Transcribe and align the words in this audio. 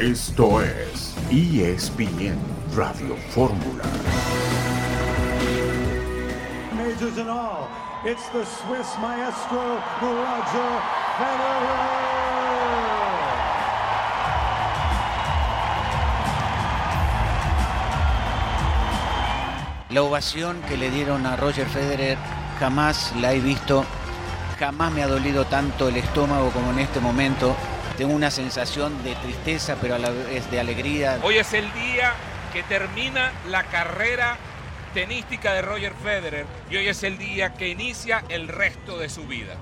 Esto 0.00 0.62
es 0.62 1.14
ESPN 1.30 2.38
Radio 2.74 3.16
Fórmula. 3.34 3.84
Majors 6.74 7.18
and 7.18 7.28
all, 7.28 7.68
it's 8.02 8.26
the 8.30 8.42
Swiss 8.46 8.96
maestro 9.02 9.60
Roger 10.00 10.80
Federer. 11.18 11.90
La 19.90 20.02
ovación 20.02 20.62
que 20.66 20.78
le 20.78 20.90
dieron 20.90 21.26
a 21.26 21.36
Roger 21.36 21.66
Federer 21.66 22.16
jamás 22.58 23.12
la 23.20 23.34
he 23.34 23.40
visto, 23.40 23.84
jamás 24.58 24.92
me 24.92 25.02
ha 25.02 25.08
dolido 25.08 25.44
tanto 25.44 25.88
el 25.88 25.98
estómago 25.98 26.48
como 26.52 26.70
en 26.70 26.78
este 26.78 27.00
momento. 27.00 27.54
Tengo 27.96 28.14
una 28.14 28.30
sensación 28.30 29.02
de 29.04 29.14
tristeza, 29.16 29.76
pero 29.80 29.94
a 29.94 29.98
la 29.98 30.10
vez 30.10 30.50
de 30.50 30.60
alegría. 30.60 31.20
Hoy 31.22 31.36
es 31.36 31.52
el 31.52 31.70
día 31.74 32.14
que 32.52 32.62
termina 32.62 33.32
la 33.48 33.64
carrera 33.64 34.38
tenística 34.94 35.52
de 35.54 35.62
Roger 35.62 35.92
Federer 36.02 36.46
y 36.70 36.76
hoy 36.76 36.88
es 36.88 37.02
el 37.02 37.18
día 37.18 37.54
que 37.54 37.68
inicia 37.68 38.24
el 38.28 38.48
resto 38.48 38.98
de 38.98 39.08
su 39.08 39.26
vida. 39.26 39.60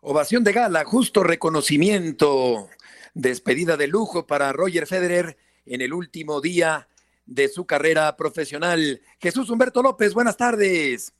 Ovación 0.00 0.44
de 0.44 0.52
gala, 0.52 0.84
justo 0.84 1.22
reconocimiento, 1.22 2.68
despedida 3.14 3.76
de 3.76 3.88
lujo 3.88 4.26
para 4.26 4.52
Roger 4.52 4.86
Federer 4.86 5.36
en 5.66 5.80
el 5.80 5.92
último 5.92 6.40
día 6.40 6.88
de 7.26 7.48
su 7.48 7.66
carrera 7.66 8.16
profesional. 8.16 9.00
Jesús 9.18 9.50
Humberto 9.50 9.82
López, 9.82 10.14
buenas 10.14 10.36
tardes. 10.36 11.14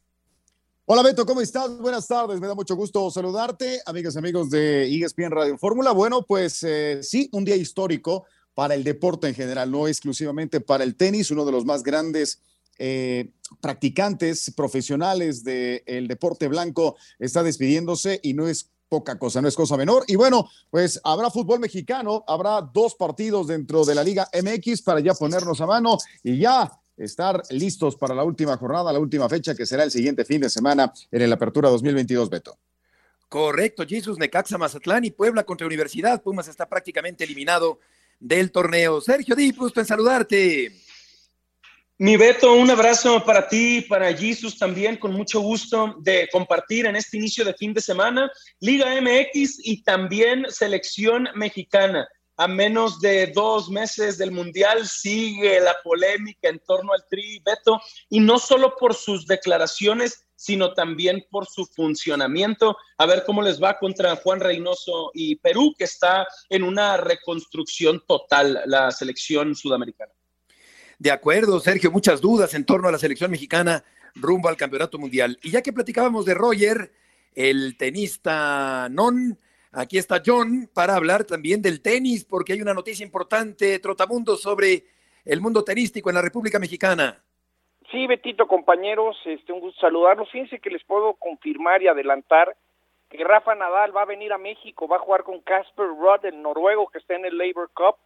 Hola 0.87 1.03
Beto, 1.03 1.25
¿cómo 1.25 1.41
estás? 1.41 1.79
Buenas 1.79 2.07
tardes, 2.07 2.39
me 2.39 2.47
da 2.47 2.55
mucho 2.55 2.77
gusto 2.77 3.11
saludarte, 3.11 3.81
amigas 3.87 4.17
y 4.17 4.19
amigos 4.19 4.51
de 4.51 4.85
ESPN 4.85 5.31
Radio 5.31 5.57
Fórmula. 5.57 5.93
Bueno, 5.93 6.27
pues 6.27 6.63
eh, 6.63 6.99
sí, 7.03 7.31
un 7.33 7.43
día 7.43 7.57
histórico 7.57 8.27
para 8.53 8.75
el 8.75 8.85
deporte 8.85 9.27
en 9.27 9.35
general, 9.35 9.71
no 9.71 9.89
exclusivamente 9.89 10.61
para 10.61 10.85
el 10.85 10.95
tenis, 10.95 11.31
uno 11.31 11.47
de 11.47 11.53
los 11.53 11.65
más 11.65 11.83
grandes 11.83 12.43
eh, 12.79 13.31
practicantes 13.63 14.53
profesionales 14.55 15.43
del 15.43 16.07
deporte 16.07 16.49
blanco 16.49 16.97
está 17.19 17.43
despidiéndose 17.43 18.21
y 18.23 18.35
no 18.35 18.47
es 18.47 18.71
poca 18.91 19.19
cosa, 19.19 19.41
no 19.41 19.49
es 19.49 19.57
cosa 19.57 19.79
menor. 19.79 20.05
Y 20.07 20.17
bueno, 20.17 20.51
pues 20.69 21.01
habrá 21.03 21.31
fútbol 21.31 21.61
mexicano, 21.61 22.25
habrá 22.27 22.61
dos 22.61 22.95
partidos 22.95 23.47
dentro 23.47 23.87
de 23.87 23.95
la 23.95 24.05
Liga 24.05 24.29
MX 24.35 24.83
para 24.83 25.01
ya 25.01 25.15
ponernos 25.15 25.63
a 25.63 25.67
mano 25.67 25.97
y 26.23 26.37
ya 26.37 26.71
estar 26.97 27.43
listos 27.51 27.97
para 27.97 28.15
la 28.15 28.25
última 28.25 28.57
jornada, 28.57 28.93
la 28.93 28.99
última 28.99 29.29
fecha 29.29 29.55
que 29.55 29.67
será 29.67 29.85
el 29.85 29.91
siguiente 29.91 30.25
fin 30.25 30.41
de 30.41 30.51
semana 30.51 30.93
en 31.11 31.23
el 31.23 31.33
Apertura 31.33 31.69
2022, 31.69 32.31
Beto. 32.31 32.59
Correcto, 33.29 33.85
Jesús, 33.87 34.19
Necaxa, 34.19 34.59
Mazatlán 34.59 35.05
y 35.05 35.11
Puebla 35.11 35.45
contra 35.45 35.67
Universidad. 35.67 36.23
Pumas 36.23 36.47
está 36.47 36.69
prácticamente 36.69 37.25
eliminado 37.25 37.81
del 38.21 38.53
torneo. 38.53 39.01
Sergio 39.01 39.35
Di, 39.35 39.51
gusto 39.51 39.81
en 39.81 39.87
saludarte. 39.87 40.73
Mi 41.99 42.17
Beto, 42.17 42.53
un 42.55 42.71
abrazo 42.71 43.25
para 43.25 43.49
ti, 43.49 43.83
para 43.89 44.13
Jesus 44.13 44.59
también, 44.59 44.97
con 44.97 45.13
mucho 45.13 45.41
gusto 45.41 45.95
de 46.01 46.29
compartir 46.33 46.87
en 46.87 46.97
este 46.97 47.17
inicio 47.17 47.45
de 47.45 47.55
fin 47.55 47.73
de 47.73 47.81
semana 47.81 48.31
Liga 48.59 48.87
MX 49.01 49.61
y 49.63 49.83
también 49.83 50.45
selección 50.49 51.29
mexicana. 51.37 52.09
A 52.37 52.49
menos 52.49 53.01
de 53.01 53.29
dos 53.29 53.71
meses 53.71 54.19
del 54.19 54.33
Mundial 54.33 54.89
sigue 54.89 55.61
la 55.61 55.77
polémica 55.85 56.49
en 56.49 56.59
torno 56.59 56.93
al 56.93 57.07
Tri 57.09 57.41
Beto 57.45 57.81
y 58.09 58.19
no 58.19 58.39
solo 58.39 58.75
por 58.77 58.95
sus 58.95 59.27
declaraciones, 59.27 60.27
sino 60.35 60.75
también 60.75 61.25
por 61.31 61.47
su 61.47 61.65
funcionamiento. 61.65 62.77
A 62.99 63.07
ver 63.07 63.25
cómo 63.25 63.41
les 63.41 63.63
va 63.63 63.79
contra 63.79 64.17
Juan 64.17 64.41
Reynoso 64.41 65.11
y 65.15 65.37
Perú, 65.37 65.75
que 65.79 65.85
está 65.85 66.27
en 66.49 66.65
una 66.65 66.97
reconstrucción 66.97 68.03
total 68.07 68.63
la 68.67 68.91
selección 68.91 69.55
sudamericana. 69.55 70.13
De 70.99 71.11
acuerdo, 71.11 71.61
Sergio, 71.61 71.91
muchas 71.91 72.21
dudas 72.21 72.55
en 72.55 72.65
torno 72.65 72.89
a 72.89 72.93
la 72.93 72.99
selección 72.99 73.31
mexicana 73.31 73.85
rumbo 74.15 74.49
al 74.49 74.57
Campeonato 74.57 74.99
Mundial. 74.99 75.39
Y 75.43 75.51
ya 75.51 75.63
que 75.63 75.73
platicábamos 75.73 76.25
de 76.25 76.35
Roger, 76.35 76.93
el 77.35 77.77
tenista 77.77 78.89
non, 78.91 79.39
aquí 79.75 79.99
está 79.99 80.23
John 80.25 80.69
para 80.75 80.97
hablar 80.97 81.25
también 81.25 81.63
del 81.63 81.83
tenis, 81.83 82.25
porque 82.25 82.53
hay 82.53 82.63
una 82.63 82.75
noticia 82.75 83.05
importante, 83.05 83.79
Trotamundo, 83.79 84.37
sobre 84.37 84.85
el 85.25 85.41
mundo 85.41 85.65
tenístico 85.65 86.11
en 86.11 86.17
la 86.17 86.23
República 86.23 86.59
Mexicana. 86.59 87.23
Sí, 87.91 88.07
Betito, 88.07 88.47
compañeros, 88.47 89.17
este, 89.25 89.53
un 89.53 89.61
gusto 89.61 89.81
saludarlos. 89.81 90.31
Fíjense 90.31 90.59
que 90.59 90.71
les 90.71 90.83
puedo 90.85 91.15
confirmar 91.15 91.83
y 91.83 91.89
adelantar 91.89 92.57
que 93.11 93.23
Rafa 93.23 93.55
Nadal 93.55 93.97
va 93.97 94.03
a 94.03 94.07
venir 94.07 94.33
a 94.33 94.39
México, 94.39 94.89
va 94.89 94.97
a 94.97 95.01
jugar 95.01 95.23
con 95.23 95.41
Casper 95.41 95.87
Rudd, 95.87 96.25
el 96.25 96.43
noruego 96.43 96.89
que 96.89 96.99
está 96.99 97.15
en 97.15 97.27
el 97.27 97.39
Labor 97.39 97.71
Cup 97.75 97.97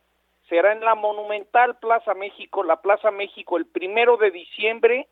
será 0.49 0.73
en 0.73 0.81
la 0.81 0.95
monumental 0.95 1.78
Plaza 1.78 2.15
México, 2.15 2.62
la 2.62 2.81
Plaza 2.81 3.11
México, 3.11 3.57
el 3.57 3.67
primero 3.67 4.17
de 4.17 4.31
diciembre. 4.31 5.09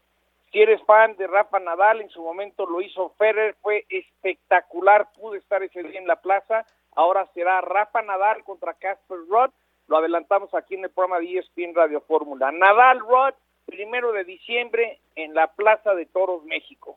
Si 0.53 0.61
eres 0.61 0.83
fan 0.85 1.17
de 1.17 1.27
Rafa 1.27 1.59
Nadal, 1.59 2.01
en 2.01 2.11
su 2.11 2.23
momento 2.23 2.67
lo 2.67 2.81
hizo 2.81 3.11
Ferrer, 3.19 3.57
fue 3.61 3.85
espectacular, 3.89 5.09
pude 5.13 5.39
estar 5.39 5.63
ese 5.63 5.83
día 5.83 5.99
en 5.99 6.07
la 6.07 6.21
plaza. 6.21 6.65
Ahora 6.95 7.29
será 7.35 7.61
Rafa 7.61 8.03
Nadal 8.03 8.43
contra 8.45 8.75
Casper 8.75 9.19
Rudd. 9.29 9.51
Lo 9.89 9.99
adelantamos 9.99 10.53
aquí 10.55 10.75
en 10.75 10.85
el 10.85 10.91
programa 10.91 11.21
de 11.21 11.39
ESPN 11.39 11.75
Radio 11.75 12.01
Fórmula. 12.01 12.51
Nadal 12.53 13.01
Rudd, 13.01 13.35
primero 13.67 14.13
de 14.13 14.25
diciembre 14.25 15.01
en 15.15 15.35
la 15.35 15.49
Plaza 15.49 15.95
de 15.95 16.07
Toros 16.07 16.45
México. 16.45 16.97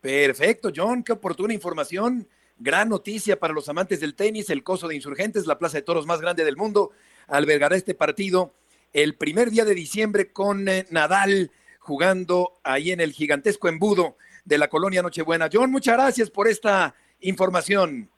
Perfecto, 0.00 0.70
John, 0.74 1.02
qué 1.02 1.12
oportuna 1.12 1.54
información. 1.54 2.28
Gran 2.56 2.88
noticia 2.88 3.38
para 3.38 3.52
los 3.52 3.68
amantes 3.68 4.00
del 4.00 4.14
tenis, 4.14 4.48
el 4.50 4.62
coso 4.62 4.86
de 4.86 4.94
insurgentes, 4.94 5.46
la 5.46 5.58
plaza 5.58 5.78
de 5.78 5.82
toros 5.82 6.06
más 6.06 6.20
grande 6.20 6.44
del 6.44 6.56
mundo 6.56 6.90
albergará 7.26 7.74
este 7.74 7.94
partido 7.94 8.52
el 8.92 9.16
primer 9.16 9.50
día 9.50 9.64
de 9.64 9.74
diciembre 9.74 10.32
con 10.32 10.68
eh, 10.68 10.86
Nadal 10.90 11.50
jugando 11.84 12.60
ahí 12.64 12.92
en 12.92 13.00
el 13.00 13.12
gigantesco 13.12 13.68
embudo 13.68 14.16
de 14.44 14.58
la 14.58 14.68
colonia 14.68 15.02
Nochebuena. 15.02 15.48
John, 15.52 15.70
muchas 15.70 15.96
gracias 15.96 16.30
por 16.30 16.48
esta 16.48 16.94
información. 17.20 18.10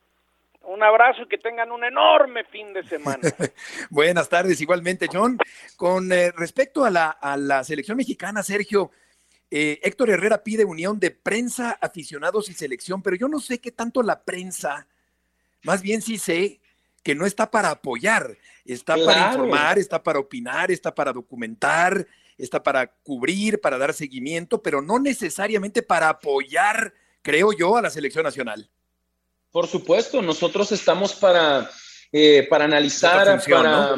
Un 0.62 0.82
abrazo 0.82 1.22
y 1.22 1.28
que 1.28 1.38
tengan 1.38 1.71
un 1.72 1.84
enorme 1.84 2.44
fin 2.44 2.72
de 2.72 2.84
semana. 2.84 3.21
Buenas 3.91 4.28
tardes, 4.28 4.60
igualmente, 4.60 5.09
John. 5.12 5.38
Con 5.77 6.12
eh, 6.12 6.32
respecto 6.32 6.84
a 6.84 6.91
la, 6.91 7.10
a 7.10 7.37
la, 7.37 7.65
selección 7.65 7.97
mexicana, 7.97 8.43
Sergio, 8.43 8.91
eh, 9.50 9.81
Héctor 9.83 10.10
Herrera 10.10 10.43
pide 10.43 10.65
unión 10.65 10.98
de 11.00 11.10
prensa, 11.10 11.77
aficionados 11.81 12.48
y 12.48 12.54
selección, 12.54 13.03
pero 13.03 13.16
yo 13.16 13.28
no 13.28 13.41
sé 13.41 13.60
qué 13.60 13.72
tanto 13.72 14.03
la 14.03 14.22
prensa, 14.22 14.87
más 15.62 15.83
bien 15.83 16.03
sí 16.03 16.19
sé 16.19 16.60
que 17.03 17.15
no 17.15 17.27
está 17.27 17.50
para 17.50 17.71
apoyar, 17.71 18.37
está 18.65 18.97
para 18.97 19.28
informar, 19.28 19.78
está 19.78 20.03
para 20.03 20.19
opinar, 20.19 20.72
está 20.72 20.93
para 20.93 21.12
documentar, 21.12 22.06
está 22.39 22.63
para 22.63 22.89
cubrir, 23.03 23.61
para 23.61 23.79
dar 23.79 23.95
seguimiento, 23.95 24.63
pero 24.63 24.83
no 24.83 24.99
necesariamente 24.99 25.83
para 25.83 26.09
apoyar, 26.09 26.93
creo 27.23 27.53
yo, 27.53 27.77
a 27.77 27.83
la 27.83 27.91
selección 27.91 28.25
nacional. 28.25 28.69
Por 29.51 29.67
supuesto, 29.67 30.21
nosotros 30.21 30.71
estamos 30.73 31.15
para, 31.15 31.71
eh, 32.13 32.47
para 32.49 32.65
analizar, 32.65 33.43
para, 33.49 33.97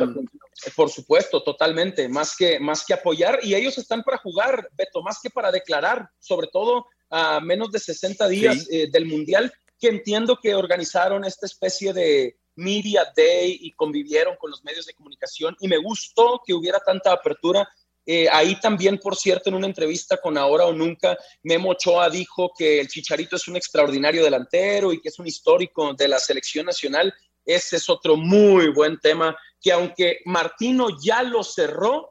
por 0.77 0.91
supuesto, 0.91 1.43
totalmente, 1.43 2.09
más 2.09 2.37
que, 2.37 2.61
más 2.61 2.85
que 2.85 2.95
apoyar, 2.95 3.41
y 3.43 3.55
ellos 3.55 3.77
están 3.79 4.03
para 4.03 4.19
jugar, 4.19 4.69
Beto, 4.77 5.03
más 5.03 5.19
que 5.21 5.31
para 5.31 5.51
declarar, 5.51 6.09
sobre 6.19 6.49
todo 6.49 6.87
a 7.11 7.41
menos 7.41 7.73
de 7.73 7.79
60 7.79 8.29
días 8.29 8.69
eh, 8.71 8.89
del 8.91 9.07
Mundial, 9.07 9.53
que 9.81 9.89
entiendo 9.89 10.39
que 10.41 10.55
organizaron 10.55 11.25
esta 11.25 11.47
especie 11.47 11.93
de, 11.93 12.37
Media 12.59 13.07
Day 13.17 13.57
y 13.61 13.73
convivieron 13.73 14.37
con 14.37 14.51
los 14.51 14.65
medios 14.65 14.85
de 14.85 14.93
comunicación 14.93 15.57
y 15.61 15.69
me 15.69 15.79
gustó 15.79 16.43
que 16.45 16.53
hubiera 16.53 16.81
tanta 16.81 17.13
apertura. 17.13 17.67
Eh, 18.11 18.27
ahí 18.33 18.59
también, 18.59 18.97
por 18.97 19.17
cierto, 19.17 19.51
en 19.51 19.57
una 19.57 19.67
entrevista 19.67 20.17
con 20.17 20.39
Ahora 20.39 20.65
o 20.65 20.73
Nunca, 20.73 21.19
Memo 21.43 21.73
Ochoa 21.73 22.09
dijo 22.09 22.51
que 22.57 22.81
el 22.81 22.89
Chicharito 22.89 23.37
es 23.37 23.47
un 23.49 23.57
extraordinario 23.57 24.25
delantero 24.25 24.95
y 24.95 25.01
que 25.03 25.11
es 25.11 25.19
un 25.19 25.27
histórico 25.27 25.93
de 25.93 26.09
la 26.09 26.19
selección 26.19 26.65
nacional. 26.65 27.13
Ese 27.45 27.77
es 27.77 27.87
otro 27.91 28.17
muy 28.17 28.73
buen 28.73 28.99
tema 28.99 29.37
que 29.61 29.73
aunque 29.73 30.21
Martino 30.25 30.89
ya 30.99 31.23
lo 31.23 31.45
cerró, 31.45 32.09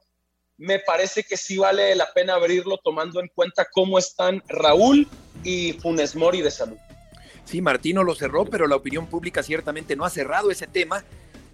me 0.58 0.78
parece 0.78 1.24
que 1.24 1.36
sí 1.36 1.58
vale 1.58 1.96
la 1.96 2.14
pena 2.14 2.36
abrirlo 2.36 2.78
tomando 2.78 3.20
en 3.20 3.30
cuenta 3.34 3.66
cómo 3.72 3.98
están 3.98 4.44
Raúl 4.48 5.08
y 5.44 5.74
Funes 5.74 6.16
Mori 6.16 6.44
de 6.44 6.52
salud. 6.52 6.78
Sí, 7.44 7.60
Martino 7.60 8.04
lo 8.04 8.14
cerró, 8.14 8.46
pero 8.46 8.68
la 8.68 8.76
opinión 8.76 9.08
pública 9.08 9.42
ciertamente 9.42 9.96
no 9.96 10.06
ha 10.06 10.12
cerrado 10.12 10.52
ese 10.52 10.68
tema. 10.68 11.04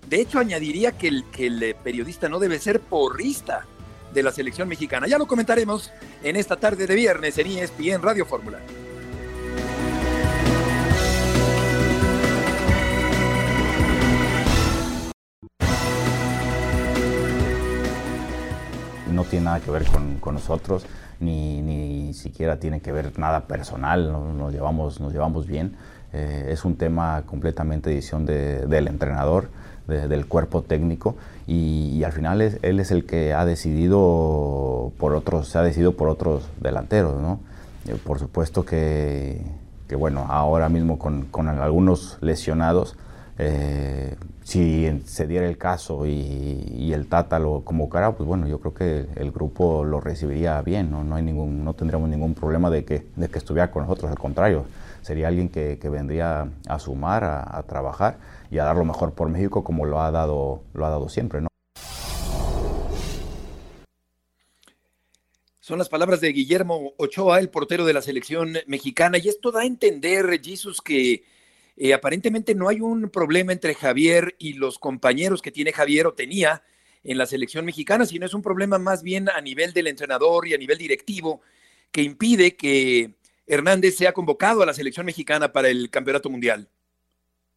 De 0.05 0.19
hecho, 0.19 0.39
añadiría 0.39 0.97
que 0.97 1.07
el, 1.07 1.23
que 1.31 1.47
el 1.47 1.63
eh, 1.63 1.75
periodista 1.81 2.27
no 2.27 2.39
debe 2.39 2.59
ser 2.59 2.81
porrista 2.81 3.65
de 4.13 4.23
la 4.23 4.31
selección 4.31 4.67
mexicana. 4.67 5.07
Ya 5.07 5.17
lo 5.17 5.27
comentaremos 5.27 5.91
en 6.23 6.35
esta 6.35 6.55
tarde 6.55 6.87
de 6.87 6.95
viernes 6.95 7.37
en 7.37 7.47
ESPN 7.47 8.01
Radio 8.01 8.25
Fórmula. 8.25 8.59
No 19.11 19.23
tiene 19.25 19.45
nada 19.45 19.59
que 19.59 19.69
ver 19.69 19.85
con, 19.85 20.17
con 20.19 20.33
nosotros 20.35 20.85
ni, 21.23 21.61
ni 21.61 22.13
siquiera 22.13 22.59
tiene 22.59 22.81
que 22.81 22.91
ver 22.91 23.17
nada 23.17 23.47
personal, 23.47 24.11
nos, 24.11 24.53
llevamos, 24.53 24.99
nos 24.99 25.11
llevamos 25.11 25.47
bien. 25.47 25.75
Eh, 26.11 26.49
es 26.51 26.63
un 26.63 26.75
tema 26.75 27.23
completamente 27.25 27.89
de 27.89 27.95
decisión 27.95 28.25
del 28.25 28.87
entrenador, 28.87 29.49
del 29.87 30.25
cuerpo 30.27 30.61
técnico 30.61 31.15
y, 31.47 32.03
al 32.03 32.11
final 32.11 32.41
él 32.41 32.79
es 32.79 32.91
el 32.91 33.05
que 33.05 33.33
ha 33.33 33.45
decidido 33.45 34.91
por 34.97 35.13
otros, 35.13 35.49
se 35.49 35.57
ha 35.57 35.61
decidido 35.61 35.95
por 35.95 36.09
otros 36.09 36.43
delanteros, 36.61 37.21
¿no? 37.21 37.39
Eh, 37.87 37.97
por 38.03 38.19
supuesto 38.19 38.65
que, 38.65 39.41
bueno, 39.97 40.25
ahora 40.29 40.69
mismo 40.69 40.97
con, 40.97 41.47
algunos 41.47 42.17
lesionados, 42.21 42.95
eh, 43.37 44.15
si 44.43 45.01
se 45.05 45.27
diera 45.27 45.47
el 45.47 45.57
caso 45.57 46.05
y, 46.05 46.91
el 46.93 47.07
Tata 47.07 47.39
lo 47.39 47.61
convocara, 47.61 48.11
pues 48.13 48.27
bueno, 48.27 48.47
yo 48.47 48.59
creo 48.59 48.73
que 48.73 49.07
el, 49.15 49.31
grupo 49.31 49.83
lo 49.83 49.99
recibiría 49.99 50.61
bien, 50.61 50.91
¿no? 50.91 51.03
No, 51.03 51.15
hay 51.15 51.23
ningún, 51.23 51.65
no 51.65 51.73
tendríamos 51.73 52.09
ningún 52.09 52.33
problema 52.35 52.69
de 52.69 52.85
que, 52.85 53.05
de 53.15 53.27
que 53.29 53.37
estuviera 53.39 53.71
con 53.71 53.83
nosotros, 53.83 54.11
al 54.11 54.19
contrario, 54.19 54.65
sería 55.03 55.27
alguien 55.27 55.49
que, 55.49 55.77
vendría 55.89 56.47
a 56.67 56.79
sumar, 56.79 57.23
a, 57.23 57.61
trabajar 57.67 58.17
y 58.53 58.59
a 58.59 58.65
dar 58.65 58.75
lo 58.75 58.85
mejor 58.85 59.15
por 59.15 59.29
México 59.29 59.63
como 59.63 59.85
lo 59.85 59.99
ha 59.99 60.11
dado, 60.11 60.63
lo 60.73 60.85
ha 60.85 60.89
dado 60.89 61.09
siempre, 61.09 61.41
¿no? 61.41 61.47
Son 65.59 65.79
las 65.79 65.89
palabras 65.89 66.21
de 66.21 66.33
Guillermo 66.33 66.93
Ochoa, 66.97 67.39
el 67.39 67.49
portero 67.49 67.85
de 67.85 67.93
la 67.93 68.01
selección 68.01 68.57
mexicana, 68.67 69.17
y 69.17 69.29
esto 69.29 69.51
da 69.51 69.61
a 69.61 69.65
entender, 69.65 70.39
Jesús, 70.43 70.81
que 70.81 71.23
eh, 71.77 71.93
aparentemente 71.93 72.53
no 72.53 72.69
hay 72.69 72.81
un 72.81 73.09
problema 73.09 73.53
entre 73.53 73.73
Javier 73.73 74.35
y 74.37 74.53
los 74.53 74.77
compañeros 74.77 75.41
que 75.41 75.51
tiene 75.51 75.71
Javier 75.71 76.05
o 76.05 76.13
tenía 76.13 76.63
en 77.03 77.17
la 77.17 77.25
selección 77.25 77.65
mexicana, 77.65 78.05
sino 78.05 78.25
es 78.25 78.33
un 78.33 78.43
problema 78.43 78.77
más 78.77 79.01
bien 79.01 79.29
a 79.29 79.41
nivel 79.41 79.73
del 79.73 79.87
entrenador 79.87 80.47
y 80.47 80.53
a 80.53 80.57
nivel 80.57 80.77
directivo 80.77 81.41
que 81.91 82.03
impide 82.03 82.55
que 82.55 83.15
Hernández 83.47 83.95
sea 83.95 84.13
convocado 84.13 84.61
a 84.61 84.65
la 84.65 84.73
selección 84.73 85.05
mexicana 85.05 85.51
para 85.51 85.69
el 85.69 85.89
Campeonato 85.89 86.29
Mundial. 86.29 86.69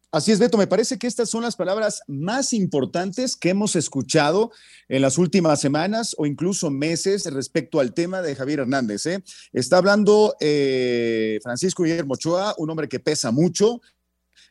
Así 0.09 0.31
es, 0.31 0.39
Beto, 0.39 0.57
me 0.57 0.67
parece 0.67 0.97
que 0.97 1.05
estas 1.05 1.29
son 1.29 1.43
las 1.43 1.57
palabras 1.57 2.01
más 2.07 2.53
importantes 2.53 3.35
que 3.35 3.49
hemos 3.49 3.75
escuchado 3.75 4.51
en 4.87 5.01
las 5.01 5.17
últimas 5.17 5.59
semanas 5.59 6.15
o 6.17 6.25
incluso 6.25 6.69
meses 6.69 7.25
respecto 7.25 7.81
al 7.81 7.93
tema 7.93 8.21
de 8.21 8.33
Javier 8.33 8.61
Hernández. 8.61 9.05
¿eh? 9.05 9.21
Está 9.51 9.79
hablando 9.79 10.37
eh, 10.39 11.39
Francisco 11.43 11.83
Guillermo 11.83 12.13
Ochoa, 12.13 12.55
un 12.57 12.69
hombre 12.69 12.87
que 12.87 13.01
pesa 13.01 13.31
mucho, 13.31 13.81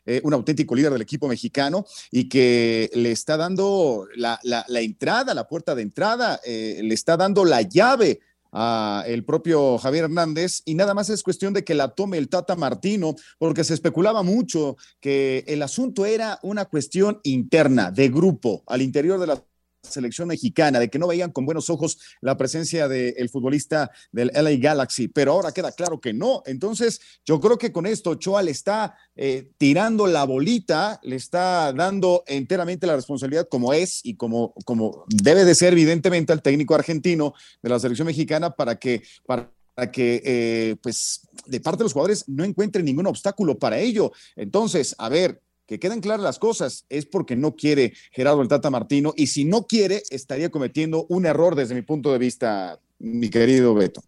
eh, 0.05 0.21
un 0.23 0.35
auténtico 0.35 0.75
líder 0.75 0.91
del 0.91 1.01
equipo 1.01 1.27
mexicano 1.27 1.87
y 2.11 2.29
que 2.29 2.91
le 2.93 3.11
está 3.11 3.35
dando 3.35 4.07
la, 4.15 4.39
entrada, 4.75 5.33
la 5.33 5.47
puerta 5.47 5.73
de 5.73 5.81
entrada, 5.81 6.39
le 6.45 6.93
está 6.93 7.17
dando 7.17 7.43
la 7.45 7.63
llave 7.63 8.19
a 8.59 9.03
el 9.05 9.23
propio 9.23 9.77
Javier 9.77 10.05
Hernández 10.05 10.63
y 10.65 10.73
nada 10.73 10.95
más 10.95 11.11
es 11.11 11.21
cuestión 11.21 11.53
de 11.53 11.63
que 11.63 11.75
la 11.75 11.89
tome 11.89 12.17
el 12.17 12.27
Tata 12.27 12.55
Martino, 12.55 13.15
porque 13.37 13.63
se 13.63 13.75
especulaba 13.75 14.23
mucho 14.23 14.77
que 14.99 15.43
el 15.47 15.61
asunto 15.61 16.07
era 16.07 16.39
una 16.41 16.65
cuestión 16.65 17.19
interna, 17.23 17.91
de 17.91 18.09
grupo, 18.09 18.63
al 18.65 18.81
interior 18.81 19.19
de 19.19 19.27
la 19.27 19.43
selección 19.89 20.27
mexicana, 20.27 20.79
de 20.79 20.89
que 20.89 20.99
no 20.99 21.07
veían 21.07 21.31
con 21.31 21.45
buenos 21.45 21.69
ojos 21.69 21.97
la 22.21 22.37
presencia 22.37 22.87
del 22.87 23.29
futbolista 23.29 23.91
del 24.11 24.31
LA 24.33 24.57
Galaxy, 24.57 25.07
pero 25.07 25.33
ahora 25.33 25.51
queda 25.51 25.71
claro 25.71 25.99
que 25.99 26.13
no. 26.13 26.43
Entonces, 26.45 27.01
yo 27.25 27.39
creo 27.39 27.57
que 27.57 27.71
con 27.71 27.85
esto 27.85 28.11
Ochoa 28.11 28.43
le 28.43 28.51
está 28.51 28.95
eh, 29.15 29.49
tirando 29.57 30.07
la 30.07 30.23
bolita, 30.23 30.99
le 31.03 31.15
está 31.15 31.73
dando 31.73 32.23
enteramente 32.27 32.87
la 32.87 32.95
responsabilidad 32.95 33.47
como 33.49 33.73
es 33.73 34.01
y 34.03 34.15
como, 34.15 34.53
como 34.65 35.05
debe 35.07 35.45
de 35.45 35.55
ser 35.55 35.73
evidentemente 35.73 36.33
al 36.33 36.41
técnico 36.41 36.75
argentino 36.75 37.33
de 37.61 37.69
la 37.69 37.79
selección 37.79 38.07
mexicana 38.07 38.51
para 38.51 38.77
que, 38.77 39.03
para 39.25 39.51
que 39.91 40.21
eh, 40.25 40.75
pues 40.81 41.21
de 41.45 41.59
parte 41.59 41.79
de 41.79 41.83
los 41.85 41.93
jugadores 41.93 42.25
no 42.27 42.43
encuentren 42.43 42.85
ningún 42.85 43.07
obstáculo 43.07 43.57
para 43.57 43.77
ello. 43.77 44.11
Entonces, 44.35 44.95
a 44.97 45.09
ver, 45.09 45.41
que 45.67 45.79
queden 45.79 46.01
claras 46.01 46.23
las 46.23 46.39
cosas, 46.39 46.85
es 46.89 47.05
porque 47.05 47.35
no 47.35 47.55
quiere 47.55 47.93
Gerardo 48.11 48.41
el 48.41 48.47
Tata 48.47 48.69
Martino 48.69 49.13
y 49.15 49.27
si 49.27 49.43
no 49.43 49.67
quiere, 49.67 50.01
estaría 50.09 50.49
cometiendo 50.49 51.05
un 51.09 51.25
error 51.25 51.55
desde 51.55 51.75
mi 51.75 51.81
punto 51.81 52.11
de 52.11 52.17
vista, 52.17 52.79
mi 52.99 53.29
querido 53.29 53.75
Beto. 53.75 54.01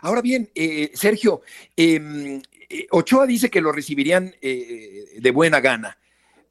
Ahora 0.00 0.22
bien, 0.22 0.50
eh, 0.54 0.92
Sergio, 0.94 1.42
em, 1.76 2.40
eh, 2.68 2.86
Ochoa 2.90 3.26
dice 3.26 3.50
que 3.50 3.60
lo 3.60 3.72
recibirían 3.72 4.32
eh, 4.40 5.18
de 5.20 5.30
buena 5.32 5.60
gana, 5.60 5.98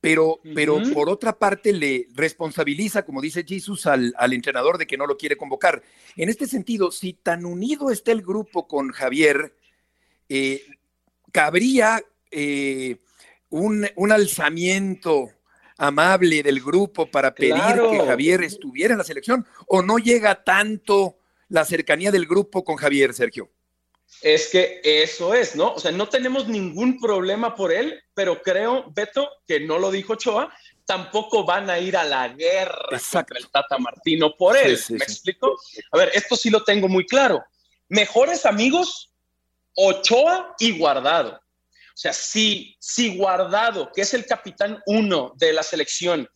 pero, 0.02 0.40
pero 0.56 0.82
por 0.94 1.10
otra 1.10 1.38
parte 1.38 1.72
le 1.72 2.08
responsabiliza, 2.14 3.06
como 3.06 3.22
dice 3.22 3.46
Jesús, 3.48 3.86
al, 3.86 4.14
al, 4.18 4.34
entrenador 4.34 4.78
de 4.78 4.88
que 4.88 4.98
no 4.98 5.06
lo 5.06 5.16
quiere 5.16 5.38
convocar. 5.38 5.84
En 6.16 6.28
este 6.28 6.48
sentido, 6.48 6.92
si 6.92 7.14
tan 7.14 7.46
unido 7.46 7.92
está 7.92 8.12
el 8.12 8.24
grupo 8.24 8.68
con 8.68 8.90
Javier, 8.92 9.54
cabría 11.32 12.04
un, 13.52 14.12
alzamiento 14.12 15.30
amable 15.78 16.44
del 16.44 16.62
grupo 16.62 17.06
para 17.06 17.34
pedir 17.34 17.54
que 17.54 18.00
Javier 18.06 18.44
estuviera 18.44 18.94
en 18.94 18.98
la 18.98 19.04
selección 19.04 19.46
o 19.68 19.82
no 19.82 19.98
llega 19.98 20.44
tanto 20.44 21.18
la 21.50 21.66
cercanía 21.66 22.12
del 22.12 22.26
grupo 22.26 22.64
con 22.64 22.78
Javier, 22.78 23.14
Sergio? 23.14 23.50
Es 24.22 24.50
que 24.50 24.82
eso 24.84 25.34
es, 25.34 25.56
¿no? 25.56 25.74
O 25.74 25.80
sea, 25.80 25.92
no 25.92 26.08
tenemos 26.08 26.48
ningún 26.48 27.00
problema 27.00 27.56
por 27.56 27.72
él, 27.72 28.02
pero 28.14 28.42
creo, 28.42 28.86
Beto, 28.94 29.28
que 29.48 29.60
no 29.60 29.80
lo 29.80 29.90
dijo 29.90 30.16
Choa, 30.16 30.54
tampoco 30.86 31.46
van 31.46 31.70
a 31.70 31.80
ir 31.80 31.98
a 31.98 32.04
la 32.04 32.28
guerra 32.30 33.00
contra 33.12 33.40
el 33.40 33.50
Tata 33.50 33.78
Martino 33.78 34.36
por 34.36 34.58
él. 34.58 34.80
¿Me 34.90 34.98
explico? 34.98 35.58
A 35.92 35.98
ver, 35.98 36.12
esto 36.14 36.36
sí 36.36 36.50
lo 36.50 36.64
tengo 36.64 36.88
muy 36.88 37.06
claro. 37.06 37.44
Mejores 37.90 38.46
amigos, 38.46 39.12
Ochoa 39.76 40.56
y 40.60 40.78
Guardado. 40.78 41.41
Sea, 42.02 42.14
si, 42.14 42.76
si 42.80 43.16
Guardado, 43.16 43.92
que 43.94 44.02
es 44.02 44.16
el 44.16 44.26
capitán 44.26 44.82
uno 44.88 45.34
de 45.36 45.54
la 45.54 45.62
selección, 45.62 46.28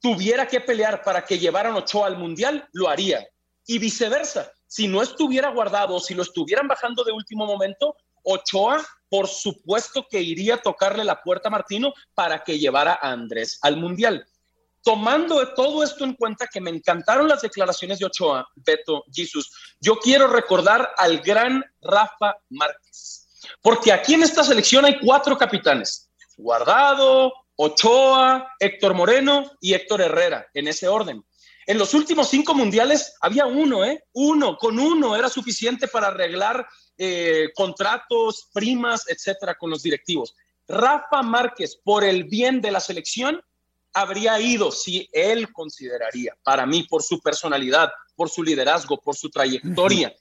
tuviera 0.00 0.48
que 0.48 0.58
pelear 0.58 1.02
para 1.02 1.22
que 1.22 1.38
llevaran 1.38 1.74
Ochoa 1.74 2.06
al 2.06 2.16
Mundial, 2.16 2.66
lo 2.72 2.88
haría. 2.88 3.28
Y 3.66 3.78
viceversa, 3.78 4.50
si 4.66 4.88
no 4.88 5.02
estuviera 5.02 5.50
guardado, 5.50 6.00
si 6.00 6.14
lo 6.14 6.22
estuvieran 6.22 6.66
bajando 6.66 7.04
de 7.04 7.12
último 7.12 7.44
momento, 7.44 7.94
Ochoa, 8.22 8.82
por 9.10 9.28
supuesto 9.28 10.06
que 10.10 10.22
iría 10.22 10.54
a 10.54 10.62
tocarle 10.62 11.04
la 11.04 11.20
puerta 11.20 11.48
a 11.48 11.52
Martino 11.52 11.92
para 12.14 12.42
que 12.42 12.58
llevara 12.58 12.94
a 12.94 13.10
Andrés 13.10 13.58
al 13.60 13.76
Mundial. 13.76 14.26
Tomando 14.82 15.46
todo 15.52 15.84
esto 15.84 16.04
en 16.04 16.14
cuenta, 16.14 16.46
que 16.46 16.62
me 16.62 16.70
encantaron 16.70 17.28
las 17.28 17.42
declaraciones 17.42 17.98
de 17.98 18.06
Ochoa, 18.06 18.48
Beto, 18.54 19.04
Jesús, 19.12 19.76
yo 19.78 19.98
quiero 19.98 20.28
recordar 20.28 20.94
al 20.96 21.18
gran 21.18 21.62
Rafa 21.82 22.34
Márquez 22.48 23.21
porque 23.60 23.92
aquí 23.92 24.14
en 24.14 24.22
esta 24.22 24.44
selección 24.44 24.84
hay 24.84 24.98
cuatro 24.98 25.36
capitanes. 25.36 26.10
Guardado, 26.36 27.32
Ochoa, 27.56 28.48
Héctor 28.58 28.94
Moreno 28.94 29.50
y 29.60 29.74
Héctor 29.74 30.00
Herrera, 30.00 30.46
en 30.54 30.68
ese 30.68 30.88
orden. 30.88 31.24
En 31.66 31.78
los 31.78 31.94
últimos 31.94 32.28
cinco 32.28 32.54
mundiales 32.54 33.14
había 33.20 33.46
uno, 33.46 33.84
¿eh? 33.84 34.02
Uno, 34.12 34.56
con 34.56 34.78
uno 34.78 35.14
era 35.14 35.28
suficiente 35.28 35.86
para 35.86 36.08
arreglar 36.08 36.66
eh, 36.98 37.50
contratos, 37.54 38.48
primas, 38.52 39.04
etcétera, 39.08 39.54
con 39.54 39.70
los 39.70 39.82
directivos. 39.82 40.34
Rafa 40.66 41.22
Márquez, 41.22 41.76
por 41.76 42.02
el 42.02 42.24
bien 42.24 42.60
de 42.60 42.72
la 42.72 42.80
selección, 42.80 43.40
habría 43.94 44.40
ido 44.40 44.72
si 44.72 45.08
él 45.12 45.52
consideraría, 45.52 46.36
para 46.42 46.66
mí, 46.66 46.84
por 46.84 47.02
su 47.02 47.20
personalidad, 47.20 47.90
por 48.16 48.28
su 48.28 48.42
liderazgo, 48.42 49.00
por 49.00 49.16
su 49.16 49.30
trayectoria, 49.30 50.14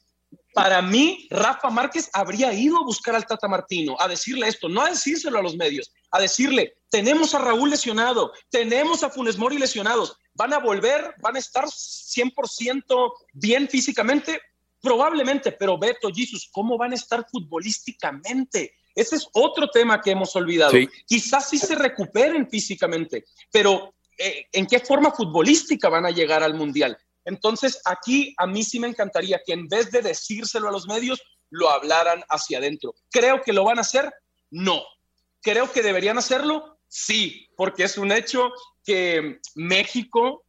para 0.53 0.81
mí, 0.81 1.27
Rafa 1.29 1.69
Márquez 1.69 2.09
habría 2.13 2.53
ido 2.53 2.77
a 2.77 2.83
buscar 2.83 3.15
al 3.15 3.25
Tata 3.25 3.47
Martino, 3.47 3.95
a 3.99 4.07
decirle 4.07 4.47
esto, 4.47 4.67
no 4.67 4.81
a 4.81 4.89
decírselo 4.89 5.39
a 5.39 5.41
los 5.41 5.55
medios, 5.55 5.91
a 6.11 6.19
decirle, 6.19 6.73
tenemos 6.89 7.33
a 7.33 7.39
Raúl 7.39 7.69
lesionado, 7.69 8.31
tenemos 8.49 9.03
a 9.03 9.09
Funes 9.09 9.37
Mori 9.37 9.57
lesionados, 9.57 10.17
van 10.33 10.53
a 10.53 10.59
volver, 10.59 11.15
van 11.21 11.35
a 11.35 11.39
estar 11.39 11.65
100% 11.65 13.13
bien 13.33 13.69
físicamente, 13.69 14.41
probablemente, 14.81 15.51
pero 15.53 15.77
Beto, 15.77 16.09
Jesus, 16.13 16.49
¿cómo 16.51 16.77
van 16.77 16.91
a 16.91 16.95
estar 16.95 17.25
futbolísticamente? 17.29 18.75
Ese 18.93 19.15
es 19.15 19.27
otro 19.33 19.69
tema 19.69 20.01
que 20.01 20.11
hemos 20.11 20.35
olvidado. 20.35 20.73
Quizás 21.05 21.49
sí 21.49 21.57
se 21.57 21.75
recuperen 21.75 22.49
físicamente, 22.49 23.23
pero 23.51 23.93
eh, 24.17 24.47
¿en 24.51 24.67
qué 24.67 24.79
forma 24.79 25.11
futbolística 25.11 25.87
van 25.87 26.05
a 26.05 26.11
llegar 26.11 26.43
al 26.43 26.55
Mundial? 26.55 26.97
Entonces, 27.25 27.81
aquí 27.85 28.33
a 28.37 28.47
mí 28.47 28.63
sí 28.63 28.79
me 28.79 28.87
encantaría 28.87 29.41
que 29.45 29.53
en 29.53 29.67
vez 29.67 29.91
de 29.91 30.01
decírselo 30.01 30.69
a 30.69 30.71
los 30.71 30.87
medios, 30.87 31.21
lo 31.49 31.69
hablaran 31.69 32.23
hacia 32.29 32.57
adentro. 32.57 32.95
¿Creo 33.11 33.41
que 33.41 33.53
lo 33.53 33.63
van 33.63 33.77
a 33.77 33.81
hacer? 33.81 34.11
No. 34.49 34.83
¿Creo 35.41 35.71
que 35.71 35.81
deberían 35.81 36.17
hacerlo? 36.17 36.79
Sí, 36.87 37.47
porque 37.55 37.83
es 37.83 37.97
un 37.97 38.11
hecho 38.11 38.51
que 38.83 39.39
México 39.55 40.45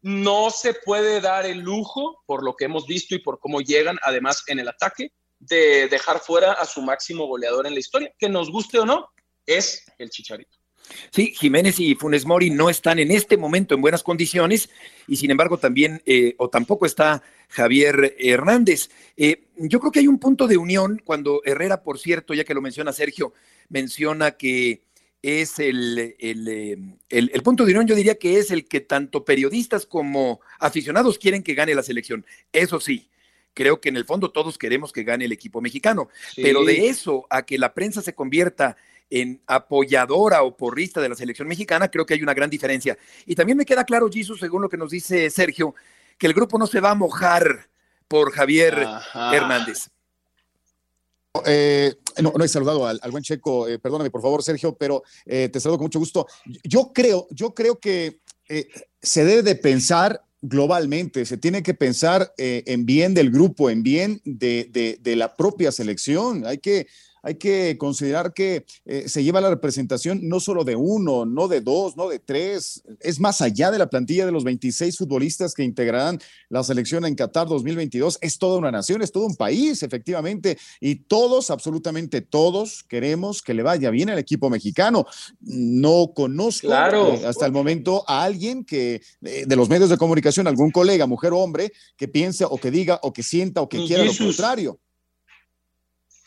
no 0.00 0.50
se 0.50 0.74
puede 0.74 1.20
dar 1.20 1.46
el 1.46 1.60
lujo, 1.60 2.22
por 2.26 2.44
lo 2.44 2.54
que 2.54 2.64
hemos 2.64 2.86
visto 2.86 3.14
y 3.14 3.20
por 3.20 3.38
cómo 3.38 3.60
llegan 3.60 3.98
además 4.02 4.42
en 4.48 4.58
el 4.58 4.68
ataque, 4.68 5.12
de 5.38 5.88
dejar 5.88 6.20
fuera 6.20 6.52
a 6.52 6.66
su 6.66 6.82
máximo 6.82 7.26
goleador 7.26 7.66
en 7.66 7.74
la 7.74 7.80
historia. 7.80 8.12
Que 8.18 8.28
nos 8.28 8.50
guste 8.50 8.78
o 8.78 8.86
no, 8.86 9.08
es 9.46 9.84
el 9.98 10.10
Chicharito. 10.10 10.61
Sí, 11.10 11.32
Jiménez 11.36 11.78
y 11.80 11.94
Funes 11.94 12.26
Mori 12.26 12.50
no 12.50 12.70
están 12.70 12.98
en 12.98 13.10
este 13.10 13.36
momento 13.36 13.74
en 13.74 13.80
buenas 13.80 14.02
condiciones 14.02 14.70
y 15.06 15.16
sin 15.16 15.30
embargo 15.30 15.58
también 15.58 16.02
eh, 16.06 16.34
o 16.38 16.48
tampoco 16.48 16.86
está 16.86 17.22
Javier 17.48 18.16
Hernández. 18.18 18.90
Eh, 19.16 19.44
yo 19.56 19.80
creo 19.80 19.92
que 19.92 20.00
hay 20.00 20.08
un 20.08 20.18
punto 20.18 20.46
de 20.46 20.56
unión 20.56 21.00
cuando 21.04 21.42
Herrera, 21.44 21.82
por 21.82 21.98
cierto, 21.98 22.34
ya 22.34 22.44
que 22.44 22.54
lo 22.54 22.62
menciona 22.62 22.92
Sergio, 22.92 23.32
menciona 23.68 24.32
que 24.32 24.82
es 25.22 25.60
el, 25.60 26.16
el, 26.18 26.98
el, 27.08 27.42
punto 27.42 27.64
de 27.64 27.70
unión, 27.72 27.86
yo 27.86 27.94
diría 27.94 28.16
que 28.16 28.38
es 28.38 28.50
el 28.50 28.66
que 28.66 28.80
tanto 28.80 29.24
periodistas 29.24 29.86
como 29.86 30.40
aficionados 30.58 31.16
quieren 31.16 31.44
que 31.44 31.54
gane 31.54 31.76
la 31.76 31.84
selección. 31.84 32.26
Eso 32.52 32.80
sí, 32.80 33.08
creo 33.54 33.80
que 33.80 33.88
en 33.88 33.96
el 33.96 34.04
fondo 34.04 34.32
todos 34.32 34.58
queremos 34.58 34.92
que 34.92 35.04
gane 35.04 35.26
el 35.26 35.32
equipo 35.32 35.60
mexicano, 35.60 36.08
pero 36.34 36.64
de 36.64 36.88
eso 36.88 37.26
a 37.30 37.42
que 37.42 37.56
la 37.56 37.72
prensa 37.72 38.02
se 38.02 38.14
convierta 38.14 38.76
en 39.12 39.42
apoyadora 39.46 40.42
o 40.42 40.56
porrista 40.56 40.98
de 41.02 41.10
la 41.10 41.14
selección 41.14 41.46
mexicana, 41.46 41.90
creo 41.90 42.06
que 42.06 42.14
hay 42.14 42.22
una 42.22 42.32
gran 42.32 42.48
diferencia. 42.48 42.96
Y 43.26 43.34
también 43.34 43.58
me 43.58 43.66
queda 43.66 43.84
claro, 43.84 44.08
Jesus, 44.10 44.40
según 44.40 44.62
lo 44.62 44.70
que 44.70 44.78
nos 44.78 44.90
dice 44.90 45.28
Sergio, 45.28 45.74
que 46.16 46.26
el 46.26 46.32
grupo 46.32 46.58
no 46.58 46.66
se 46.66 46.80
va 46.80 46.92
a 46.92 46.94
mojar 46.94 47.68
por 48.08 48.32
Javier 48.32 48.86
Hernández. 49.14 49.90
Eh, 51.44 51.94
no, 52.22 52.32
no 52.36 52.42
he 52.42 52.48
saludado 52.48 52.86
al, 52.86 52.98
buen 53.10 53.22
Checo, 53.22 53.68
eh, 53.68 53.78
perdóname 53.78 54.10
por 54.10 54.22
favor, 54.22 54.42
Sergio, 54.42 54.74
pero 54.74 55.02
eh, 55.26 55.50
te 55.52 55.60
saludo 55.60 55.76
con 55.76 55.86
mucho 55.86 55.98
gusto. 55.98 56.26
Yo 56.64 56.90
creo, 56.94 57.26
yo 57.30 57.54
creo 57.54 57.78
que 57.78 58.20
se 59.02 59.24
debe 59.24 59.42
de 59.42 59.56
pensar 59.56 60.22
globalmente, 60.40 61.26
se 61.26 61.36
tiene 61.36 61.62
que 61.62 61.74
pensar 61.74 62.32
en 62.36 62.84
bien 62.84 63.14
del 63.14 63.30
grupo, 63.30 63.70
en 63.70 63.82
bien 63.82 64.20
de, 64.24 64.98
de 65.00 65.16
la 65.16 65.36
propia 65.36 65.70
selección. 65.70 66.46
Hay 66.46 66.58
que, 66.58 66.86
hay 67.22 67.36
que 67.36 67.76
considerar 67.78 68.32
que 68.34 68.64
eh, 68.84 69.08
se 69.08 69.22
lleva 69.22 69.40
la 69.40 69.50
representación 69.50 70.20
no 70.22 70.40
solo 70.40 70.64
de 70.64 70.76
uno, 70.76 71.24
no 71.24 71.48
de 71.48 71.60
dos, 71.60 71.96
no 71.96 72.08
de 72.08 72.18
tres, 72.18 72.82
es 73.00 73.20
más 73.20 73.40
allá 73.40 73.70
de 73.70 73.78
la 73.78 73.88
plantilla 73.88 74.26
de 74.26 74.32
los 74.32 74.44
26 74.44 74.98
futbolistas 74.98 75.54
que 75.54 75.62
integrarán 75.62 76.18
la 76.48 76.62
selección 76.64 77.04
en 77.04 77.14
Qatar 77.14 77.46
2022, 77.48 78.18
es 78.20 78.38
toda 78.38 78.58
una 78.58 78.70
nación, 78.70 79.02
es 79.02 79.12
todo 79.12 79.26
un 79.26 79.36
país, 79.36 79.82
efectivamente, 79.82 80.58
y 80.80 80.96
todos, 80.96 81.50
absolutamente 81.50 82.20
todos, 82.20 82.82
queremos 82.82 83.42
que 83.42 83.54
le 83.54 83.62
vaya 83.62 83.90
bien 83.90 84.10
al 84.10 84.18
equipo 84.18 84.50
mexicano. 84.50 85.06
No 85.40 86.12
conozco 86.14 86.72
eh, 86.72 87.26
hasta 87.26 87.46
el 87.46 87.52
momento 87.52 88.04
a 88.06 88.24
alguien 88.24 88.64
que 88.64 89.02
eh, 89.22 89.44
de 89.46 89.56
los 89.56 89.68
medios 89.68 89.90
de 89.90 89.96
comunicación, 89.96 90.46
algún 90.46 90.70
colega, 90.70 91.06
mujer 91.06 91.32
o 91.32 91.38
hombre, 91.38 91.72
que 91.96 92.08
piense 92.08 92.44
o 92.44 92.56
que 92.58 92.70
diga 92.70 92.98
o 93.02 93.12
que 93.12 93.22
sienta 93.22 93.60
o 93.60 93.68
que 93.68 93.84
quiera 93.84 94.04
lo 94.04 94.16
contrario. 94.16 94.78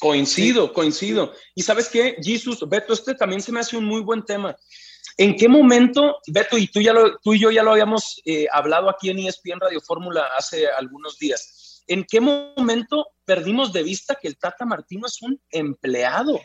Coincido, 0.05 0.71
coincido. 0.71 1.33
Y 1.55 1.63
sabes 1.63 1.89
qué, 1.89 2.15
Jesus, 2.21 2.59
Beto, 2.69 2.93
este 2.93 3.15
también 3.15 3.41
se 3.41 3.51
me 3.51 3.61
hace 3.61 3.75
un 3.75 3.85
muy 3.85 4.01
buen 4.01 4.23
tema. 4.23 4.55
¿En 5.17 5.35
qué 5.35 5.49
momento, 5.49 6.17
Beto, 6.27 6.59
y 6.59 6.67
tú, 6.67 6.79
ya 6.79 6.93
lo, 6.93 7.17
tú 7.17 7.33
y 7.33 7.39
yo 7.39 7.49
ya 7.49 7.63
lo 7.63 7.71
habíamos 7.71 8.21
eh, 8.23 8.45
hablado 8.51 8.87
aquí 8.87 9.09
en 9.09 9.17
ESPN 9.17 9.59
Radio 9.59 9.81
Fórmula 9.81 10.27
hace 10.37 10.67
algunos 10.67 11.17
días, 11.17 11.83
¿en 11.87 12.03
qué 12.03 12.21
momento 12.21 13.07
perdimos 13.25 13.73
de 13.73 13.81
vista 13.81 14.13
que 14.13 14.27
el 14.27 14.37
Tata 14.37 14.63
Martino 14.63 15.07
es 15.07 15.23
un 15.23 15.41
empleado 15.49 16.39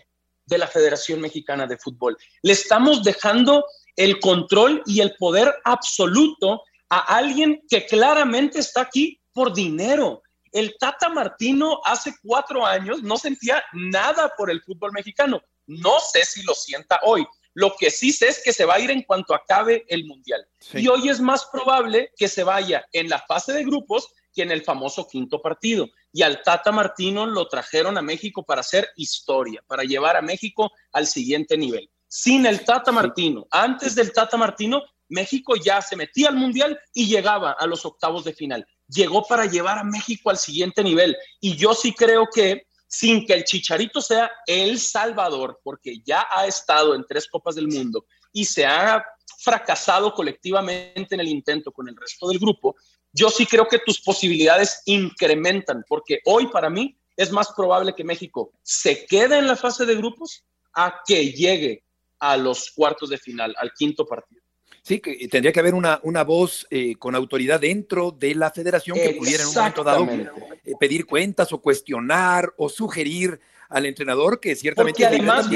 de 0.47 0.57
la 0.57 0.67
Federación 0.67 1.21
Mexicana 1.21 1.67
de 1.67 1.76
Fútbol? 1.76 2.17
Le 2.40 2.55
estamos 2.55 3.05
dejando 3.05 3.67
el 3.95 4.21
control 4.21 4.83
y 4.87 5.00
el 5.00 5.14
poder 5.19 5.55
absoluto 5.64 6.62
a 6.88 7.14
alguien 7.14 7.62
que 7.69 7.85
claramente 7.85 8.59
está 8.59 8.81
aquí 8.81 9.21
por 9.35 9.52
dinero, 9.52 10.23
el 10.52 10.76
Tata 10.78 11.09
Martino 11.09 11.80
hace 11.85 12.14
cuatro 12.23 12.66
años 12.66 13.02
no 13.02 13.16
sentía 13.16 13.62
nada 13.73 14.33
por 14.37 14.50
el 14.50 14.62
fútbol 14.62 14.92
mexicano. 14.92 15.42
No 15.66 16.00
sé 16.00 16.25
si 16.25 16.42
lo 16.42 16.54
sienta 16.54 17.00
hoy. 17.04 17.26
Lo 17.54 17.75
que 17.78 17.90
sí 17.90 18.12
sé 18.12 18.28
es 18.28 18.42
que 18.42 18.52
se 18.52 18.64
va 18.64 18.75
a 18.75 18.80
ir 18.80 18.90
en 18.90 19.02
cuanto 19.02 19.35
acabe 19.35 19.85
el 19.88 20.04
Mundial. 20.07 20.47
Y 20.73 20.88
hoy 20.88 21.09
es 21.09 21.21
más 21.21 21.47
probable 21.47 22.12
que 22.16 22.28
se 22.28 22.45
vaya 22.45 22.85
en 22.92 23.09
la 23.09 23.19
fase 23.21 23.52
de 23.52 23.64
grupos 23.64 24.09
que 24.33 24.42
en 24.42 24.52
el 24.52 24.62
famoso 24.62 25.09
quinto 25.09 25.42
partido. 25.42 25.88
Y 26.12 26.23
al 26.23 26.42
Tata 26.42 26.73
Martino 26.73 27.26
lo 27.26 27.49
trajeron 27.49 27.99
a 27.99 28.02
México 28.02 28.45
para 28.45 28.61
hacer 28.61 28.88
historia, 28.97 29.62
para 29.66 29.83
llevar 29.85 30.16
a 30.16 30.23
México 30.23 30.71
al 30.92 31.07
siguiente 31.07 31.57
nivel. 31.57 31.90
Sin 32.07 32.47
el 32.47 32.64
Tata 32.64 32.92
Martino, 32.92 33.47
antes 33.50 33.95
del 33.95 34.12
Tata 34.12 34.37
Martino, 34.37 34.83
México 35.09 35.54
ya 35.57 35.83
se 35.83 35.97
metía 35.97 36.28
al 36.28 36.37
Mundial 36.37 36.78
y 36.92 37.07
llegaba 37.07 37.52
a 37.52 37.66
los 37.66 37.85
octavos 37.85 38.25
de 38.25 38.33
final 38.33 38.66
llegó 38.90 39.25
para 39.26 39.47
llevar 39.47 39.78
a 39.78 39.85
México 39.85 40.30
al 40.30 40.38
siguiente 40.38 40.82
nivel. 40.82 41.16
Y 41.40 41.56
yo 41.56 41.75
sí 41.75 41.92
creo 41.92 42.26
que 42.32 42.66
sin 42.87 43.25
que 43.25 43.35
el 43.35 43.44
Chicharito 43.44 44.00
sea 44.00 44.30
el 44.47 44.78
Salvador, 44.80 45.61
porque 45.62 46.00
ya 46.04 46.26
ha 46.30 46.47
estado 46.47 46.94
en 46.94 47.04
tres 47.06 47.28
Copas 47.28 47.54
del 47.54 47.68
Mundo 47.68 48.04
y 48.32 48.44
se 48.44 48.66
ha 48.66 49.04
fracasado 49.38 50.12
colectivamente 50.12 51.14
en 51.14 51.20
el 51.20 51.28
intento 51.28 51.73
con 51.73 51.88
el 51.88 51.97
resto 51.97 52.28
del 52.28 52.38
grupo, 52.38 52.75
yo 53.12 53.30
sí 53.30 53.47
creo 53.47 53.66
que 53.66 53.78
tus 53.78 54.00
posibilidades 54.00 54.82
incrementan, 54.87 55.85
porque 55.88 56.20
hoy 56.25 56.49
para 56.49 56.68
mí 56.68 56.97
es 57.16 57.30
más 57.30 57.52
probable 57.52 57.94
que 57.94 58.04
México 58.04 58.52
se 58.62 59.06
quede 59.06 59.38
en 59.38 59.47
la 59.47 59.56
fase 59.56 59.87
de 59.87 59.97
grupos 59.97 60.44
a 60.75 61.00
que 61.06 61.32
llegue 61.32 61.85
a 62.18 62.37
los 62.37 62.70
cuartos 62.70 63.09
de 63.09 63.18
final, 63.18 63.54
al 63.59 63.73
quinto 63.73 64.04
partido. 64.04 64.39
Sí, 64.83 65.01
que 65.01 65.29
tendría 65.29 65.53
que 65.53 65.61
haber 65.61 65.75
una, 65.75 66.01
una 66.03 66.25
voz 66.25 66.67
eh, 66.71 66.95
con 66.97 67.15
autoridad 67.15 67.61
dentro 67.61 68.11
de 68.11 68.35
la 68.35 68.51
federación 68.51 68.97
que 68.97 69.11
pudiera 69.11 69.43
en 69.43 69.49
un 69.49 69.55
momento 69.55 69.85
dado 69.85 70.09
eh, 70.11 70.75
pedir 70.79 71.07
cuentas 71.07 71.53
o 71.53 71.61
cuestionar 71.61 72.53
o 72.57 72.69
sugerir 72.69 73.41
al 73.69 73.87
entrenador 73.87 74.41
que 74.41 74.57
ciertamente... 74.57 75.03
Porque 75.03 75.07
además, 75.07 75.47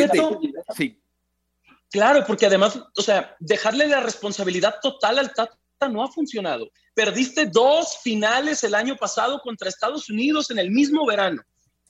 sí. 0.76 0.98
Claro, 1.90 2.24
porque 2.26 2.46
además, 2.46 2.78
o 2.96 3.02
sea, 3.02 3.36
dejarle 3.40 3.88
la 3.88 4.00
responsabilidad 4.00 4.76
total 4.82 5.18
al 5.18 5.32
Tata 5.32 5.56
no 5.88 6.02
ha 6.02 6.10
funcionado. 6.10 6.70
Perdiste 6.94 7.46
dos 7.46 7.98
finales 8.02 8.62
el 8.64 8.74
año 8.74 8.96
pasado 8.96 9.40
contra 9.40 9.68
Estados 9.68 10.08
Unidos 10.10 10.50
en 10.50 10.58
el 10.58 10.70
mismo 10.70 11.06
verano. 11.06 11.42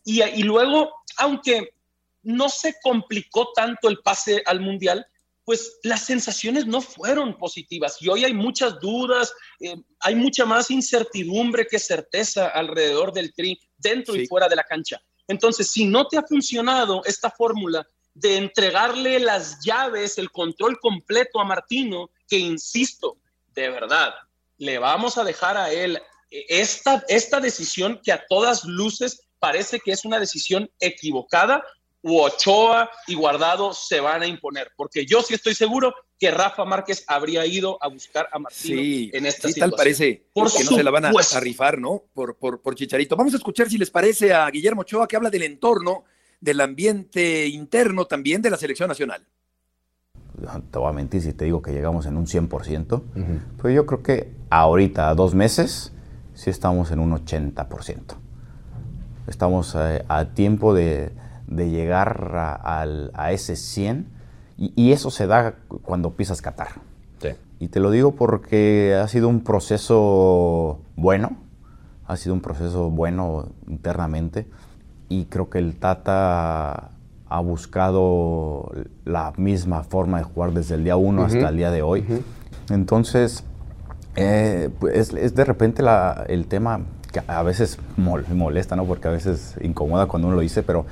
Y, 0.04 0.22
y 0.22 0.42
luego, 0.42 0.92
aunque 1.16 1.74
no 2.22 2.48
se 2.48 2.74
complicó 2.82 3.52
tanto 3.54 3.88
el 3.88 3.98
pase 3.98 4.42
al 4.46 4.60
Mundial, 4.60 5.06
pues 5.44 5.78
las 5.82 6.04
sensaciones 6.04 6.66
no 6.66 6.80
fueron 6.80 7.36
positivas 7.36 8.00
y 8.00 8.08
hoy 8.08 8.24
hay 8.24 8.32
muchas 8.32 8.80
dudas, 8.80 9.32
eh, 9.60 9.76
hay 10.00 10.14
mucha 10.14 10.44
más 10.46 10.70
incertidumbre 10.70 11.66
que 11.66 11.78
certeza 11.78 12.48
alrededor 12.48 13.12
del 13.12 13.34
tri, 13.34 13.60
dentro 13.76 14.16
y 14.16 14.26
fuera 14.26 14.48
de 14.48 14.56
la 14.56 14.64
cancha. 14.64 15.00
Entonces, 15.28 15.70
si 15.70 15.86
no 15.86 16.06
te 16.06 16.18
ha 16.18 16.22
funcionado 16.22 17.02
esta 17.04 17.30
fórmula 17.30 17.86
de 18.14 18.36
entregarle 18.36 19.18
las 19.18 19.60
llaves, 19.64 20.18
el 20.18 20.30
control 20.30 20.78
completo 20.80 21.40
a 21.40 21.44
Martino, 21.44 22.10
que 22.28 22.38
insisto, 22.38 23.18
de 23.54 23.68
verdad, 23.70 24.14
le 24.58 24.78
vamos 24.78 25.18
a 25.18 25.24
dejar 25.24 25.56
a 25.56 25.72
él 25.72 26.00
eh, 26.30 26.44
esta, 26.48 27.04
esta 27.08 27.40
decisión 27.40 28.00
que 28.02 28.12
a 28.12 28.24
todas 28.26 28.64
luces 28.64 29.20
parece 29.38 29.80
que 29.80 29.92
es 29.92 30.04
una 30.04 30.18
decisión 30.18 30.70
equivocada, 30.80 31.62
Ochoa 32.04 32.90
y 33.06 33.14
Guardado 33.14 33.72
se 33.72 34.00
van 34.00 34.22
a 34.22 34.26
imponer, 34.26 34.72
porque 34.76 35.06
yo 35.06 35.22
sí 35.22 35.34
estoy 35.34 35.54
seguro 35.54 35.94
que 36.18 36.30
Rafa 36.30 36.64
Márquez 36.64 37.04
habría 37.06 37.46
ido 37.46 37.82
a 37.82 37.88
buscar 37.88 38.28
a 38.30 38.38
Martino 38.38 39.10
en 39.12 39.26
esta 39.26 39.48
sí, 39.48 39.58
tal 39.58 39.72
parece 39.72 40.26
por 40.32 40.52
que 40.52 40.64
no 40.64 40.72
se 40.72 40.82
la 40.82 40.90
van 40.90 41.06
a, 41.06 41.12
rifar, 41.40 41.78
¿no? 41.78 42.04
Por, 42.12 42.36
por, 42.36 42.60
por, 42.60 42.74
Chicharito. 42.74 43.16
Vamos 43.16 43.32
a 43.34 43.38
escuchar 43.38 43.68
si 43.68 43.78
les 43.78 43.90
parece 43.90 44.32
a 44.32 44.48
Guillermo 44.50 44.82
Ochoa 44.82 45.08
que 45.08 45.16
habla 45.16 45.30
del 45.30 45.42
entorno, 45.42 46.04
del 46.40 46.60
ambiente 46.60 47.46
interno 47.46 48.04
también 48.06 48.42
de 48.42 48.50
la 48.50 48.56
selección 48.56 48.88
nacional. 48.88 49.26
Te 50.70 50.78
voy 50.78 50.90
a 50.90 50.92
mentir 50.92 51.22
si 51.22 51.32
te 51.32 51.46
digo 51.46 51.62
que 51.62 51.72
llegamos 51.72 52.06
en 52.06 52.16
un 52.16 52.26
100%, 52.26 53.02
pues 53.56 53.74
yo 53.74 53.86
creo 53.86 54.02
que 54.02 54.30
ahorita, 54.50 55.08
a 55.08 55.14
dos 55.14 55.34
meses, 55.34 55.92
sí 56.34 56.50
estamos 56.50 56.90
en 56.90 56.98
un 56.98 57.12
80%. 57.12 58.16
Estamos 59.26 59.74
eh, 59.78 60.04
a 60.06 60.26
tiempo 60.26 60.74
de 60.74 61.12
de 61.46 61.70
llegar 61.70 62.32
a, 62.34 63.32
ese 63.32 63.56
100 63.56 64.06
y, 64.56 64.92
eso 64.92 65.10
se 65.10 65.26
da 65.26 65.56
cuando 65.82 66.12
pisas 66.12 66.40
Qatar. 66.42 66.68
Y 67.60 67.68
te 67.68 67.80
lo 67.80 67.90
digo 67.90 68.14
porque 68.14 68.94
ha 69.00 69.08
sido 69.08 69.28
un 69.28 69.42
proceso 69.42 70.80
bueno, 70.96 71.36
ha 72.06 72.16
sido 72.16 72.34
un 72.34 72.40
proceso 72.40 72.90
bueno 72.90 73.48
internamente 73.68 74.46
y 75.08 75.26
creo 75.26 75.48
que 75.48 75.58
el 75.58 75.76
Tata 75.76 76.90
ha 77.28 77.40
buscado 77.40 78.70
la 79.04 79.32
misma 79.36 79.82
forma 79.82 80.18
de 80.18 80.24
jugar 80.24 80.52
desde 80.52 80.74
el 80.74 80.84
día 80.84 80.96
1 80.96 81.24
hasta 81.24 81.48
el 81.48 81.56
día 81.56 81.70
de 81.70 81.82
hoy. 81.82 82.04
Entonces, 82.70 83.44
eh, 84.16 84.70
pues, 84.78 85.12
es, 85.14 85.34
de 85.34 85.44
repente 85.44 85.82
el 86.28 86.46
tema 86.46 86.80
que 87.12 87.22
a 87.26 87.42
veces 87.42 87.78
molesta, 87.96 88.76
¿no? 88.76 88.84
Porque 88.84 89.08
a 89.08 89.10
veces 89.10 89.54
incomoda 89.60 90.06
cuando 90.06 90.28
uno 90.28 90.36
lo 90.36 90.42
dice, 90.42 90.62
pero 90.62 90.84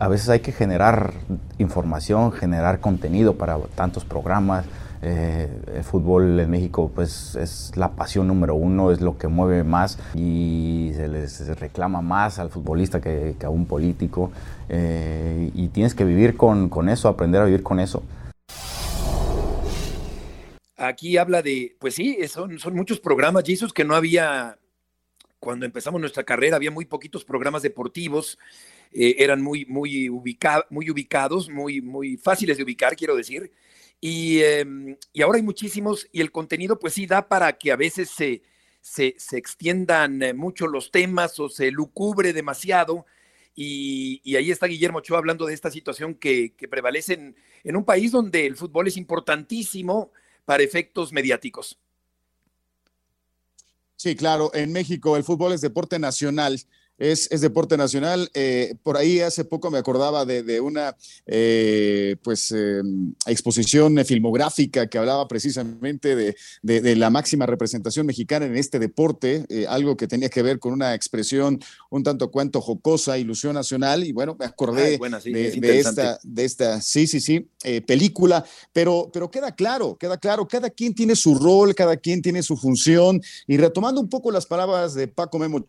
a 0.00 0.08
veces 0.08 0.30
hay 0.30 0.40
que 0.40 0.50
generar 0.50 1.12
información, 1.58 2.32
generar 2.32 2.80
contenido 2.80 3.36
para 3.36 3.58
tantos 3.74 4.06
programas. 4.06 4.64
Eh, 5.02 5.48
el 5.74 5.84
fútbol 5.84 6.40
en 6.40 6.50
México 6.50 6.90
pues 6.94 7.34
es 7.34 7.72
la 7.76 7.92
pasión 7.92 8.26
número 8.26 8.54
uno, 8.54 8.92
es 8.92 9.02
lo 9.02 9.18
que 9.18 9.28
mueve 9.28 9.62
más 9.62 9.98
y 10.14 10.92
se 10.94 11.06
les 11.06 11.58
reclama 11.58 12.00
más 12.00 12.38
al 12.38 12.48
futbolista 12.48 13.00
que, 13.00 13.36
a 13.42 13.50
un 13.50 13.66
político 13.66 14.32
eh, 14.70 15.50
y 15.54 15.68
tienes 15.68 15.94
que 15.94 16.04
vivir 16.04 16.34
con, 16.34 16.88
eso, 16.88 17.08
aprender 17.08 17.42
a 17.42 17.44
vivir 17.44 17.62
con 17.62 17.78
eso. 17.78 18.02
Aquí 20.78 21.18
habla 21.18 21.42
de, 21.42 21.76
pues 21.78 21.94
sí, 21.94 22.16
son, 22.26 22.58
son 22.58 22.74
muchos 22.74 23.00
programas, 23.00 23.44
Jesus, 23.44 23.70
que 23.70 23.84
no 23.84 23.94
había, 23.94 24.56
cuando 25.38 25.66
empezamos 25.66 26.00
nuestra 26.00 26.24
carrera 26.24 26.56
había 26.56 26.70
muy 26.70 26.86
poquitos 26.86 27.22
programas 27.22 27.60
deportivos 27.60 28.38
eh, 28.92 29.16
eran 29.18 29.40
muy, 29.40 29.64
muy, 29.66 30.08
muy 30.08 30.90
ubicados, 30.90 31.48
muy, 31.48 31.80
muy 31.80 32.16
fáciles 32.16 32.56
de 32.56 32.64
ubicar, 32.64 32.96
quiero 32.96 33.14
decir. 33.14 33.52
Y, 34.00 34.40
em, 34.40 34.96
y, 35.12 35.22
ahora 35.22 35.36
hay 35.36 35.42
muchísimos 35.42 36.08
y 36.10 36.20
el 36.20 36.32
contenido 36.32 36.78
pues 36.78 36.94
sí 36.94 37.06
da 37.06 37.28
para 37.28 37.56
que 37.58 37.70
a 37.70 37.76
veces 37.76 38.10
se, 38.10 38.42
se, 38.80 39.14
se 39.18 39.36
extiendan 39.36 40.22
eh, 40.22 40.32
mucho 40.32 40.66
los 40.66 40.90
temas 40.90 41.38
o 41.38 41.48
se 41.48 41.70
lucubre 41.70 42.32
demasiado. 42.32 43.06
Y, 43.54 44.20
y, 44.24 44.36
ahí 44.36 44.50
está 44.50 44.66
Guillermo 44.66 44.98
Ochoa 44.98 45.18
hablando 45.18 45.46
de 45.46 45.54
esta 45.54 45.70
situación 45.70 46.14
que, 46.14 46.54
que 46.56 46.66
prevalece 46.66 47.14
en, 47.14 47.36
en 47.62 47.76
un 47.76 47.84
país 47.84 48.10
donde 48.10 48.46
el 48.46 48.56
fútbol 48.56 48.88
es 48.88 48.96
importantísimo 48.96 50.12
para 50.44 50.62
efectos 50.62 51.12
mediáticos. 51.12 51.78
Sí, 53.96 54.16
claro, 54.16 54.50
en 54.54 54.72
México 54.72 55.16
el 55.16 55.24
fútbol 55.24 55.52
es 55.52 55.60
deporte 55.60 55.98
nacional 55.98 56.58
es, 57.00 57.28
deporte 57.40 57.76
nacional. 57.76 58.30
Eh, 58.34 58.74
por 58.82 58.96
ahí 58.96 59.20
hace 59.20 59.44
poco 59.44 59.70
me 59.70 59.78
acordaba 59.78 60.24
de, 60.24 60.60
una 60.60 60.96
eh, 61.26 62.16
pues, 62.22 62.52
em, 62.52 63.14
exposición 63.26 64.04
filmográfica 64.04 64.86
que 64.86 64.98
hablaba 64.98 65.26
precisamente 65.26 66.14
de, 66.14 66.96
la 66.96 67.10
máxima 67.10 67.46
representación 67.46 68.06
mexicana 68.06 68.46
en 68.46 68.56
este 68.56 68.78
deporte, 68.78 69.46
eh, 69.48 69.66
algo 69.68 69.96
que 69.96 70.06
tenía 70.06 70.28
que 70.28 70.42
ver 70.42 70.58
con 70.58 70.72
una 70.72 70.94
expresión 70.94 71.58
un 71.88 72.02
tanto 72.02 72.30
cuanto 72.30 72.60
jocosa, 72.60 73.16
ilusión 73.16 73.54
nacional, 73.54 74.04
y 74.04 74.12
bueno, 74.12 74.36
me 74.38 74.44
acordé 74.44 74.98
de, 74.98 75.78
esta, 75.78 76.20
de 76.22 76.44
esta, 76.44 76.80
sí, 76.80 77.06
sí, 77.06 77.20
sí, 77.20 77.48
película, 77.86 78.44
pero, 78.72 79.10
pero 79.12 79.30
queda 79.30 79.54
claro, 79.54 79.96
queda 79.96 80.18
claro, 80.18 80.46
cada 80.46 80.68
quien 80.68 80.94
tiene 80.94 81.16
su 81.16 81.34
rol, 81.34 81.74
cada 81.74 81.96
quien 81.96 82.20
tiene 82.20 82.42
su 82.42 82.56
función, 82.56 83.20
y 83.46 83.56
retomando 83.56 84.00
un 84.00 84.08
poco 84.08 84.30
las 84.30 84.46
palabras 84.46 84.94
de 84.94 85.08
Paco 85.08 85.38
Memo 85.38 85.66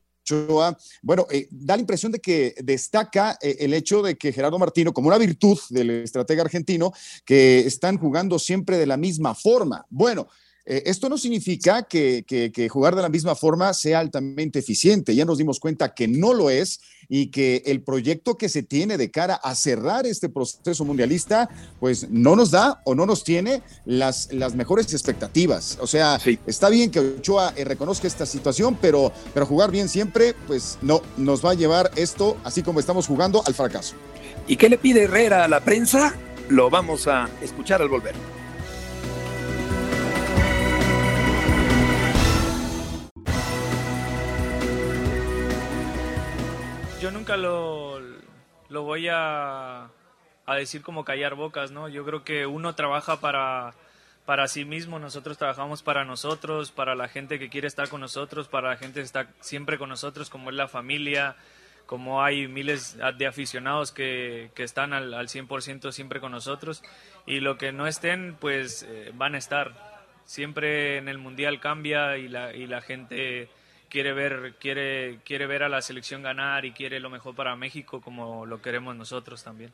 bueno, 1.02 1.28
eh, 1.32 1.48
da 1.52 1.76
la 1.76 1.82
impresión 1.82 2.12
de 2.12 2.20
que 2.20 2.56
destaca 2.64 3.38
eh, 3.42 3.58
el 3.60 3.74
hecho 3.74 4.02
de 4.02 4.18
que 4.18 4.32
Gerardo 4.32 4.60
Martino, 4.60 4.94
como 4.94 5.08
una 5.08 5.18
virtud 5.18 5.58
del 5.70 5.90
estratega 6.04 6.44
argentino, 6.44 6.94
que 7.26 7.60
están 7.60 7.98
jugando 7.98 8.40
siempre 8.40 8.78
de 8.78 8.86
la 8.86 8.98
misma 8.98 9.36
forma. 9.36 9.86
Bueno, 9.90 10.28
eh, 10.66 10.84
esto 10.86 11.10
no 11.10 11.18
significa 11.18 11.84
que, 11.84 12.24
jugar 12.70 12.96
de 12.96 13.02
la 13.02 13.10
misma 13.10 13.36
forma 13.36 13.74
sea 13.74 14.00
altamente 14.00 14.60
eficiente. 14.60 15.16
Ya 15.16 15.26
nos 15.26 15.38
dimos 15.38 15.60
cuenta 15.60 15.94
que 15.94 16.08
no 16.08 16.34
lo 16.34 16.50
es 16.50 16.80
y 17.10 17.28
que 17.28 17.64
el 17.66 17.84
proyecto 17.84 18.38
que 18.38 18.48
se 18.48 18.64
tiene 18.64 18.98
de 18.98 19.12
cara 19.12 19.36
a 19.36 19.56
cerrar 19.56 20.06
este 20.06 20.30
proceso 20.30 20.86
mundialista, 20.86 21.50
pues 21.80 22.10
no 22.10 22.36
nos 22.36 22.52
da 22.52 22.82
o 22.86 22.96
no 22.96 23.06
nos 23.06 23.24
tiene 23.24 23.64
las, 23.86 24.32
las 24.32 24.56
mejores 24.56 24.94
expectativas. 24.94 25.78
O 25.82 25.88
sea, 25.88 26.20
está 26.46 26.70
bien 26.70 26.92
que 26.92 27.00
Ochoa 27.00 27.54
eh, 27.56 27.66
reconozca 27.66 28.08
esta 28.08 28.26
situación, 28.26 28.78
pero, 28.80 29.12
pero 29.34 29.46
jugar 29.46 29.72
bien 29.72 29.90
siempre, 29.90 30.36
pues 30.48 30.78
no, 30.82 31.02
nos 31.18 31.44
va 31.44 31.52
a 31.52 31.56
llevar 31.56 31.92
esto, 31.96 32.38
así 32.44 32.62
como 32.62 32.80
estamos 32.80 33.08
jugando, 33.08 33.44
al 33.46 33.54
fracaso. 33.54 33.96
¿Y 34.48 34.58
qué 34.58 34.70
le 34.70 34.78
pide 34.78 35.04
Herrera 35.04 35.44
a 35.44 35.48
la 35.48 35.60
prensa? 35.62 36.16
Lo 36.50 36.70
vamos 36.70 37.08
a 37.08 37.30
escuchar 37.42 37.82
al 37.82 37.90
volver. 37.90 38.41
Nunca 47.22 47.38
lo, 47.38 48.00
lo 48.70 48.82
voy 48.82 49.08
a, 49.08 49.92
a, 50.48 50.56
decir 50.56 50.82
como 50.82 51.06
callar 51.06 51.36
bocas, 51.36 51.70
¿no? 51.70 51.88
Yo 51.88 52.04
creo 52.04 52.24
que 52.24 52.48
uno 52.48 52.74
trabaja 52.74 53.22
para, 53.22 53.76
para 54.26 54.48
sí 54.48 54.66
mismo, 54.66 54.98
nosotros 54.98 55.38
trabajamos 55.38 55.84
para 55.84 56.04
nosotros, 56.04 56.72
para 56.72 56.96
la 56.96 57.08
gente 57.08 57.38
que 57.38 57.52
quiere 57.52 57.68
estar 57.68 57.90
con 57.90 58.02
nosotros, 58.02 58.48
para 58.48 58.70
la 58.70 58.78
gente 58.78 59.02
que 59.02 59.06
está 59.06 59.28
siempre 59.40 59.78
con 59.78 59.90
nosotros, 59.90 60.32
como 60.32 60.50
es 60.50 60.56
la 60.56 60.68
familia, 60.68 61.36
como 61.86 62.24
hay 62.24 62.48
miles 62.48 62.98
de 63.20 63.28
aficionados 63.28 63.92
que, 63.92 64.50
que 64.56 64.64
están 64.64 64.92
al, 64.92 65.14
al 65.14 65.28
100% 65.28 65.92
siempre 65.92 66.22
con 66.22 66.32
nosotros 66.32 66.82
y 67.28 67.40
lo 67.40 67.60
que 67.60 67.72
no 67.72 67.86
estén, 67.86 68.36
pues 68.40 68.82
eh, 68.82 69.12
van 69.14 69.36
a 69.36 69.38
estar. 69.38 69.92
Siempre 70.26 70.98
en 70.98 71.08
el 71.08 71.20
Mundial 71.20 71.60
cambia 71.60 72.18
y 72.18 72.28
la, 72.28 72.56
y 72.56 72.66
la 72.66 72.82
gente 72.82 73.48
quiere 73.92 74.14
ver, 74.14 74.56
quiere, 74.58 75.20
quiere 75.26 75.46
ver 75.46 75.64
a 75.64 75.70
la 75.70 75.82
selección 75.82 76.24
ganar 76.24 76.66
y 76.66 76.72
quiere 76.72 77.00
lo 77.00 77.10
mejor 77.10 77.36
para 77.36 77.56
México 77.58 78.02
como 78.02 78.46
lo 78.46 78.62
queremos 78.62 78.96
nosotros 78.96 79.44
también. 79.44 79.74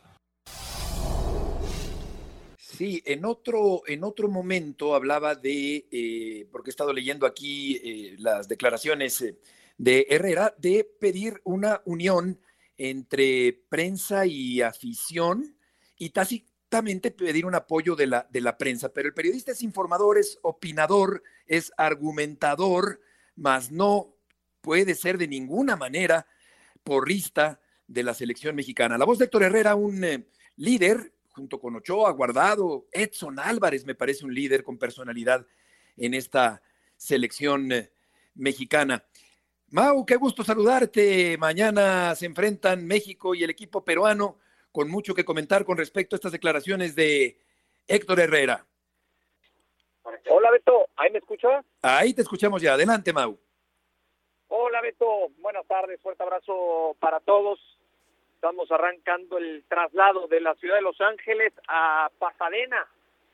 Sí, 2.57 3.01
en 3.05 3.25
otro, 3.25 3.83
en 3.87 4.03
otro 4.03 4.27
momento 4.27 4.95
hablaba 4.95 5.35
de, 5.35 5.87
eh, 5.91 6.47
porque 6.51 6.69
he 6.69 6.71
estado 6.71 6.91
leyendo 6.91 7.25
aquí 7.25 7.79
eh, 7.83 8.15
las 8.19 8.47
declaraciones 8.47 9.21
eh, 9.21 9.37
de 9.77 10.07
Herrera, 10.09 10.53
de 10.57 10.83
pedir 10.99 11.39
una 11.43 11.81
unión 11.85 12.39
entre 12.77 13.53
prensa 13.69 14.25
y 14.25 14.61
afición 14.61 15.57
y 15.97 16.09
tácitamente 16.09 17.11
pedir 17.11 17.45
un 17.45 17.55
apoyo 17.55 17.95
de 17.95 18.07
la, 18.07 18.27
de 18.29 18.41
la 18.41 18.57
prensa. 18.57 18.89
Pero 18.89 19.07
el 19.07 19.13
periodista 19.13 19.51
es 19.51 19.61
informador, 19.61 20.17
es 20.17 20.37
opinador, 20.41 21.23
es 21.47 21.71
argumentador, 21.77 22.99
mas 23.37 23.71
no 23.71 24.15
puede 24.61 24.95
ser 24.95 25.17
de 25.17 25.27
ninguna 25.27 25.77
manera 25.77 26.27
porrista 26.83 27.61
de 27.87 28.03
la 28.03 28.13
selección 28.13 28.55
mexicana. 28.55 28.97
La 28.97 29.05
voz 29.05 29.17
de 29.17 29.25
Héctor 29.25 29.43
Herrera, 29.43 29.75
un 29.75 30.03
eh, 30.03 30.27
líder, 30.57 31.13
junto 31.29 31.59
con 31.59 31.75
Ochoa, 31.75 32.11
Guardado, 32.11 32.87
Edson 32.91 33.39
Álvarez, 33.39 33.85
me 33.85 33.95
parece 33.95 34.25
un 34.25 34.33
líder 34.33 34.63
con 34.63 34.77
personalidad 34.77 35.45
en 35.95 36.13
esta 36.13 36.61
selección 36.97 37.71
eh, 37.71 37.91
mexicana. 38.35 39.05
Mau, 39.69 40.05
qué 40.05 40.15
gusto 40.15 40.43
saludarte. 40.43 41.37
Mañana 41.37 42.15
se 42.15 42.25
enfrentan 42.25 42.85
México 42.85 43.35
y 43.35 43.43
el 43.43 43.49
equipo 43.49 43.85
peruano 43.85 44.39
con 44.71 44.89
mucho 44.89 45.13
que 45.13 45.25
comentar 45.25 45.65
con 45.65 45.77
respecto 45.77 46.15
a 46.15 46.17
estas 46.17 46.31
declaraciones 46.31 46.95
de 46.95 47.39
Héctor 47.87 48.19
Herrera. 48.19 48.65
Hola 50.29 50.51
Beto, 50.51 50.87
¿ahí 50.95 51.11
me 51.11 51.19
escuchas? 51.19 51.65
Ahí 51.81 52.13
te 52.13 52.21
escuchamos 52.21 52.61
ya. 52.61 52.73
Adelante, 52.73 53.11
Mau. 53.13 53.37
Hola 54.49 54.81
Beto, 54.81 55.29
buenas 55.39 55.65
tardes, 55.67 55.99
fuerte 56.01 56.23
abrazo 56.23 56.95
para 56.99 57.19
todos. 57.19 57.59
Estamos 58.35 58.71
arrancando 58.71 59.37
el 59.37 59.63
traslado 59.67 60.27
de 60.27 60.39
la 60.39 60.55
ciudad 60.55 60.75
de 60.75 60.81
Los 60.81 61.01
Ángeles 61.01 61.53
a 61.67 62.09
Pasadena. 62.19 62.87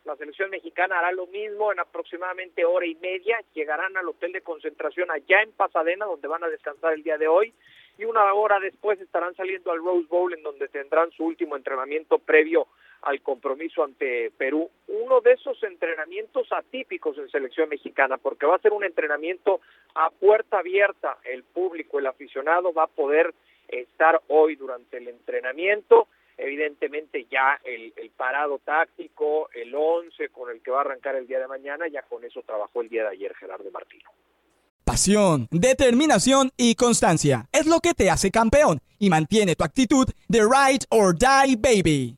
La 0.05 0.15
selección 0.15 0.49
mexicana 0.49 0.99
hará 0.99 1.11
lo 1.11 1.27
mismo 1.27 1.71
en 1.71 1.79
aproximadamente 1.79 2.65
hora 2.65 2.85
y 2.85 2.95
media. 2.95 3.39
Llegarán 3.53 3.95
al 3.95 4.07
hotel 4.07 4.31
de 4.31 4.41
concentración 4.41 5.11
allá 5.11 5.41
en 5.41 5.51
Pasadena, 5.51 6.05
donde 6.05 6.27
van 6.27 6.43
a 6.43 6.49
descansar 6.49 6.93
el 6.93 7.03
día 7.03 7.17
de 7.17 7.27
hoy. 7.27 7.53
Y 7.97 8.05
una 8.05 8.33
hora 8.33 8.59
después 8.59 8.99
estarán 8.99 9.35
saliendo 9.35 9.71
al 9.71 9.83
Rose 9.83 10.07
Bowl, 10.07 10.33
en 10.33 10.43
donde 10.43 10.67
tendrán 10.67 11.11
su 11.11 11.25
último 11.25 11.55
entrenamiento 11.55 12.17
previo 12.19 12.67
al 13.03 13.21
compromiso 13.21 13.83
ante 13.83 14.31
Perú. 14.31 14.69
Uno 14.87 15.21
de 15.21 15.33
esos 15.33 15.61
entrenamientos 15.63 16.47
atípicos 16.51 17.17
en 17.17 17.29
selección 17.29 17.69
mexicana, 17.69 18.17
porque 18.17 18.45
va 18.45 18.55
a 18.55 18.61
ser 18.61 18.73
un 18.73 18.83
entrenamiento 18.83 19.59
a 19.95 20.09
puerta 20.09 20.59
abierta. 20.59 21.17
El 21.23 21.43
público, 21.43 21.99
el 21.99 22.07
aficionado 22.07 22.73
va 22.73 22.83
a 22.83 22.87
poder 22.87 23.33
estar 23.67 24.21
hoy 24.27 24.55
durante 24.55 24.97
el 24.97 25.07
entrenamiento. 25.09 26.07
Evidentemente 26.37 27.27
ya 27.29 27.59
el, 27.63 27.93
parado 28.17 28.59
táctico, 28.59 29.49
el 29.53 29.73
11 29.75 30.29
con 30.29 30.49
el 30.49 30.61
que 30.61 30.71
va 30.71 30.79
a 30.79 30.81
arrancar 30.81 31.15
el 31.15 31.27
día 31.27 31.39
de 31.39 31.47
mañana, 31.47 31.87
ya 31.87 32.01
con 32.03 32.23
eso 32.23 32.41
trabajó 32.41 32.81
el 32.81 32.89
día 32.89 33.03
de 33.03 33.09
ayer 33.09 33.35
Gerardo 33.35 33.69
Martino. 33.69 34.09
Pasión, 34.83 35.47
determinación 35.51 36.51
y 36.57 36.75
constancia 36.75 37.47
es 37.51 37.67
lo 37.67 37.79
que 37.79 37.93
te 37.93 38.09
hace 38.09 38.31
campeón 38.31 38.79
y 38.99 39.09
mantiene 39.09 39.55
tu 39.55 39.63
actitud 39.63 40.07
de 40.27 40.41
ride 40.41 40.85
or 40.89 41.15
die 41.15 41.55
baby 41.55 42.17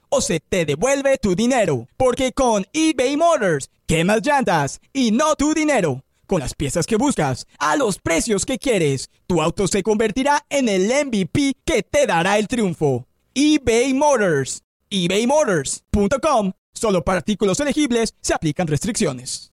o 0.11 0.21
se 0.21 0.39
te 0.39 0.65
devuelve 0.65 1.17
tu 1.17 1.35
dinero. 1.35 1.87
Porque 1.97 2.33
con 2.33 2.65
eBay 2.73 3.17
Motors, 3.17 3.71
quemas 3.87 4.21
llantas 4.21 4.79
y 4.93 5.11
no 5.11 5.35
tu 5.35 5.55
dinero. 5.55 6.03
Con 6.27 6.41
las 6.41 6.53
piezas 6.53 6.85
que 6.85 6.97
buscas, 6.97 7.47
a 7.57 7.75
los 7.75 7.97
precios 7.97 8.45
que 8.45 8.59
quieres, 8.59 9.09
tu 9.25 9.41
auto 9.41 9.67
se 9.67 9.81
convertirá 9.81 10.45
en 10.49 10.69
el 10.69 10.83
MVP 10.83 11.55
que 11.65 11.81
te 11.81 12.05
dará 12.05 12.37
el 12.37 12.47
triunfo. 12.47 13.07
eBay 13.33 13.93
Motors. 13.93 14.61
ebaymotors.com. 14.89 16.51
Solo 16.73 17.03
para 17.03 17.17
artículos 17.19 17.59
elegibles 17.59 18.13
se 18.21 18.33
aplican 18.33 18.67
restricciones. 18.67 19.51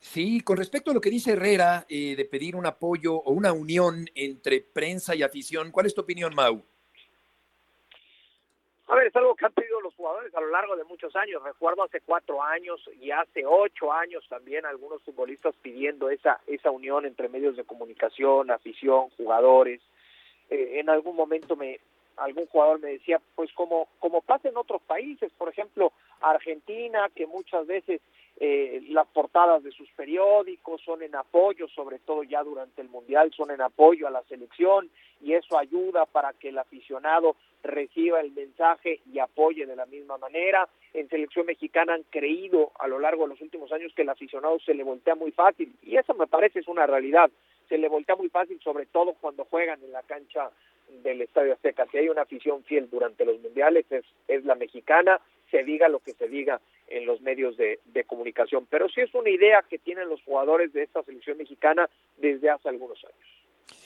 Sí, 0.00 0.42
con 0.42 0.58
respecto 0.58 0.92
a 0.92 0.94
lo 0.94 1.00
que 1.00 1.10
dice 1.10 1.32
Herrera 1.32 1.86
eh, 1.88 2.14
de 2.14 2.24
pedir 2.24 2.54
un 2.54 2.66
apoyo 2.66 3.14
o 3.14 3.32
una 3.32 3.52
unión 3.52 4.06
entre 4.14 4.60
prensa 4.60 5.16
y 5.16 5.24
afición, 5.24 5.72
¿cuál 5.72 5.86
es 5.86 5.94
tu 5.94 6.02
opinión, 6.02 6.34
Mau? 6.36 6.64
A 8.86 8.94
ver, 8.96 9.06
es 9.06 9.16
algo 9.16 9.34
que 9.34 9.46
han 9.46 9.52
pedido 9.52 9.80
los 9.80 9.94
jugadores 9.94 10.34
a 10.34 10.40
lo 10.40 10.48
largo 10.50 10.76
de 10.76 10.84
muchos 10.84 11.16
años. 11.16 11.42
Recuerdo 11.42 11.84
hace 11.84 12.00
cuatro 12.02 12.42
años 12.42 12.80
y 13.00 13.10
hace 13.10 13.44
ocho 13.46 13.92
años 13.92 14.26
también 14.28 14.66
algunos 14.66 15.02
futbolistas 15.02 15.54
pidiendo 15.62 16.10
esa, 16.10 16.40
esa 16.46 16.70
unión 16.70 17.06
entre 17.06 17.30
medios 17.30 17.56
de 17.56 17.64
comunicación, 17.64 18.50
afición, 18.50 19.08
jugadores. 19.16 19.80
Eh, 20.50 20.80
en 20.80 20.90
algún 20.90 21.16
momento 21.16 21.56
me 21.56 21.80
algún 22.16 22.46
jugador 22.46 22.80
me 22.80 22.90
decía, 22.90 23.20
pues 23.34 23.52
como, 23.52 23.88
como 23.98 24.20
pasa 24.20 24.48
en 24.48 24.56
otros 24.56 24.82
países, 24.82 25.32
por 25.36 25.48
ejemplo, 25.48 25.92
Argentina, 26.20 27.10
que 27.14 27.26
muchas 27.26 27.66
veces 27.66 28.00
eh, 28.36 28.82
las 28.88 29.06
portadas 29.08 29.62
de 29.62 29.70
sus 29.70 29.88
periódicos 29.90 30.80
son 30.82 31.02
en 31.02 31.14
apoyo, 31.14 31.68
sobre 31.68 32.00
todo 32.00 32.24
ya 32.24 32.42
durante 32.42 32.82
el 32.82 32.88
Mundial, 32.88 33.32
son 33.32 33.52
en 33.52 33.60
apoyo 33.60 34.08
a 34.08 34.10
la 34.10 34.22
selección 34.24 34.90
y 35.22 35.34
eso 35.34 35.56
ayuda 35.56 36.04
para 36.06 36.32
que 36.32 36.48
el 36.48 36.58
aficionado 36.58 37.36
reciba 37.62 38.20
el 38.20 38.32
mensaje 38.32 39.00
y 39.12 39.20
apoye 39.20 39.66
de 39.66 39.76
la 39.76 39.86
misma 39.86 40.18
manera. 40.18 40.68
En 40.92 41.08
selección 41.08 41.46
mexicana 41.46 41.94
han 41.94 42.02
creído 42.10 42.72
a 42.78 42.88
lo 42.88 42.98
largo 42.98 43.22
de 43.22 43.30
los 43.30 43.40
últimos 43.40 43.72
años 43.72 43.92
que 43.94 44.02
el 44.02 44.08
aficionado 44.08 44.58
se 44.60 44.74
le 44.74 44.82
voltea 44.82 45.14
muy 45.14 45.30
fácil 45.30 45.72
y 45.82 45.96
eso 45.96 46.12
me 46.14 46.26
parece 46.26 46.58
es 46.58 46.68
una 46.68 46.86
realidad. 46.86 47.30
Se 47.68 47.78
le 47.78 47.88
voltea 47.88 48.16
muy 48.16 48.28
fácil, 48.28 48.60
sobre 48.62 48.86
todo 48.86 49.14
cuando 49.14 49.44
juegan 49.44 49.82
en 49.82 49.92
la 49.92 50.02
cancha 50.02 50.50
del 51.02 51.22
Estadio 51.22 51.54
Azteca. 51.54 51.86
Si 51.90 51.98
hay 51.98 52.08
una 52.08 52.22
afición 52.22 52.62
fiel 52.64 52.88
durante 52.90 53.24
los 53.24 53.40
mundiales 53.40 53.86
es, 53.90 54.44
la 54.44 54.54
mexicana, 54.54 55.20
se 55.50 55.64
diga 55.64 55.88
lo 55.88 56.00
que 56.00 56.12
se 56.14 56.28
diga 56.28 56.60
en 56.88 57.06
los 57.06 57.20
medios 57.20 57.56
de, 57.56 57.78
comunicación. 58.06 58.66
Pero 58.68 58.88
sí 58.88 59.00
es 59.00 59.14
una 59.14 59.30
idea 59.30 59.64
que 59.68 59.78
tienen 59.78 60.08
los 60.08 60.22
jugadores 60.22 60.72
de 60.72 60.82
esta 60.82 61.02
selección 61.02 61.38
mexicana 61.38 61.88
desde 62.18 62.50
hace 62.50 62.68
algunos 62.68 63.02
años. 63.04 63.18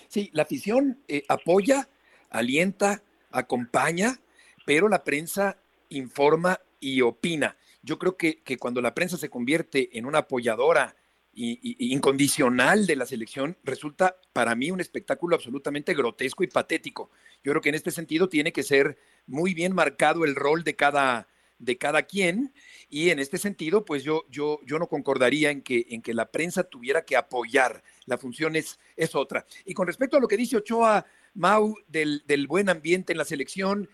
Sí, 0.08 0.30
la 0.32 0.42
afición 0.42 0.98
eh, 1.06 1.22
apoya, 1.28 1.88
alienta, 2.30 3.02
acompaña, 3.30 4.18
pero 4.66 4.88
la 4.88 5.04
prensa 5.04 5.58
informa 5.90 6.60
y 6.80 7.02
opina. 7.02 7.56
Yo 7.82 7.98
creo 7.98 8.16
que, 8.16 8.40
que 8.42 8.56
cuando 8.56 8.80
la 8.80 8.94
prensa 8.94 9.16
se 9.16 9.30
convierte 9.30 9.96
en 9.96 10.06
una 10.06 10.18
apoyadora 10.18 10.96
incondicional 11.38 12.86
de 12.86 12.96
la 12.96 13.06
selección, 13.06 13.56
resulta 13.62 14.16
para 14.32 14.54
mí 14.54 14.70
un 14.70 14.80
espectáculo 14.80 15.36
absolutamente 15.36 15.94
grotesco 15.94 16.42
y 16.42 16.48
patético. 16.48 17.10
Yo 17.44 17.52
creo 17.52 17.62
que 17.62 17.68
en 17.68 17.76
este 17.76 17.90
sentido 17.90 18.28
tiene 18.28 18.52
que 18.52 18.62
ser 18.62 18.98
muy 19.26 19.54
bien 19.54 19.74
marcado 19.74 20.24
el 20.24 20.34
rol 20.34 20.64
de 20.64 20.74
cada, 20.74 21.28
de 21.58 21.78
cada 21.78 22.02
quien 22.02 22.52
y 22.88 23.10
en 23.10 23.18
este 23.18 23.38
sentido, 23.38 23.84
pues 23.84 24.02
yo, 24.02 24.24
yo, 24.30 24.60
yo 24.64 24.78
no 24.78 24.88
concordaría 24.88 25.50
en 25.50 25.62
que, 25.62 25.86
en 25.90 26.02
que 26.02 26.14
la 26.14 26.30
prensa 26.30 26.64
tuviera 26.64 27.04
que 27.04 27.16
apoyar. 27.16 27.84
La 28.06 28.18
función 28.18 28.56
es, 28.56 28.80
es 28.96 29.14
otra. 29.14 29.46
Y 29.64 29.74
con 29.74 29.86
respecto 29.86 30.16
a 30.16 30.20
lo 30.20 30.28
que 30.28 30.36
dice 30.36 30.56
Ochoa 30.56 31.06
Mau 31.34 31.76
del, 31.86 32.24
del 32.26 32.48
buen 32.48 32.68
ambiente 32.68 33.12
en 33.12 33.18
la 33.18 33.24
selección 33.24 33.88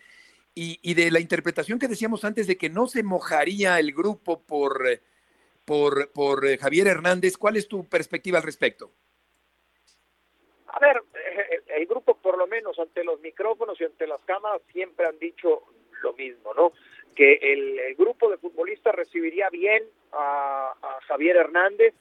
y, 0.54 0.78
y, 0.83 0.94
de 0.94 1.11
la 1.11 1.20
interpretación 1.20 1.78
que 1.78 1.88
decíamos 1.88 2.24
antes 2.24 2.46
de 2.46 2.57
que 2.57 2.70
no 2.70 2.87
se 2.87 3.02
mojaría 3.02 3.78
el 3.80 3.92
grupo 3.92 4.40
por, 4.40 4.87
por, 5.64 6.11
por 6.12 6.46
eh, 6.46 6.59
Javier 6.59 6.87
Hernández, 6.87 7.37
¿cuál 7.37 7.57
es 7.57 7.68
tu 7.68 7.88
perspectiva 7.88 8.38
al 8.38 8.44
respecto? 8.44 8.92
A 10.68 10.79
ver, 10.81 11.03
eh, 11.14 11.62
el 11.77 11.87
grupo 11.87 12.16
por 12.16 12.37
lo 12.37 12.46
menos 12.46 12.79
ante 12.79 13.05
los 13.05 13.20
micrófonos 13.20 13.81
y 13.81 13.85
ante 13.85 14.07
las 14.07 14.20
cámaras 14.22 14.62
siempre 14.72 15.07
han 15.07 15.18
dicho 15.18 15.64
lo 16.03 16.12
mismo, 16.14 16.53
¿no? 16.55 16.72
que 17.14 17.38
el, 17.40 17.94
grupo 17.96 18.29
de 18.29 18.38
futbolistas 18.38 18.94
recibiría 18.94 19.48
bien 19.48 19.85
a, 20.12 20.74
Javier 21.07 21.37
Hernández, 21.37 21.94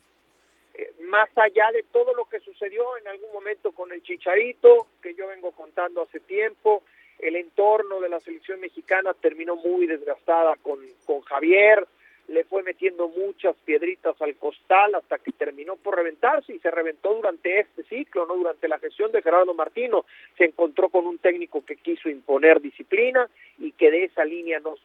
eh, 0.73 0.91
más 1.01 1.29
allá 1.35 1.71
de 1.71 1.83
todo 1.83 2.13
lo 2.13 2.25
que 2.25 2.39
sucedió 2.39 2.97
en 2.97 3.07
algún 3.07 3.31
momento 3.31 3.71
con 3.71 3.91
el 3.91 4.01
Chicharito, 4.01 4.87
que 5.01 5.13
yo 5.13 5.27
vengo 5.27 5.51
contando 5.51 6.01
hace 6.01 6.19
tiempo, 6.19 6.83
el 7.19 7.35
entorno 7.35 7.99
de 7.99 8.09
la 8.09 8.19
selección 8.19 8.59
mexicana 8.59 9.13
terminó 9.13 9.55
muy 9.55 9.85
desgastada 9.85 10.55
con, 10.57 10.79
con 11.05 11.21
Javier, 11.21 11.87
le 12.27 12.43
fue 12.45 12.63
metiendo 12.63 13.09
muchas 13.09 13.55
piedritas 13.65 14.19
al 14.21 14.35
costal 14.35 14.95
hasta 14.95 15.19
que 15.19 15.31
terminó 15.31 15.75
por 15.75 15.95
reventarse 15.95 16.53
y 16.53 16.59
se 16.59 16.71
reventó 16.71 17.13
durante 17.13 17.59
este 17.59 17.83
ciclo, 17.83 18.25
no 18.25 18.35
durante 18.35 18.67
la 18.67 18.79
gestión 18.79 19.11
de 19.11 19.21
Gerardo 19.21 19.53
Martino. 19.53 20.05
Se 20.37 20.45
encontró 20.45 20.89
con 20.89 21.05
un 21.05 21.17
técnico 21.17 21.65
que 21.65 21.75
quiso 21.75 22.09
imponer 22.09 22.61
disciplina 22.61 23.29
y 23.57 23.71
que 23.73 23.91
de 23.91 24.05
esa 24.05 24.23
línea 24.23 24.59
no, 24.59 24.75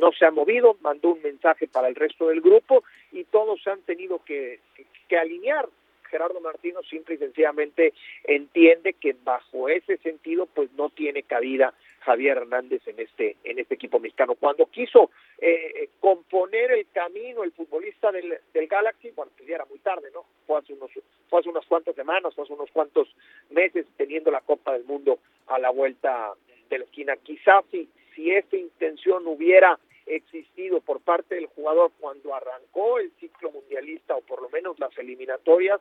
no 0.00 0.12
se 0.12 0.24
ha 0.24 0.30
movido, 0.30 0.76
mandó 0.80 1.10
un 1.10 1.22
mensaje 1.22 1.66
para 1.66 1.88
el 1.88 1.94
resto 1.94 2.28
del 2.28 2.40
grupo 2.40 2.84
y 3.12 3.24
todos 3.24 3.62
se 3.62 3.70
han 3.70 3.82
tenido 3.82 4.24
que, 4.24 4.60
que 5.08 5.16
alinear. 5.16 5.68
Gerardo 6.10 6.40
Martino 6.40 6.80
simple 6.84 7.16
y 7.16 7.18
sencillamente 7.18 7.92
entiende 8.22 8.92
que 8.92 9.16
bajo 9.24 9.68
ese 9.68 9.96
sentido 9.96 10.46
pues 10.46 10.70
no 10.74 10.90
tiene 10.90 11.24
cabida 11.24 11.74
Javier 12.04 12.36
Hernández 12.38 12.86
en 12.86 13.00
este 13.00 13.36
en 13.44 13.58
este 13.58 13.74
equipo 13.74 13.98
mexicano. 13.98 14.34
Cuando 14.34 14.66
quiso 14.66 15.10
eh, 15.38 15.72
eh, 15.74 15.88
componer 16.00 16.72
el 16.72 16.86
camino 16.90 17.42
el 17.42 17.52
futbolista 17.52 18.12
del, 18.12 18.38
del 18.52 18.66
Galaxy, 18.66 19.10
bueno, 19.10 19.32
pues 19.36 19.48
ya 19.48 19.56
era 19.56 19.64
muy 19.64 19.78
tarde, 19.78 20.10
¿no? 20.12 20.24
Fue 20.46 20.58
hace 20.58 20.74
unos 20.74 20.90
fue 21.28 21.40
hace 21.40 21.48
unas 21.48 21.66
cuantas 21.66 21.94
semanas, 21.94 22.34
fue 22.34 22.44
hace 22.44 22.52
unos 22.52 22.70
cuantos 22.70 23.08
meses 23.50 23.86
teniendo 23.96 24.30
la 24.30 24.42
Copa 24.42 24.72
del 24.72 24.84
Mundo 24.84 25.18
a 25.46 25.58
la 25.58 25.70
vuelta 25.70 26.34
de 26.68 26.78
la 26.78 26.84
esquina. 26.84 27.16
Quizás 27.16 27.64
si 27.70 27.88
si 28.14 28.30
esa 28.30 28.56
intención 28.56 29.26
hubiera 29.26 29.78
existido 30.06 30.80
por 30.80 31.00
parte 31.00 31.34
del 31.34 31.46
jugador 31.46 31.90
cuando 31.98 32.34
arrancó 32.34 32.98
el 32.98 33.10
ciclo 33.18 33.50
mundialista 33.50 34.14
o 34.14 34.20
por 34.20 34.42
lo 34.42 34.50
menos 34.50 34.78
las 34.78 34.96
eliminatorias, 34.98 35.80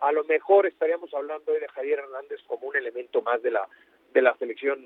a 0.00 0.10
lo 0.10 0.24
mejor 0.24 0.66
estaríamos 0.66 1.14
hablando 1.14 1.52
hoy 1.52 1.60
de 1.60 1.68
Javier 1.68 2.00
Hernández 2.00 2.40
como 2.48 2.66
un 2.66 2.76
elemento 2.76 3.22
más 3.22 3.40
de 3.42 3.52
la 3.52 3.68
de 4.12 4.22
la 4.22 4.36
selección 4.36 4.84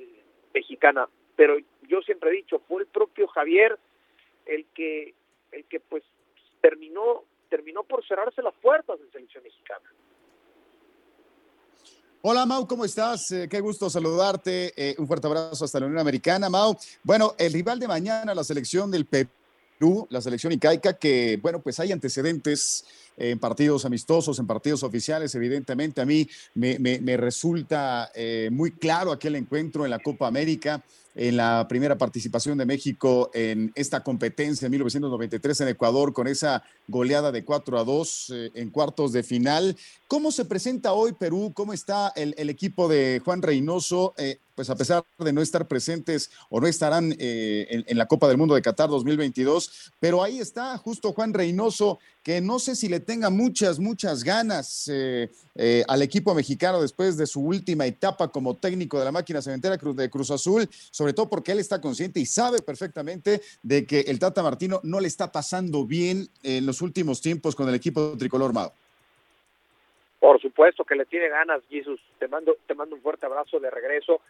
mexicana, 0.53 1.09
pero 1.37 1.57
yo 1.89 2.01
siempre 2.03 2.31
he 2.31 2.35
dicho, 2.35 2.61
fue 2.67 2.83
el 2.83 2.89
propio 2.89 3.27
Javier 3.29 3.79
el 4.47 4.67
que, 4.75 5.15
el 5.53 5.65
que 5.67 5.81
pues 5.81 6.03
terminó, 6.61 7.25
terminó 7.49 7.83
por 7.85 8.07
cerrarse 8.07 8.43
las 8.43 8.55
puertas 8.55 8.99
en 9.01 9.11
selección 9.13 9.45
mexicana. 9.45 9.89
Hola 12.23 12.45
Mau, 12.47 12.67
¿cómo 12.67 12.85
estás? 12.85 13.31
Eh, 13.31 13.49
qué 13.49 13.61
gusto 13.61 13.89
saludarte. 13.89 14.73
Eh, 14.77 14.97
un 14.99 15.07
fuerte 15.07 15.29
abrazo 15.29 15.65
hasta 15.65 15.79
la 15.79 15.87
Unión 15.87 16.01
Americana, 16.01 16.51
Mau. 16.51 16.77
Bueno, 17.05 17.35
el 17.39 17.53
rival 17.53 17.79
de 17.79 17.87
mañana, 17.87 18.35
la 18.35 18.43
selección 18.43 18.91
del 18.91 19.07
Perú, 19.07 20.07
la 20.11 20.21
selección 20.21 20.53
Icaica, 20.53 20.99
que 20.99 21.39
bueno, 21.41 21.61
pues 21.61 21.79
hay 21.79 21.93
antecedentes 21.93 23.08
en 23.19 23.39
partidos 23.39 23.85
amistosos, 23.85 24.39
en 24.39 24.47
partidos 24.47 24.83
oficiales, 24.83 25.35
evidentemente 25.35 26.01
a 26.01 26.07
mí 26.07 26.29
me, 26.55 27.17
resulta 27.17 28.11
eh, 28.15 28.49
muy 28.53 28.73
claro 28.73 29.13
aquel 29.13 29.37
encuentro 29.37 29.85
en 29.85 29.91
la 29.91 29.99
Copa 29.99 30.27
América 30.27 30.83
en 31.19 31.37
la 31.37 31.67
primera 31.69 31.99
participación 31.99 32.57
de 32.59 32.65
México 32.65 33.31
en 33.35 33.73
esta 33.75 34.05
competencia 34.05 34.67
en 34.67 34.71
1993 34.71 35.63
en 35.63 35.69
Ecuador 35.69 36.13
con 36.13 36.29
esa 36.29 36.63
goleada 36.87 37.33
de 37.33 37.45
4 37.45 37.79
a 37.79 37.85
2 37.85 38.31
eh, 38.35 38.51
en 38.55 38.71
cuartos 38.71 39.13
de 39.13 39.25
final. 39.25 39.77
¿Cómo 40.07 40.31
se 40.31 40.45
presenta 40.45 40.93
hoy 40.93 41.13
Perú? 41.13 41.53
¿Cómo 41.55 41.73
está 41.73 42.13
el, 42.15 42.49
equipo 42.49 42.89
de 42.89 43.21
Juan 43.25 43.43
Reynoso? 43.43 44.15
Eh, 44.17 44.39
pues 44.59 44.71
a 44.71 44.75
pesar 44.75 45.05
de 45.19 45.33
no 45.33 45.41
estar 45.41 45.69
presentes 45.69 46.31
o 46.51 46.61
no 46.61 46.67
estarán 46.67 47.15
eh, 47.19 47.85
en, 47.87 47.97
la 47.97 48.07
Copa 48.07 48.27
del 48.27 48.39
Mundo 48.39 48.57
de 48.57 48.63
Qatar 48.63 48.89
2022, 48.89 49.93
pero 50.01 50.21
ahí 50.21 50.41
está 50.41 50.77
justo 50.79 51.13
Juan 51.13 51.33
Reynoso, 51.33 52.01
que 52.29 52.43
no 52.43 52.59
sé 52.59 52.77
si 52.77 52.91
le 52.91 53.01
tenga 53.01 53.31
muchas, 53.31 53.79
muchas 53.79 54.23
ganas 54.23 54.93
al 55.89 56.03
equipo 56.03 56.35
mexicano 56.35 56.83
después 56.83 57.17
de 57.17 57.27
su 57.27 57.41
última 57.41 57.87
etapa 57.87 58.29
como 58.29 58.55
técnico 58.55 58.99
de 58.99 59.07
la 59.07 59.13
máquina 59.13 59.41
cementera 59.41 59.79
de 59.79 60.11
Cruz 60.11 60.31
Azul, 60.31 60.69
sobre 60.71 61.15
todo 61.15 61.31
porque 61.31 61.53
él 61.53 61.59
está 61.59 61.81
consciente 61.81 62.21
y 62.21 62.27
sabe 62.27 62.61
perfectamente 62.61 63.41
de 63.63 63.87
que 63.87 64.01
el 64.01 64.19
Tata 64.19 64.43
Martino 64.43 64.79
no 64.83 65.01
le 65.01 65.09
está 65.09 65.33
pasando 65.33 65.87
bien 65.87 66.29
en 66.43 66.67
los 66.67 66.83
últimos 66.83 67.23
tiempos 67.23 67.57
con 67.57 67.67
el 67.67 67.75
equipo 67.75 68.15
tricolor 68.19 68.53
Mao. 68.53 68.75
Por 70.21 70.39
supuesto 70.43 70.85
que 70.85 70.97
le 70.97 71.07
tiene 71.07 71.31
ganas, 71.31 71.63
Jesús. 71.71 71.99
Te 72.19 72.29
mando, 72.29 72.59
te 72.67 72.75
mando 72.75 72.95
un 72.95 73.01
fuerte 73.01 73.25
abrazo 73.25 73.59
de 73.59 73.71
regreso. 73.71 74.21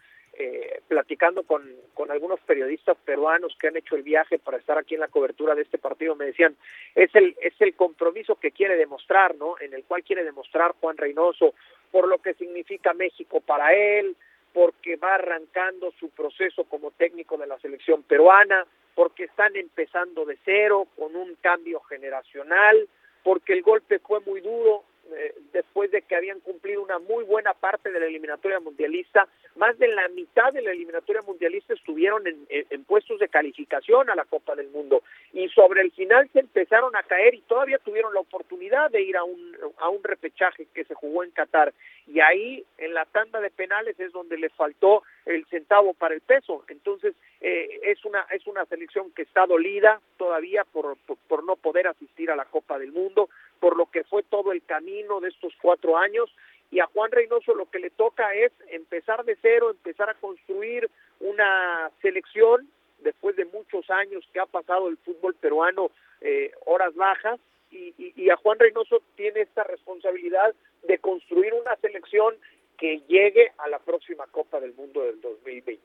Eh, 0.41 0.79
platicando 0.87 1.43
con, 1.43 1.69
con 1.93 2.11
algunos 2.11 2.39
periodistas 2.39 2.95
peruanos 3.03 3.53
que 3.59 3.67
han 3.67 3.75
hecho 3.75 3.97
el 3.97 4.03
viaje 4.03 4.39
para 4.39 4.55
estar 4.55 4.77
aquí 4.77 4.93
en 4.93 5.01
la 5.01 5.09
cobertura 5.09 5.53
de 5.53 5.63
este 5.63 5.77
partido, 5.77 6.15
me 6.15 6.27
decían, 6.27 6.55
es 6.95 7.13
el, 7.13 7.35
es 7.41 7.53
el 7.59 7.75
compromiso 7.75 8.35
que 8.35 8.51
quiere 8.51 8.77
demostrar, 8.77 9.35
¿no? 9.35 9.59
En 9.59 9.73
el 9.73 9.83
cual 9.83 10.01
quiere 10.01 10.23
demostrar 10.23 10.75
Juan 10.79 10.95
Reynoso 10.95 11.55
por 11.91 12.07
lo 12.07 12.19
que 12.19 12.35
significa 12.35 12.93
México 12.93 13.41
para 13.41 13.73
él, 13.73 14.15
porque 14.53 14.95
va 14.95 15.15
arrancando 15.15 15.91
su 15.99 16.09
proceso 16.09 16.63
como 16.63 16.91
técnico 16.91 17.37
de 17.37 17.47
la 17.47 17.59
selección 17.59 18.03
peruana, 18.03 18.65
porque 18.95 19.25
están 19.25 19.57
empezando 19.57 20.23
de 20.23 20.37
cero 20.45 20.87
con 20.97 21.17
un 21.17 21.35
cambio 21.41 21.81
generacional, 21.81 22.87
porque 23.23 23.51
el 23.51 23.61
golpe 23.61 23.99
fue 23.99 24.21
muy 24.21 24.39
duro, 24.39 24.85
eh, 25.17 25.33
después 25.53 25.91
de 25.91 26.01
que 26.01 26.15
habían 26.15 26.39
cumplido 26.39 26.81
una 26.81 26.99
muy 26.99 27.23
buena 27.23 27.53
parte 27.53 27.91
de 27.91 27.99
la 27.99 28.05
eliminatoria 28.05 28.59
mundialista. 28.59 29.27
Más 29.55 29.77
de 29.77 29.87
la 29.87 30.07
mitad 30.09 30.53
de 30.53 30.61
la 30.61 30.71
eliminatoria 30.71 31.21
mundialista 31.21 31.73
estuvieron 31.73 32.25
en, 32.27 32.47
en, 32.49 32.83
puestos 32.83 33.19
de 33.19 33.27
calificación 33.27 34.09
a 34.09 34.15
la 34.15 34.25
Copa 34.25 34.55
del 34.55 34.69
Mundo 34.69 35.03
y 35.33 35.49
sobre 35.49 35.81
el 35.81 35.91
final 35.91 36.29
se 36.31 36.39
empezaron 36.39 36.95
a 36.95 37.03
caer 37.03 37.35
y 37.35 37.41
todavía 37.41 37.77
tuvieron 37.79 38.13
la 38.13 38.21
oportunidad 38.21 38.89
de 38.89 39.01
ir 39.01 39.17
a 39.17 39.23
un, 39.23 39.57
a 39.77 39.89
un 39.89 40.03
repechaje 40.03 40.67
que 40.73 40.85
se 40.85 40.93
jugó 40.93 41.23
en 41.23 41.31
Qatar 41.31 41.73
y 42.07 42.19
ahí 42.21 42.65
en 42.77 42.93
la 42.93 43.05
tanda 43.05 43.39
de 43.39 43.51
penales 43.51 43.99
es 43.99 44.11
donde 44.11 44.37
le 44.37 44.49
faltó 44.49 45.03
el 45.25 45.45
centavo 45.45 45.93
para 45.93 46.15
el 46.15 46.21
peso. 46.21 46.63
Entonces 46.67 47.15
eh, 47.41 47.79
es 47.83 48.03
una 48.05 48.25
es 48.31 48.47
una 48.47 48.65
selección 48.65 49.11
que 49.11 49.23
está 49.23 49.45
dolida 49.45 50.01
todavía 50.17 50.63
por, 50.63 50.97
por 51.27 51.43
no 51.43 51.55
poder 51.55 51.87
asistir 51.87 52.31
a 52.31 52.35
la 52.35 52.45
Copa 52.45 52.79
del 52.79 52.91
Mundo, 52.91 53.29
por 53.59 53.77
lo 53.77 53.87
que 53.87 54.03
fue 54.03 54.23
todo 54.23 54.51
el 54.51 54.63
camino 54.63 55.19
de 55.19 55.29
estos 55.29 55.53
cuatro 55.61 55.97
años 55.97 56.29
y 56.71 56.79
a 56.79 56.85
Juan 56.87 57.11
Reynoso 57.11 57.53
lo 57.55 57.69
que 57.69 57.79
le 57.79 57.89
toca 57.89 58.33
es 58.33 58.51
empezar 58.69 59.25
de 59.25 59.37
cero, 59.41 59.71
empezar 59.71 60.09
a 60.09 60.13
construir 60.15 60.89
una 61.19 61.89
selección 62.01 62.69
después 62.99 63.35
de 63.35 63.45
muchos 63.45 63.89
años 63.89 64.23
que 64.31 64.39
ha 64.39 64.45
pasado 64.45 64.87
el 64.87 64.97
fútbol 64.97 65.35
peruano 65.35 65.91
eh, 66.21 66.51
horas 66.65 66.93
bajas 66.95 67.39
y, 67.71 67.93
y, 67.97 68.29
a 68.29 68.35
Juan 68.37 68.57
Reynoso 68.57 69.01
tiene 69.15 69.41
esta 69.41 69.63
responsabilidad 69.63 70.55
de 70.83 70.97
construir 70.97 71.53
una 71.53 71.75
selección 71.75 72.35
que 72.77 73.01
llegue 73.07 73.51
a 73.59 73.67
la 73.69 73.77
próxima 73.77 74.25
Copa 74.27 74.59
del 74.59 74.73
Mundo 74.73 75.03
del 75.03 75.21
2026. 75.21 75.79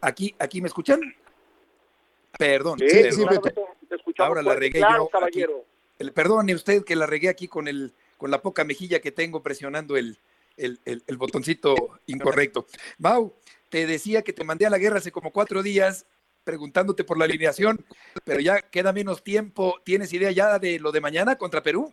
Aquí, 0.00 0.34
aquí 0.38 0.60
me 0.60 0.68
escuchan. 0.68 1.00
Perdón, 2.38 2.78
sí, 2.78 2.88
sí, 3.10 3.24
te 3.88 3.96
escuchamos 3.96 4.28
Ahora 4.28 4.42
la 4.42 4.54
regué 4.54 4.80
yo. 4.80 5.08
Caballero. 5.08 5.64
Perdone 6.14 6.54
usted 6.54 6.84
que 6.84 6.96
la 6.96 7.06
regué 7.06 7.28
aquí 7.28 7.48
con 7.48 7.68
el 7.68 7.92
con 8.16 8.30
la 8.30 8.42
poca 8.42 8.64
mejilla 8.64 9.00
que 9.00 9.12
tengo 9.12 9.42
presionando 9.42 9.96
el, 9.96 10.18
el, 10.56 10.80
el, 10.84 11.16
botoncito 11.16 11.74
incorrecto. 12.06 12.66
Mau, 12.98 13.32
te 13.68 13.86
decía 13.86 14.22
que 14.22 14.32
te 14.32 14.44
mandé 14.44 14.66
a 14.66 14.70
la 14.70 14.78
guerra 14.78 14.98
hace 14.98 15.12
como 15.12 15.32
cuatro 15.32 15.62
días 15.62 16.04
preguntándote 16.44 17.04
por 17.04 17.18
la 17.18 17.26
alineación, 17.26 17.84
pero 18.24 18.40
ya 18.40 18.60
queda 18.60 18.92
menos 18.92 19.22
tiempo. 19.22 19.80
¿Tienes 19.84 20.12
idea 20.12 20.30
ya 20.30 20.58
de 20.58 20.80
lo 20.80 20.92
de 20.92 21.00
mañana 21.00 21.36
contra 21.36 21.62
Perú? 21.62 21.92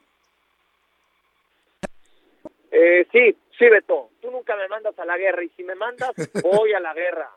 Eh, 2.71 3.05
sí, 3.11 3.37
sí, 3.57 3.69
Beto. 3.69 4.09
Tú 4.21 4.31
nunca 4.31 4.55
me 4.55 4.67
mandas 4.67 4.97
a 4.97 5.05
la 5.05 5.17
guerra 5.17 5.43
y 5.43 5.49
si 5.49 5.63
me 5.63 5.75
mandas, 5.75 6.11
voy 6.41 6.73
a 6.73 6.79
la 6.79 6.93
guerra. 6.93 7.29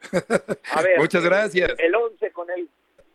A 0.72 0.82
ver, 0.82 0.98
Muchas 0.98 1.22
gracias. 1.22 1.74
El 1.78 1.94
11 1.94 2.32
con 2.32 2.50
el, 2.50 2.68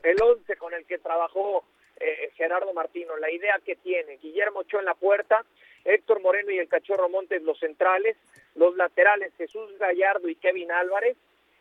el 0.03 0.21
11 0.21 0.55
con 0.57 0.73
el 0.73 0.85
que 0.85 0.99
trabajó 0.99 1.65
eh, 1.99 2.31
Gerardo 2.35 2.73
Martino, 2.73 3.17
la 3.17 3.31
idea 3.31 3.59
que 3.65 3.75
tiene, 3.75 4.17
Guillermo 4.17 4.59
Ochoa 4.59 4.79
en 4.81 4.85
la 4.85 4.95
puerta, 4.95 5.45
Héctor 5.83 6.21
Moreno 6.21 6.51
y 6.51 6.57
el 6.57 6.67
Cachorro 6.67 7.09
Montes 7.09 7.41
los 7.43 7.59
centrales, 7.59 8.17
los 8.55 8.75
laterales 8.75 9.33
Jesús 9.37 9.77
Gallardo 9.77 10.27
y 10.27 10.35
Kevin 10.35 10.71
Álvarez, 10.71 11.15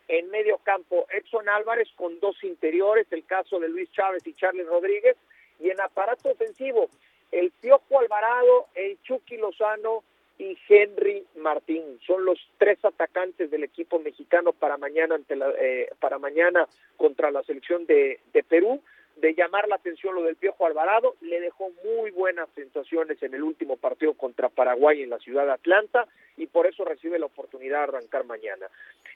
en 0.09 0.31
medio 0.31 0.59
campo 0.59 1.07
Edson 1.11 1.49
Álvarez 1.49 1.88
con 1.97 2.20
dos 2.20 2.42
interiores, 2.42 3.07
el 3.11 3.25
caso 3.25 3.59
de 3.59 3.68
Luis 3.68 3.90
Chávez 3.92 4.27
y 4.27 4.35
Charles 4.35 4.66
Rodríguez, 4.66 5.16
y 5.61 5.70
en 5.70 5.81
aparato 5.81 6.31
ofensivo 6.31 6.88
el 7.33 7.51
Piojo 7.51 7.99
Alvarado, 7.99 8.66
el 8.75 9.01
Chucky 9.03 9.37
Lozano 9.37 10.05
y 10.38 10.59
Henry 10.68 11.25
Martín. 11.37 11.99
Son 12.07 12.25
los 12.25 12.38
tres 12.59 12.85
atacantes 12.85 13.51
del 13.51 13.64
equipo 13.64 13.99
mexicano 13.99 14.53
para 14.53 14.77
mañana 14.77 15.14
ante 15.14 15.37
la, 15.37 15.51
eh, 15.59 15.90
para 16.01 16.18
mañana 16.18 16.68
contra 16.97 17.31
la 17.31 17.42
selección 17.42 17.87
de, 17.87 18.20
de 18.33 18.42
Perú 18.42 18.83
de 19.16 19.35
llamar 19.35 19.68
la 19.68 19.77
atención 19.77 20.14
lo 20.14 20.22
del 20.22 20.37
Piojo 20.37 20.66
Alvarado, 20.66 21.14
le 21.20 21.40
dejó 21.40 21.70
muy 21.85 22.11
buenas 22.11 22.48
sensaciones 22.55 23.22
en 23.22 23.35
el 23.35 23.42
último 23.42 23.77
partido 23.77 24.14
contra 24.14 24.48
Paraguay 24.48 25.03
en 25.03 25.11
la 25.11 25.18
ciudad 25.18 25.46
de 25.46 25.53
Atlanta 25.53 26.07
y 26.37 26.46
por 26.46 26.66
eso 26.66 26.85
recibe 26.85 27.18
la 27.18 27.27
oportunidad 27.27 27.79
de 27.79 27.96
arrancar 27.96 28.24
mañana. 28.24 28.66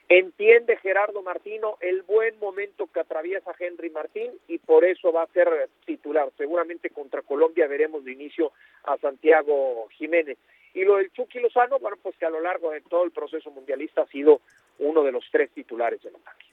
Entiende 0.07 0.77
Gerardo 0.77 1.21
Martino 1.21 1.77
el 1.81 2.01
buen 2.01 2.39
momento 2.39 2.87
que 2.91 3.01
atraviesa 3.01 3.51
Henry 3.59 3.89
Martín 3.89 4.31
y 4.47 4.57
por 4.57 4.85
eso 4.85 5.11
va 5.11 5.23
a 5.23 5.27
ser 5.27 5.69
titular. 5.85 6.31
Seguramente 6.37 6.89
contra 6.89 7.21
Colombia 7.21 7.67
veremos 7.67 8.03
de 8.05 8.13
inicio 8.13 8.51
a 8.85 8.97
Santiago 8.97 9.87
Jiménez. 9.91 10.37
Y 10.73 10.83
lo 10.83 10.97
del 10.97 11.11
Chucky 11.11 11.39
Lozano, 11.39 11.79
bueno, 11.79 11.97
pues 12.01 12.15
que 12.17 12.25
a 12.25 12.29
lo 12.29 12.39
largo 12.39 12.71
de 12.71 12.81
todo 12.81 13.03
el 13.03 13.11
proceso 13.11 13.51
mundialista 13.51 14.03
ha 14.03 14.07
sido 14.07 14.41
uno 14.79 15.03
de 15.03 15.11
los 15.11 15.25
tres 15.31 15.51
titulares 15.51 16.01
del 16.01 16.15
ataque. 16.15 16.45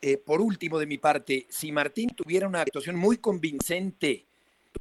Eh, 0.00 0.16
por 0.16 0.40
último, 0.40 0.78
de 0.78 0.86
mi 0.86 0.98
parte, 0.98 1.46
si 1.48 1.72
Martín 1.72 2.10
tuviera 2.10 2.46
una 2.46 2.60
actuación 2.60 2.96
muy 2.96 3.18
convincente 3.18 4.24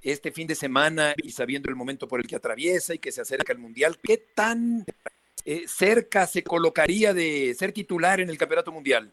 este 0.04 0.32
fin 0.32 0.46
de 0.46 0.54
semana 0.54 1.16
y 1.18 1.32
sabiendo 1.32 1.70
el 1.70 1.76
momento 1.76 2.08
por 2.08 2.20
el 2.20 2.28
que 2.28 2.36
atraviesa 2.36 2.94
y 2.94 3.00
que 3.00 3.12
se 3.12 3.22
acerca 3.22 3.52
al 3.52 3.58
Mundial, 3.58 3.98
¿qué 4.04 4.18
tan 4.18 4.86
eh, 5.44 5.68
cerca 5.68 6.28
se 6.28 6.44
colocaría 6.44 7.16
de 7.16 7.56
ser 7.56 7.72
titular 7.72 8.20
en 8.20 8.30
el 8.30 8.38
Campeonato 8.38 8.72
Mundial? 8.72 9.12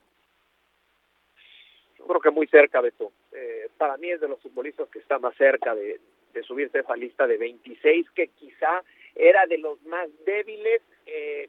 Yo 1.98 2.06
creo 2.06 2.20
que 2.20 2.30
muy 2.30 2.46
cerca, 2.48 2.82
Beto. 2.82 3.10
Eh, 3.32 3.68
para 3.78 3.96
mí 3.96 4.10
es 4.10 4.20
de 4.20 4.28
los 4.28 4.42
futbolistas 4.42 4.88
que 4.90 4.98
está 4.98 5.18
más 5.18 5.34
cerca 5.36 5.74
de, 5.74 6.00
de 6.34 6.42
subirse 6.42 6.78
a 6.78 6.80
esa 6.82 6.96
lista 6.96 7.26
de 7.26 7.38
26, 7.38 8.10
que 8.10 8.28
quizá 8.28 8.84
era 9.14 9.46
de 9.46 9.56
los 9.56 9.82
más 9.84 10.08
débiles 10.26 10.82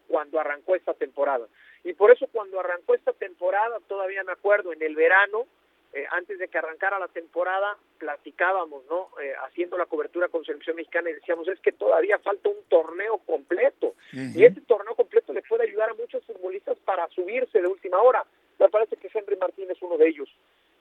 cuando 0.07 0.39
arrancó 0.39 0.75
esta 0.75 0.93
temporada. 0.93 1.47
Y 1.85 1.93
por 1.93 2.11
eso 2.11 2.27
cuando 2.31 2.59
arrancó 2.59 2.95
esta 2.95 3.13
temporada, 3.13 3.79
todavía 3.87 4.23
me 4.23 4.31
acuerdo, 4.31 4.73
en 4.73 4.81
el 4.81 4.95
verano, 4.95 5.45
eh, 5.93 6.03
antes 6.11 6.39
de 6.39 6.47
que 6.47 6.57
arrancara 6.57 6.99
la 6.99 7.07
temporada, 7.07 7.77
platicábamos, 7.99 8.83
¿no? 8.89 9.09
Eh, 9.21 9.33
haciendo 9.45 9.77
la 9.77 9.85
cobertura 9.85 10.27
con 10.27 10.43
selección 10.43 10.75
mexicana 10.75 11.11
y 11.11 11.13
decíamos, 11.13 11.47
es 11.47 11.59
que 11.59 11.71
todavía 11.71 12.17
falta 12.19 12.49
un 12.49 12.63
torneo 12.67 13.19
completo. 13.19 13.93
Y 14.11 14.43
ese 14.43 14.61
torneo 14.61 14.95
completo 14.95 15.31
le 15.31 15.43
puede 15.43 15.63
ayudar 15.63 15.91
a 15.91 15.93
muchos 15.93 16.25
futbolistas 16.25 16.77
para 16.79 17.07
subirse 17.09 17.61
de 17.61 17.67
última 17.67 18.01
hora. 18.01 18.25
Me 18.59 18.67
parece 18.67 18.97
que 18.97 19.09
Henry 19.13 19.37
Martín 19.37 19.69
es 19.69 19.81
uno 19.81 19.97
de 19.97 20.07
ellos. 20.07 20.29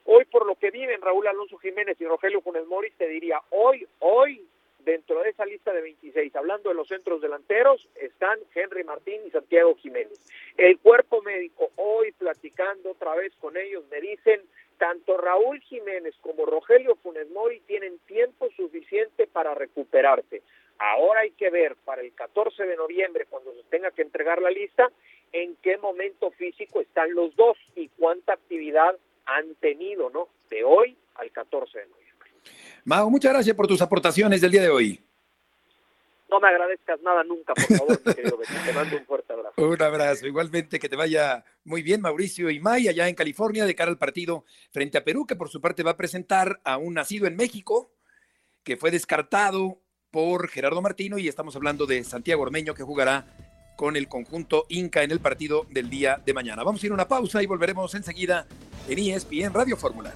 Hoy, 0.05 0.25
por 0.25 0.45
lo 0.45 0.55
que 0.55 0.71
viven 0.71 1.01
Raúl 1.01 1.27
Alonso 1.27 1.57
Jiménez 1.59 1.99
y 2.01 2.05
Rogelio 2.05 2.41
Funes 2.41 2.65
Mori, 2.65 2.91
te 2.91 3.07
diría, 3.07 3.41
hoy, 3.51 3.84
esa 5.35 5.45
lista 5.45 5.73
de 5.73 5.81
26, 5.81 6.33
hablando 6.37 6.69
de 6.69 6.75
los 6.75 6.87
centros 6.87 7.21
delanteros, 7.21 7.87
están 7.95 8.39
Henry 8.53 8.85
Martín 8.85 9.21
y 9.27 9.31
Santiago 9.31 9.75
Jiménez. 9.75 10.17
El 10.55 10.79
cuerpo 10.79 11.21
médico, 11.21 11.71
hoy 11.75 12.13
platicando 12.13 12.91
otra 12.91 13.15
vez 13.15 13.33
con 13.41 13.57
ellos, 13.57 13.83
me 13.91 13.99
dicen, 13.99 14.41
tanto 14.77 15.17
Raúl 15.17 15.59
Jiménez 15.59 16.15
como 16.21 16.45
Rogelio 16.45 16.95
Funes 17.03 17.29
Mori 17.31 17.59
tienen 17.67 17.99
tiempo 18.07 18.47
suficiente 18.55 19.27
para 19.27 19.53
recuperarse. 19.53 20.41
Ahora 20.77 21.21
hay 21.21 21.31
que 21.31 21.49
ver 21.49 21.75
para 21.83 22.01
el 22.01 22.13
14 22.13 22.63
de 22.63 22.77
noviembre, 22.77 23.25
cuando 23.29 23.53
se 23.55 23.63
tenga 23.63 23.91
que 23.91 24.03
entregar 24.03 24.41
la 24.41 24.49
lista, 24.49 24.89
en 25.33 25.57
qué 25.57 25.77
momento 25.77 26.31
físico 26.31 26.79
están 26.79 27.13
los 27.13 27.35
dos 27.35 27.57
y 27.75 27.89
cuánta 27.89 28.33
actividad 28.33 28.97
han 29.25 29.55
tenido, 29.55 30.09
¿no? 30.09 30.29
De 30.49 30.63
hoy 30.63 30.95
al 31.15 31.29
14 31.31 31.77
de 31.77 31.87
noviembre. 31.87 32.29
Mao, 32.85 33.09
muchas 33.09 33.33
gracias 33.33 33.55
por 33.55 33.67
tus 33.67 33.81
aportaciones 33.81 34.39
del 34.39 34.51
día 34.51 34.61
de 34.61 34.69
hoy. 34.69 35.01
No 36.29 36.39
me 36.39 36.47
agradezcas 36.47 36.99
nada 37.01 37.23
nunca, 37.23 37.53
por 37.53 37.77
favor, 37.77 38.01
querido 38.01 38.39
Te 38.65 38.73
mando 38.73 38.97
un 38.97 39.05
fuerte 39.05 39.33
abrazo. 39.33 39.53
Un 39.57 39.81
abrazo. 39.81 40.25
Igualmente, 40.25 40.79
que 40.79 40.89
te 40.89 40.95
vaya 40.95 41.45
muy 41.63 41.83
bien, 41.83 42.01
Mauricio 42.01 42.49
y 42.49 42.59
May, 42.59 42.87
allá 42.87 43.07
en 43.07 43.15
California, 43.15 43.65
de 43.65 43.75
cara 43.75 43.91
al 43.91 43.97
partido 43.97 44.43
frente 44.71 44.97
a 44.97 45.03
Perú, 45.03 45.25
que 45.27 45.35
por 45.35 45.49
su 45.49 45.61
parte 45.61 45.83
va 45.83 45.91
a 45.91 45.97
presentar 45.97 46.59
a 46.63 46.77
un 46.77 46.95
nacido 46.95 47.27
en 47.27 47.35
México, 47.35 47.91
que 48.63 48.75
fue 48.75 48.89
descartado 48.89 49.81
por 50.09 50.47
Gerardo 50.47 50.81
Martino, 50.81 51.19
y 51.19 51.27
estamos 51.27 51.55
hablando 51.55 51.85
de 51.85 52.03
Santiago 52.03 52.41
Ormeño, 52.41 52.73
que 52.73 52.83
jugará 52.83 53.27
con 53.75 53.95
el 53.95 54.07
conjunto 54.07 54.65
Inca 54.69 55.03
en 55.03 55.11
el 55.11 55.19
partido 55.19 55.67
del 55.69 55.89
día 55.89 56.21
de 56.25 56.33
mañana. 56.33 56.63
Vamos 56.63 56.81
a 56.81 56.85
ir 56.85 56.91
a 56.91 56.95
una 56.95 57.07
pausa 57.07 57.43
y 57.43 57.45
volveremos 57.45 57.93
enseguida 57.93 58.47
en 58.87 58.99
ESPN 58.99 59.53
Radio 59.53 59.77
Fórmula. 59.77 60.13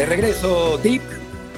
De 0.00 0.06
regreso, 0.06 0.78
Deep 0.78 1.02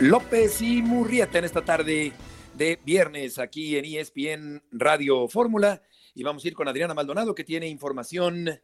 López 0.01 0.61
y 0.63 0.83
Murrieta 0.83 1.39
en 1.39 1.45
esta 1.45 1.65
tarde 1.65 2.13
de 2.55 2.81
viernes 2.85 3.39
aquí 3.39 3.77
en 3.77 3.85
ESPN 3.85 4.65
Radio 4.73 5.29
Fórmula. 5.29 5.81
Y 6.13 6.25
vamos 6.25 6.45
a 6.45 6.49
ir 6.49 6.55
con 6.55 6.67
Adriana 6.67 6.93
Maldonado 6.93 7.37
que 7.37 7.45
tiene 7.45 7.69
información 7.69 8.61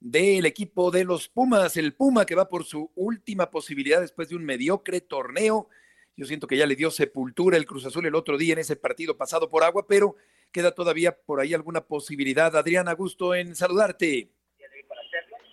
del 0.00 0.44
equipo 0.44 0.90
de 0.90 1.04
los 1.04 1.28
Pumas, 1.28 1.76
el 1.76 1.94
Puma 1.94 2.26
que 2.26 2.34
va 2.34 2.48
por 2.48 2.64
su 2.64 2.90
última 2.96 3.48
posibilidad 3.48 4.00
después 4.00 4.28
de 4.28 4.34
un 4.34 4.44
mediocre 4.44 5.00
torneo. 5.00 5.68
Yo 6.16 6.26
siento 6.26 6.48
que 6.48 6.56
ya 6.56 6.66
le 6.66 6.74
dio 6.74 6.90
sepultura 6.90 7.56
el 7.56 7.64
Cruz 7.64 7.86
Azul 7.86 8.04
el 8.04 8.16
otro 8.16 8.36
día 8.36 8.54
en 8.54 8.58
ese 8.58 8.74
partido 8.74 9.16
pasado 9.16 9.48
por 9.48 9.62
agua, 9.62 9.86
pero 9.86 10.16
queda 10.50 10.74
todavía 10.74 11.16
por 11.16 11.38
ahí 11.38 11.54
alguna 11.54 11.86
posibilidad. 11.86 12.56
Adriana, 12.56 12.92
gusto 12.94 13.36
en 13.36 13.54
saludarte. 13.54 14.32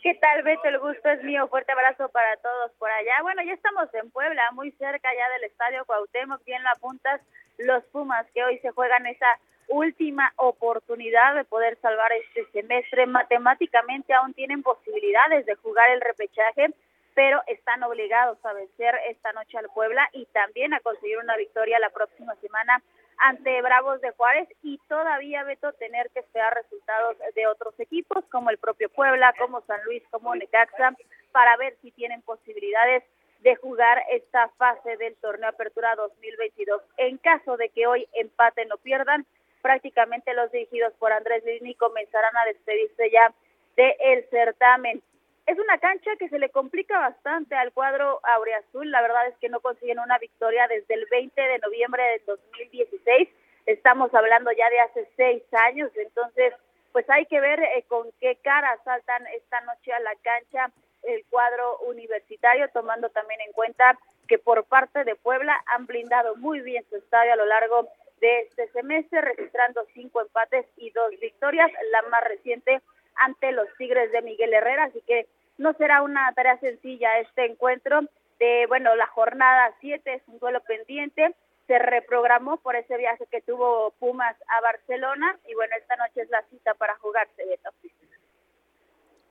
¿Qué 0.09 0.15
¿Qué 0.15 0.21
tal, 0.21 0.41
Beto? 0.41 0.67
El 0.67 0.79
gusto 0.79 1.07
es 1.07 1.23
mío. 1.23 1.47
Fuerte 1.49 1.71
abrazo 1.71 2.09
para 2.09 2.35
todos 2.37 2.71
por 2.79 2.89
allá. 2.89 3.21
Bueno, 3.21 3.43
ya 3.43 3.53
estamos 3.53 3.93
en 3.93 4.09
Puebla, 4.09 4.41
muy 4.53 4.71
cerca 4.71 5.07
ya 5.13 5.29
del 5.33 5.43
Estadio 5.43 5.85
Cuauhtémoc, 5.85 6.43
bien 6.45 6.63
la 6.63 6.71
apuntas, 6.71 7.21
los 7.59 7.83
Pumas 7.91 8.25
que 8.33 8.43
hoy 8.43 8.57
se 8.57 8.71
juegan 8.71 9.05
esa 9.05 9.27
última 9.67 10.33
oportunidad 10.37 11.35
de 11.35 11.43
poder 11.43 11.77
salvar 11.79 12.11
este 12.13 12.43
semestre. 12.59 13.05
Matemáticamente 13.05 14.11
aún 14.15 14.33
tienen 14.33 14.63
posibilidades 14.63 15.45
de 15.45 15.53
jugar 15.53 15.91
el 15.91 16.01
repechaje, 16.01 16.73
pero 17.13 17.43
están 17.45 17.83
obligados 17.83 18.43
a 18.43 18.53
vencer 18.53 18.95
esta 19.09 19.31
noche 19.33 19.59
al 19.59 19.69
Puebla 19.69 20.09
y 20.13 20.25
también 20.33 20.73
a 20.73 20.79
conseguir 20.79 21.19
una 21.19 21.37
victoria 21.37 21.77
la 21.77 21.91
próxima 21.91 22.33
semana 22.37 22.81
ante 23.19 23.62
Bravos 23.62 24.01
de 24.01 24.12
Juárez 24.12 24.47
y 24.63 24.79
todavía 24.88 25.43
Beto 25.43 25.73
tener 25.73 26.10
que 26.12 26.19
esperar 26.19 26.53
resultados 26.55 27.17
de 27.36 27.47
otros 27.47 27.77
equipos 27.79 28.23
como 28.32 28.49
el 28.49 28.58
propio 28.58 28.89
Puebla, 28.89 29.34
como 29.38 29.62
San 29.62 29.84
Luis, 29.86 30.03
como 30.10 30.36
Necaxa, 30.36 30.95
para 31.32 31.58
ver 31.58 31.77
si 31.82 31.91
tienen 31.91 32.21
posibilidades 32.21 33.03
de 33.41 33.55
jugar 33.55 34.03
esta 34.12 34.49
fase 34.58 34.97
del 34.97 35.15
torneo 35.17 35.49
Apertura 35.49 35.95
2022. 35.95 36.82
En 36.97 37.17
caso 37.17 37.58
de 37.58 37.69
que 37.69 37.88
hoy 37.88 38.08
empaten 38.13 38.71
o 38.71 38.77
pierdan, 38.77 39.25
prácticamente 39.62 40.34
los 40.34 40.51
dirigidos 40.51 40.93
por 40.93 41.12
Andrés 41.12 41.43
Lini 41.45 41.75
comenzarán 41.75 42.36
a 42.38 42.45
despedirse 42.45 43.12
ya 43.12 43.34
del 43.75 44.27
certamen. 44.29 45.01
Es 45.49 45.57
una 45.57 45.79
cancha 45.79 46.15
que 46.19 46.29
se 46.29 46.38
le 46.38 46.49
complica 46.49 46.99
bastante 46.99 47.55
al 47.55 47.73
cuadro 47.73 48.19
aureazul. 48.21 48.91
La 48.91 49.01
verdad 49.01 49.29
es 49.29 49.35
que 49.39 49.49
no 49.49 49.62
consiguen 49.62 49.97
una 49.97 50.19
victoria 50.19 50.67
desde 50.67 50.93
el 50.93 51.07
20 51.09 51.41
de 51.41 51.57
noviembre 51.57 52.03
del 52.03 52.21
2016. 52.27 53.29
Estamos 53.65 54.13
hablando 54.13 54.51
ya 54.51 54.69
de 54.69 54.79
hace 54.79 55.09
seis 55.17 55.41
años. 55.53 55.89
Entonces, 55.95 56.53
pues 56.91 57.09
hay 57.09 57.25
que 57.25 57.39
ver 57.39 57.59
eh, 57.62 57.83
con 57.88 58.12
qué 58.19 58.35
cara 58.43 58.77
saltan 58.83 59.25
esta 59.35 59.59
noche 59.62 59.91
a 59.91 59.99
la 60.01 60.13
cancha 60.21 60.71
el 61.01 61.25
cuadro 61.31 61.79
universitario, 61.79 62.69
tomando 62.69 63.09
también 63.09 63.41
en 63.41 63.51
cuenta 63.53 63.97
que 64.27 64.38
por 64.38 64.65
parte 64.65 65.03
de 65.03 65.15
Puebla 65.15 65.59
han 65.65 65.88
blindado 65.88 66.35
muy 66.35 66.62
bien 66.62 66.85
su 66.91 66.97
estadio 66.97 67.33
a 67.33 67.38
lo 67.38 67.47
largo 67.47 67.88
de 68.21 68.41
este 68.41 68.67
semestre, 68.67 69.21
registrando 69.21 69.83
cinco 69.95 70.21
empates 70.21 70.67
y 70.77 70.91
dos 70.91 71.09
victorias, 71.19 71.71
la 71.91 72.03
más 72.03 72.23
reciente 72.25 72.81
ante 73.15 73.51
los 73.51 73.67
Tigres 73.79 74.12
de 74.12 74.21
Miguel 74.21 74.53
Herrera. 74.53 74.83
Así 74.83 75.01
que 75.07 75.27
no 75.59 75.73
será 75.73 76.01
una 76.01 76.31
tarea 76.33 76.59
sencilla 76.59 77.19
este 77.19 77.45
encuentro 77.45 78.01
de, 78.39 78.65
bueno, 78.67 78.95
la 78.95 79.07
jornada 79.07 79.75
7 79.81 80.13
es 80.13 80.23
un 80.27 80.39
duelo 80.39 80.61
pendiente, 80.63 81.35
se 81.67 81.77
reprogramó 81.77 82.57
por 82.57 82.75
ese 82.75 82.97
viaje 82.97 83.27
que 83.29 83.41
tuvo 83.41 83.93
Pumas 83.99 84.35
a 84.47 84.61
Barcelona 84.61 85.37
y 85.47 85.53
bueno, 85.53 85.75
esta 85.79 85.97
noche 85.97 86.21
es 86.21 86.29
la 86.29 86.43
cita 86.49 86.73
para 86.73 86.95
jugarse 86.97 87.45
Beto. 87.45 87.69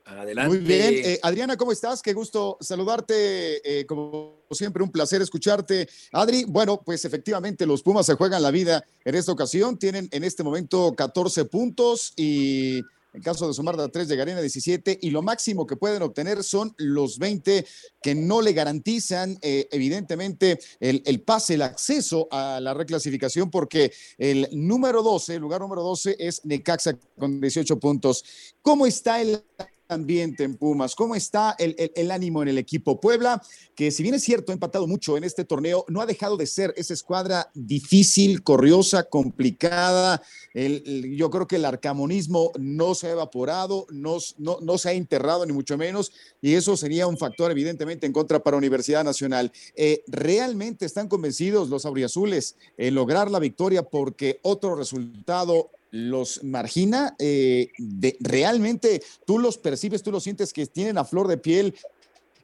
Adelante. 0.05 0.49
Muy 0.49 0.67
bien. 0.67 0.95
Eh, 1.05 1.19
Adriana, 1.23 1.57
¿cómo 1.57 1.71
estás? 1.71 2.01
Qué 2.01 2.15
gusto 2.15 2.57
saludarte. 2.61 3.81
Eh, 3.81 3.85
como 3.85 4.47
siempre, 4.51 4.83
un 4.83 4.91
placer 4.91 5.21
escucharte. 5.21 5.87
Adri, 6.13 6.45
bueno, 6.45 6.81
pues 6.83 7.05
efectivamente 7.05 7.67
los 7.67 7.83
Pumas 7.83 8.07
se 8.07 8.15
juegan 8.15 8.43
la 8.43 8.51
vida 8.51 8.83
en 9.05 9.15
esta 9.15 9.33
ocasión. 9.33 9.79
Tienen 9.79 10.09
en 10.11 10.25
este 10.25 10.43
momento 10.43 10.95
14 10.97 11.45
puntos 11.45 12.15
y 12.17 12.83
en 13.19 13.23
caso 13.23 13.49
de 13.49 13.55
sumar 13.55 13.77
de 13.77 13.89
3 13.89 14.09
llegarían 14.09 14.39
a 14.39 14.41
17 14.41 15.01
y 15.03 15.11
lo 15.11 15.23
máximo 15.23 15.67
que 15.67 15.77
pueden 15.77 16.03
obtener 16.03 16.45
son 16.45 16.73
los 16.79 17.19
20 17.19 17.67
que 18.01 18.15
no 18.15 18.41
le 18.41 18.53
garantizan 18.53 19.37
eh, 19.43 19.69
evidentemente 19.73 20.59
el, 20.79 21.03
el, 21.05 21.21
pase, 21.21 21.55
el 21.55 21.63
acceso 21.63 22.29
a 22.31 22.61
la 22.61 22.75
reclasificación 22.75 23.51
porque 23.51 23.93
el 24.19 24.49
número 24.53 25.03
12, 25.03 25.35
el 25.35 25.41
lugar 25.41 25.61
número 25.61 25.83
12 25.83 26.17
es 26.19 26.45
Necaxa 26.45 26.97
con 27.19 27.41
18 27.41 27.79
puntos. 27.81 28.25
¿Cómo 28.63 28.87
está 28.87 29.21
el 29.21 29.43
ambiente 29.89 30.45
en 30.45 30.57
Pumas? 30.57 30.95
¿Cómo 30.95 31.15
está 31.15 31.57
el, 31.59 31.75
el, 31.95 32.11
ánimo 32.11 32.43
en 32.43 32.49
el 32.49 32.59
equipo? 32.59 33.01
Puebla, 33.01 33.43
que 33.75 33.91
si 33.91 34.03
bien 34.03 34.15
es 34.15 34.23
cierto, 34.23 34.53
ha 34.53 34.55
empatado 34.55 34.87
mucho 34.87 35.17
en 35.17 35.25
este 35.25 35.45
torneo, 35.45 35.85
no 35.89 36.01
ha 36.01 36.07
dejado 36.07 36.37
de 36.37 36.47
ser 36.47 36.75
esa 36.77 36.95
escuadra 36.95 37.51
difícil, 37.55 38.43
corriosa, 38.43 39.05
complicada. 39.05 40.23
El, 40.55 41.17
yo 41.17 41.31
creo 41.31 41.47
que 41.47 41.57
el 41.57 41.65
arcamonismo 41.65 42.53
no 42.59 42.95
se 42.95 43.09
ha 43.09 43.13
evaporado, 43.13 43.87
no, 43.91 44.19
no, 44.39 44.59
no, 44.61 44.79
se 44.79 44.91
ha 44.91 44.93
enterrado, 44.93 45.47
ni 45.47 45.53
mucho 45.53 45.79
menos, 45.79 46.13
y 46.41 46.55
eso 46.55 46.77
sería 46.77 47.07
un 47.07 47.19
factor 47.19 47.51
evidentemente 47.51 48.07
en 48.07 48.13
contra 48.13 48.43
para 48.43 48.57
Universidad 48.57 49.05
Nacional. 49.05 49.53
Eh, 49.75 50.03
¿Realmente 50.07 50.87
están 50.87 51.09
convencidos 51.09 51.69
los 51.69 51.87
auriazules 51.87 52.57
en 52.77 52.95
lograr 52.95 53.31
la 53.31 53.39
victoria 53.39 53.83
porque 53.83 54.41
otro 54.43 54.75
resultado 54.75 55.71
los 55.91 56.45
margina? 56.45 57.15
Eh, 57.19 57.69
de, 57.79 58.17
¿Realmente 58.21 59.03
tú 59.27 59.39
los 59.39 59.59
percibes, 59.59 60.03
tú 60.03 60.11
los 60.11 60.23
sientes 60.23 60.53
que 60.53 60.67
tienen 60.67 60.99
a 60.99 61.05
flor 61.05 61.29
de 61.29 61.39
piel 61.39 61.75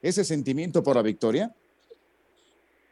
ese 0.02 0.24
sentimiento 0.24 0.82
por 0.82 0.96
la 0.96 1.02
victoria? 1.02 1.50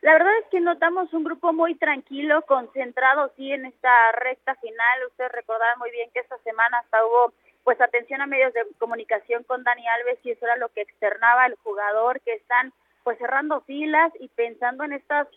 La 0.02 0.14
verdad 0.14 0.32
es 0.40 0.46
que 0.50 0.60
notamos 0.60 1.12
un 1.12 1.22
grupo 1.22 1.52
muy 1.52 1.76
tranquilo, 1.76 2.42
concentrado 2.42 3.30
sí 3.36 3.52
en 3.52 3.66
esta 3.66 4.12
recta 4.12 4.56
final. 4.56 5.06
Ustedes 5.08 5.30
recordarán 5.30 5.78
muy 5.78 5.92
bien 5.92 6.10
que 6.12 6.20
esta 6.20 6.38
semana 6.38 6.78
hasta 6.78 7.06
hubo 7.06 7.32
pues 7.62 7.80
atención 7.80 8.20
a 8.20 8.26
medios 8.26 8.52
de 8.52 8.66
comunicación 8.78 9.44
con 9.44 9.62
Dani 9.62 9.86
Alves 9.86 10.18
y 10.24 10.32
eso 10.32 10.44
era 10.44 10.56
lo 10.56 10.70
que 10.70 10.80
externaba 10.80 11.46
el 11.46 11.54
jugador, 11.62 12.20
que 12.22 12.32
están 12.32 12.72
pues 13.04 13.16
cerrando 13.18 13.60
filas 13.60 14.12
y 14.18 14.26
pensando 14.28 14.82
en 14.82 14.94
estas 14.94 15.28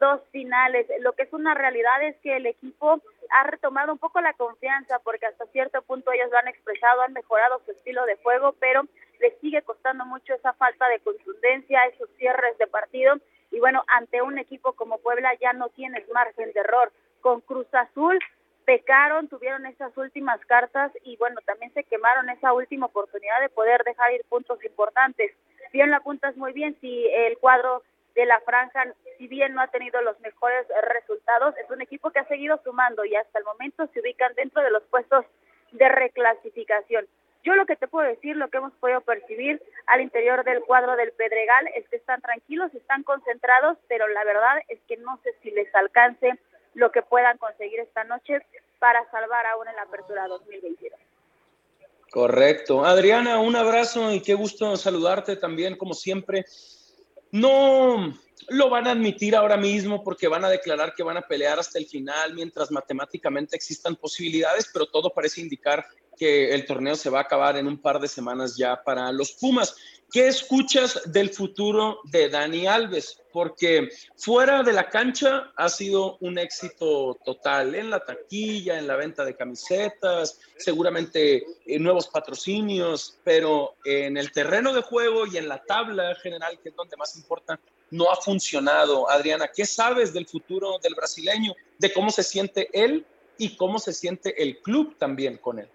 dos 0.00 0.22
finales. 0.32 0.86
Lo 1.00 1.12
que 1.12 1.24
es 1.24 1.32
una 1.32 1.52
realidad 1.54 2.02
es 2.02 2.16
que 2.22 2.36
el 2.36 2.46
equipo 2.46 3.02
ha 3.30 3.44
retomado 3.44 3.92
un 3.92 3.98
poco 3.98 4.20
la 4.20 4.34
confianza 4.34 4.98
porque 5.00 5.26
hasta 5.26 5.46
cierto 5.46 5.82
punto 5.82 6.12
ellos 6.12 6.30
lo 6.30 6.38
han 6.38 6.48
expresado, 6.48 7.02
han 7.02 7.12
mejorado 7.12 7.60
su 7.64 7.72
estilo 7.72 8.04
de 8.06 8.16
juego, 8.16 8.54
pero 8.60 8.82
les 9.20 9.38
sigue 9.40 9.62
costando 9.62 10.04
mucho 10.04 10.34
esa 10.34 10.52
falta 10.54 10.88
de 10.88 11.00
contundencia, 11.00 11.84
esos 11.86 12.08
cierres 12.18 12.56
de 12.58 12.66
partido 12.66 13.16
y 13.50 13.60
bueno, 13.60 13.84
ante 13.86 14.20
un 14.20 14.38
equipo 14.38 14.72
como 14.72 14.98
Puebla 14.98 15.32
ya 15.40 15.52
no 15.52 15.68
tienes 15.68 16.08
margen 16.10 16.52
de 16.52 16.60
error. 16.60 16.92
Con 17.20 17.40
Cruz 17.40 17.72
Azul 17.72 18.18
pecaron, 18.64 19.28
tuvieron 19.28 19.64
esas 19.66 19.96
últimas 19.96 20.40
cartas 20.46 20.90
y 21.04 21.16
bueno, 21.16 21.40
también 21.46 21.72
se 21.72 21.84
quemaron 21.84 22.28
esa 22.30 22.52
última 22.52 22.86
oportunidad 22.86 23.40
de 23.40 23.48
poder 23.48 23.84
dejar 23.84 24.12
ir 24.12 24.24
puntos 24.28 24.62
importantes. 24.64 25.32
Bien 25.72 25.90
la 25.90 25.98
apuntas 25.98 26.36
muy 26.36 26.52
bien 26.52 26.76
si 26.80 27.06
el 27.06 27.38
cuadro 27.38 27.82
de 28.14 28.26
la 28.26 28.40
franja, 28.40 28.84
si 29.18 29.26
bien 29.26 29.54
no 29.54 29.60
ha 29.60 29.68
tenido 29.68 30.00
los 30.02 30.18
mejores 30.20 30.66
resultados, 30.90 31.56
es 31.56 31.68
un 31.70 31.82
equipo 31.82 32.10
que 32.10 32.20
ha 32.20 32.28
seguido 32.28 32.60
sumando 32.62 33.04
y 33.04 33.14
hasta 33.14 33.38
el 33.38 33.44
momento 33.44 33.88
se 33.92 34.00
ubican 34.00 34.34
dentro 34.34 34.62
de 34.62 34.70
los 34.70 34.82
puestos 34.84 35.24
de 35.72 35.88
reclasificación. 35.88 37.06
Yo 37.42 37.54
lo 37.56 37.66
que 37.66 37.76
te 37.76 37.88
puedo 37.88 38.08
decir, 38.08 38.36
lo 38.36 38.48
que 38.48 38.56
hemos 38.56 38.72
podido 38.74 39.02
percibir 39.02 39.60
al 39.86 40.00
interior 40.00 40.44
del 40.44 40.62
cuadro 40.62 40.96
del 40.96 41.12
Pedregal 41.12 41.68
es 41.74 41.86
que 41.88 41.96
están 41.96 42.22
tranquilos, 42.22 42.72
están 42.74 43.02
concentrados, 43.02 43.76
pero 43.86 44.08
la 44.08 44.24
verdad 44.24 44.62
es 44.68 44.78
que 44.88 44.96
no 44.96 45.18
sé 45.22 45.34
si 45.42 45.50
les 45.50 45.72
alcance 45.74 46.38
lo 46.72 46.90
que 46.90 47.02
puedan 47.02 47.36
conseguir 47.36 47.80
esta 47.80 48.04
noche 48.04 48.38
para 48.78 49.08
salvar 49.10 49.44
aún 49.46 49.68
en 49.68 49.76
la 49.76 49.82
apertura 49.82 50.26
2022. 50.26 50.98
Correcto. 52.10 52.84
Adriana, 52.84 53.40
un 53.40 53.56
abrazo 53.56 54.10
y 54.12 54.22
qué 54.22 54.34
gusto 54.34 54.76
saludarte 54.76 55.36
también, 55.36 55.76
como 55.76 55.94
siempre 55.94 56.44
no 57.34 58.14
lo 58.48 58.70
van 58.70 58.86
a 58.86 58.92
admitir 58.92 59.34
ahora 59.34 59.56
mismo 59.56 60.04
porque 60.04 60.28
van 60.28 60.44
a 60.44 60.48
declarar 60.48 60.94
que 60.94 61.02
van 61.02 61.16
a 61.16 61.22
pelear 61.22 61.58
hasta 61.58 61.80
el 61.80 61.86
final 61.86 62.32
mientras 62.32 62.70
matemáticamente 62.70 63.56
existan 63.56 63.96
posibilidades, 63.96 64.70
pero 64.72 64.86
todo 64.86 65.12
parece 65.12 65.40
indicar 65.40 65.84
que 66.16 66.54
el 66.54 66.64
torneo 66.64 66.94
se 66.94 67.10
va 67.10 67.18
a 67.18 67.22
acabar 67.22 67.56
en 67.56 67.66
un 67.66 67.78
par 67.78 67.98
de 67.98 68.06
semanas 68.06 68.56
ya 68.56 68.80
para 68.84 69.10
los 69.10 69.32
Pumas. 69.32 69.74
¿Qué 70.14 70.28
escuchas 70.28 71.00
del 71.06 71.30
futuro 71.30 71.98
de 72.04 72.28
Dani 72.28 72.68
Alves? 72.68 73.20
Porque 73.32 73.88
fuera 74.16 74.62
de 74.62 74.72
la 74.72 74.88
cancha 74.88 75.52
ha 75.56 75.68
sido 75.68 76.18
un 76.20 76.38
éxito 76.38 77.18
total 77.24 77.74
en 77.74 77.90
la 77.90 77.98
taquilla, 77.98 78.78
en 78.78 78.86
la 78.86 78.94
venta 78.94 79.24
de 79.24 79.34
camisetas, 79.34 80.38
seguramente 80.56 81.44
en 81.66 81.82
nuevos 81.82 82.06
patrocinios, 82.06 83.18
pero 83.24 83.74
en 83.84 84.16
el 84.16 84.30
terreno 84.30 84.72
de 84.72 84.82
juego 84.82 85.26
y 85.26 85.36
en 85.36 85.48
la 85.48 85.60
tabla 85.64 86.14
general, 86.22 86.60
que 86.62 86.68
es 86.68 86.76
donde 86.76 86.96
más 86.96 87.16
importa, 87.16 87.58
no 87.90 88.08
ha 88.08 88.14
funcionado. 88.14 89.10
Adriana, 89.10 89.50
¿qué 89.52 89.66
sabes 89.66 90.12
del 90.12 90.28
futuro 90.28 90.78
del 90.80 90.94
brasileño? 90.94 91.56
De 91.76 91.92
cómo 91.92 92.12
se 92.12 92.22
siente 92.22 92.68
él 92.72 93.04
y 93.36 93.56
cómo 93.56 93.80
se 93.80 93.92
siente 93.92 94.40
el 94.40 94.58
club 94.58 94.96
también 94.96 95.38
con 95.38 95.58
él. 95.58 95.68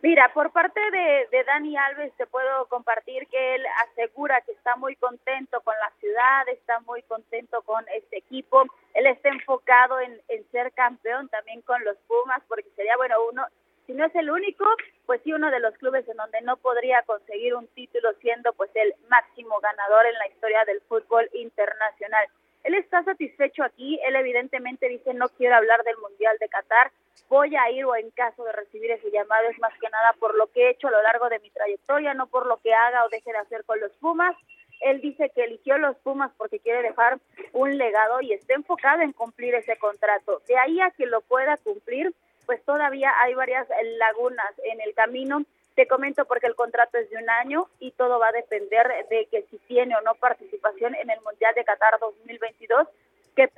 Mira, 0.00 0.32
por 0.32 0.52
parte 0.52 0.80
de, 0.92 1.44
Dani 1.44 1.76
Alves 1.76 2.12
te 2.16 2.26
puedo 2.26 2.66
compartir 2.66 3.26
que 3.26 3.56
él 3.56 3.64
asegura 3.90 4.40
que 4.42 4.52
está 4.52 4.76
muy 4.76 4.94
contento 4.94 5.60
con 5.62 5.74
la 5.80 5.90
ciudad, 5.98 6.48
está 6.50 6.78
muy 6.80 7.02
contento 7.02 7.62
con 7.62 7.84
este 7.92 8.18
equipo, 8.18 8.62
él 8.94 9.06
está 9.06 9.28
enfocado 9.30 9.98
en, 10.00 10.20
ser 10.52 10.72
campeón 10.72 11.28
también 11.28 11.62
con 11.62 11.84
los 11.84 11.96
Pumas, 12.06 12.40
porque 12.46 12.70
sería, 12.76 12.96
bueno, 12.96 13.16
uno, 13.28 13.44
si 13.86 13.92
no 13.92 14.04
es 14.04 14.14
el 14.14 14.30
único, 14.30 14.64
pues 15.04 15.20
sí 15.24 15.32
uno 15.32 15.50
de 15.50 15.58
los 15.58 15.74
clubes 15.78 16.08
en 16.08 16.16
donde 16.16 16.42
no 16.42 16.56
podría 16.58 17.02
conseguir 17.02 17.56
un 17.56 17.66
título 17.68 18.12
siendo 18.20 18.52
pues 18.52 18.70
el 18.74 18.94
máximo 19.08 19.58
ganador 19.58 20.06
en 20.06 20.14
la 20.14 20.28
historia 20.28 20.64
del 20.64 20.80
fútbol 20.82 21.28
internacional. 21.32 22.28
Él 22.68 22.74
está 22.74 23.02
satisfecho 23.02 23.64
aquí, 23.64 23.98
él 24.06 24.14
evidentemente 24.14 24.90
dice 24.90 25.14
no 25.14 25.30
quiero 25.30 25.56
hablar 25.56 25.82
del 25.84 25.96
Mundial 25.96 26.36
de 26.38 26.50
Qatar, 26.50 26.92
voy 27.30 27.56
a 27.56 27.70
ir 27.70 27.86
o 27.86 27.96
en 27.96 28.10
caso 28.10 28.44
de 28.44 28.52
recibir 28.52 28.90
ese 28.90 29.10
llamado 29.10 29.48
es 29.48 29.58
más 29.58 29.72
que 29.80 29.88
nada 29.88 30.12
por 30.20 30.36
lo 30.36 30.48
que 30.48 30.66
he 30.66 30.70
hecho 30.72 30.88
a 30.88 30.90
lo 30.90 31.02
largo 31.02 31.30
de 31.30 31.38
mi 31.38 31.48
trayectoria, 31.48 32.12
no 32.12 32.26
por 32.26 32.44
lo 32.44 32.58
que 32.58 32.74
haga 32.74 33.06
o 33.06 33.08
deje 33.08 33.32
de 33.32 33.38
hacer 33.38 33.64
con 33.64 33.80
los 33.80 33.90
Pumas. 33.92 34.36
Él 34.82 35.00
dice 35.00 35.32
que 35.34 35.44
eligió 35.44 35.78
los 35.78 35.96
Pumas 36.00 36.30
porque 36.36 36.58
quiere 36.58 36.82
dejar 36.82 37.18
un 37.54 37.78
legado 37.78 38.20
y 38.20 38.34
está 38.34 38.52
enfocado 38.52 39.00
en 39.00 39.12
cumplir 39.14 39.54
ese 39.54 39.78
contrato. 39.78 40.42
De 40.46 40.58
ahí 40.58 40.78
a 40.82 40.90
que 40.90 41.06
lo 41.06 41.22
pueda 41.22 41.56
cumplir, 41.56 42.12
pues 42.44 42.62
todavía 42.66 43.14
hay 43.22 43.32
varias 43.32 43.66
lagunas 43.98 44.52
en 44.64 44.82
el 44.82 44.92
camino. 44.92 45.42
Te 45.78 45.86
comento 45.86 46.24
porque 46.24 46.48
el 46.48 46.56
contrato 46.56 46.98
es 46.98 47.08
de 47.08 47.18
un 47.18 47.30
año 47.30 47.68
y 47.78 47.92
todo 47.92 48.18
va 48.18 48.30
a 48.30 48.32
depender 48.32 48.84
de 49.08 49.26
que 49.26 49.42
si 49.42 49.58
tiene 49.58 49.94
o 49.94 50.00
no 50.00 50.16
participación 50.16 50.96
en 50.96 51.08
el 51.08 51.20
Mundial 51.20 51.54
de 51.54 51.62
Qatar 51.62 52.00
2022, 52.00 52.88
que 53.36 53.48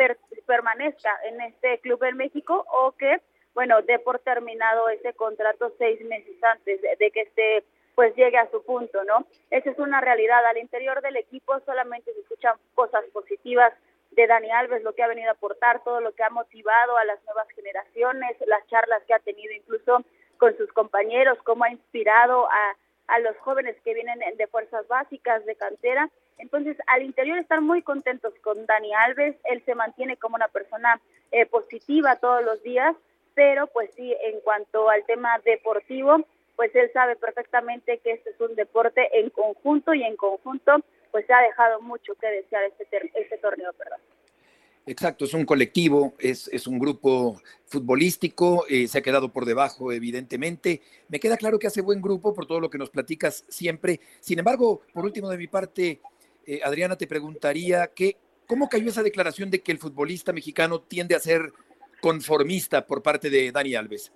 permanezca 0.44 1.18
en 1.24 1.40
este 1.40 1.78
club 1.78 2.04
en 2.04 2.18
México 2.18 2.66
o 2.68 2.92
que 2.92 3.22
bueno, 3.54 3.80
dé 3.80 3.98
por 3.98 4.18
terminado 4.18 4.90
ese 4.90 5.14
contrato 5.14 5.72
seis 5.78 5.98
meses 6.04 6.36
antes 6.44 6.82
de, 6.82 7.10
que 7.10 7.22
este 7.22 7.64
pues 7.94 8.14
llegue 8.14 8.36
a 8.36 8.50
su 8.50 8.62
punto, 8.64 9.02
¿no? 9.04 9.24
Esa 9.50 9.70
es 9.70 9.78
una 9.78 10.02
realidad. 10.02 10.44
Al 10.44 10.58
interior 10.58 11.00
del 11.00 11.16
equipo 11.16 11.58
solamente 11.60 12.12
se 12.12 12.20
escuchan 12.20 12.54
cosas 12.74 13.02
positivas 13.14 13.72
de 14.10 14.26
Dani 14.26 14.50
Alves, 14.50 14.82
lo 14.82 14.94
que 14.94 15.02
ha 15.02 15.08
venido 15.08 15.30
a 15.30 15.32
aportar, 15.32 15.82
todo 15.84 16.02
lo 16.02 16.12
que 16.12 16.22
ha 16.22 16.28
motivado 16.28 16.98
a 16.98 17.04
las 17.06 17.24
nuevas 17.24 17.48
generaciones, 17.54 18.36
las 18.46 18.66
charlas 18.66 19.02
que 19.06 19.14
ha 19.14 19.20
tenido 19.20 19.54
incluso 19.54 20.04
con 20.41 20.57
sus 20.57 20.72
compañeros, 20.72 21.38
cómo 21.45 21.62
ha 21.62 21.70
inspirado 21.70 22.51
a, 22.51 22.76
a 23.07 23.20
los 23.20 23.36
jóvenes 23.36 23.76
que 23.84 23.95
vienen 23.95 24.18
de 24.36 24.47
fuerzas 24.49 24.88
básicas, 24.88 25.47
de 25.47 25.55
cantera. 25.55 26.11
Entonces, 26.38 26.76
al 26.88 27.03
interior 27.03 27.38
están 27.38 27.62
muy 27.62 27.82
contentos 27.82 28.34
con 28.43 28.66
Dani 28.66 28.93
Alves, 28.95 29.36
él 29.45 29.62
se 29.64 29.76
mantiene 29.76 30.16
como 30.16 30.34
una 30.34 30.49
persona 30.49 31.01
eh, 31.30 31.47
positiva 31.47 32.16
todos 32.16 32.43
los 32.43 32.61
días 32.64 32.97
pero 33.34 33.66
pues 33.68 33.91
sí, 33.95 34.14
en 34.22 34.41
cuanto 34.41 34.88
al 34.91 35.05
tema 35.05 35.38
deportivo, 35.45 36.18
pues 36.57 36.74
él 36.74 36.91
sabe 36.93 37.16
perfectamente 37.16 37.99
que 37.99 38.12
este 38.12 38.30
es 38.30 38.41
un 38.41 38.55
deporte 38.55 39.09
en 39.18 39.30
conjunto 39.30 39.95
y 39.95 40.03
en 40.03 40.16
conjunto 40.16 40.80
pues 41.11 41.26
se 41.26 41.32
ha 41.32 41.41
dejado 41.41 41.80
mucho 41.80 42.14
que 42.16 42.26
desear 42.26 42.64
este, 42.64 43.11
este 43.14 43.38
torneo, 43.38 43.72
perdón. 43.72 43.99
Exacto, 44.86 45.24
es 45.24 45.34
un 45.34 45.44
colectivo, 45.44 46.14
es, 46.18 46.48
es 46.48 46.66
un 46.66 46.78
grupo 46.78 47.40
futbolístico, 47.66 48.66
eh, 48.68 48.88
se 48.88 48.98
ha 48.98 49.02
quedado 49.02 49.32
por 49.32 49.44
debajo, 49.44 49.92
evidentemente. 49.92 50.82
Me 51.08 51.20
queda 51.20 51.36
claro 51.36 51.58
que 51.58 51.66
hace 51.66 51.82
buen 51.82 52.00
grupo 52.00 52.34
por 52.34 52.46
todo 52.46 52.60
lo 52.60 52.70
que 52.70 52.78
nos 52.78 52.90
platicas 52.90 53.44
siempre. 53.48 54.00
Sin 54.20 54.38
embargo, 54.38 54.82
por 54.92 55.04
último 55.04 55.28
de 55.28 55.38
mi 55.38 55.46
parte, 55.46 56.00
eh, 56.46 56.60
Adriana, 56.64 56.96
te 56.96 57.06
preguntaría 57.06 57.88
que, 57.88 58.16
¿cómo 58.46 58.68
cayó 58.68 58.88
esa 58.88 59.02
declaración 59.02 59.50
de 59.50 59.60
que 59.60 59.70
el 59.70 59.78
futbolista 59.78 60.32
mexicano 60.32 60.80
tiende 60.80 61.14
a 61.14 61.20
ser 61.20 61.52
conformista 62.00 62.86
por 62.86 63.02
parte 63.02 63.30
de 63.30 63.52
Dani 63.52 63.74
Alves. 63.74 64.12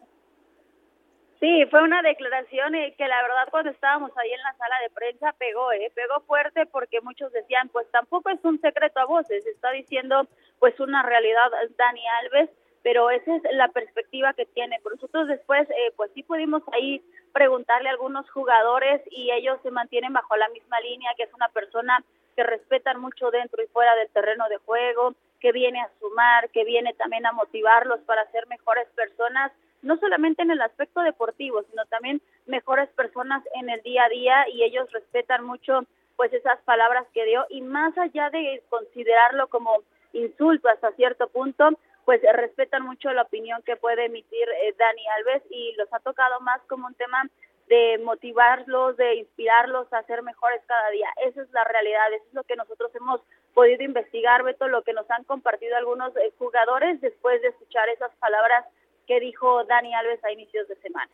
Sí, 1.40 1.66
fue 1.70 1.82
una 1.82 2.00
declaración 2.00 2.74
eh, 2.74 2.94
que 2.96 3.06
la 3.06 3.20
verdad 3.20 3.48
cuando 3.50 3.70
estábamos 3.70 4.10
ahí 4.16 4.32
en 4.32 4.40
la 4.42 4.54
sala 4.54 4.76
de 4.82 4.90
prensa 4.90 5.34
pegó, 5.38 5.72
eh, 5.72 5.92
pegó 5.94 6.20
fuerte 6.20 6.64
porque 6.64 7.02
muchos 7.02 7.30
decían, 7.32 7.68
pues 7.68 7.86
tampoco 7.90 8.30
es 8.30 8.42
un 8.44 8.58
secreto 8.60 9.00
a 9.00 9.04
voces, 9.04 9.44
está 9.46 9.70
diciendo 9.72 10.26
pues 10.64 10.80
una 10.80 11.02
realidad 11.02 11.50
Dani 11.76 12.00
Alves, 12.22 12.48
pero 12.82 13.10
esa 13.10 13.36
es 13.36 13.42
la 13.52 13.68
perspectiva 13.68 14.32
que 14.32 14.46
tiene. 14.46 14.80
Por 14.82 14.92
nosotros 14.92 15.28
después, 15.28 15.68
eh, 15.68 15.92
pues 15.94 16.10
sí 16.14 16.22
pudimos 16.22 16.62
ahí 16.72 17.02
preguntarle 17.34 17.90
a 17.90 17.92
algunos 17.92 18.30
jugadores 18.30 19.02
y 19.10 19.30
ellos 19.30 19.58
se 19.62 19.70
mantienen 19.70 20.14
bajo 20.14 20.34
la 20.38 20.48
misma 20.48 20.80
línea, 20.80 21.10
que 21.18 21.24
es 21.24 21.34
una 21.34 21.50
persona 21.50 22.02
que 22.34 22.44
respetan 22.44 22.98
mucho 22.98 23.30
dentro 23.30 23.62
y 23.62 23.66
fuera 23.66 23.94
del 23.96 24.08
terreno 24.08 24.48
de 24.48 24.56
juego, 24.56 25.12
que 25.38 25.52
viene 25.52 25.82
a 25.82 25.90
sumar, 26.00 26.48
que 26.48 26.64
viene 26.64 26.94
también 26.94 27.26
a 27.26 27.32
motivarlos 27.32 28.00
para 28.06 28.24
ser 28.30 28.46
mejores 28.46 28.88
personas, 28.94 29.52
no 29.82 29.98
solamente 29.98 30.40
en 30.40 30.50
el 30.50 30.62
aspecto 30.62 31.02
deportivo, 31.02 31.62
sino 31.68 31.84
también 31.90 32.22
mejores 32.46 32.88
personas 32.92 33.44
en 33.56 33.68
el 33.68 33.82
día 33.82 34.04
a 34.04 34.08
día 34.08 34.48
y 34.48 34.62
ellos 34.62 34.90
respetan 34.92 35.44
mucho 35.44 35.84
pues 36.16 36.32
esas 36.32 36.58
palabras 36.60 37.04
que 37.12 37.26
dio 37.26 37.44
y 37.50 37.60
más 37.60 37.98
allá 37.98 38.30
de 38.30 38.62
considerarlo 38.70 39.48
como 39.48 39.82
insulto 40.14 40.68
hasta 40.68 40.92
cierto 40.92 41.28
punto, 41.28 41.78
pues 42.04 42.20
respetan 42.34 42.82
mucho 42.84 43.12
la 43.12 43.22
opinión 43.22 43.62
que 43.62 43.76
puede 43.76 44.06
emitir 44.06 44.48
eh, 44.62 44.74
Dani 44.78 45.02
Alves 45.18 45.42
y 45.50 45.74
los 45.76 45.92
ha 45.92 46.00
tocado 46.00 46.40
más 46.40 46.60
como 46.68 46.86
un 46.86 46.94
tema 46.94 47.28
de 47.68 47.98
motivarlos, 48.04 48.96
de 48.96 49.16
inspirarlos 49.16 49.90
a 49.92 50.02
ser 50.04 50.22
mejores 50.22 50.60
cada 50.66 50.90
día. 50.90 51.08
Esa 51.26 51.42
es 51.42 51.50
la 51.52 51.64
realidad, 51.64 52.12
eso 52.12 52.24
es 52.28 52.34
lo 52.34 52.44
que 52.44 52.56
nosotros 52.56 52.94
hemos 52.94 53.20
podido 53.54 53.82
investigar, 53.82 54.42
Beto, 54.42 54.68
lo 54.68 54.82
que 54.82 54.92
nos 54.92 55.10
han 55.10 55.24
compartido 55.24 55.76
algunos 55.76 56.14
eh, 56.16 56.32
jugadores 56.38 57.00
después 57.00 57.40
de 57.40 57.48
escuchar 57.48 57.88
esas 57.88 58.14
palabras 58.16 58.66
que 59.06 59.20
dijo 59.20 59.64
Dani 59.64 59.94
Alves 59.94 60.22
a 60.24 60.32
inicios 60.32 60.68
de 60.68 60.76
semana. 60.76 61.10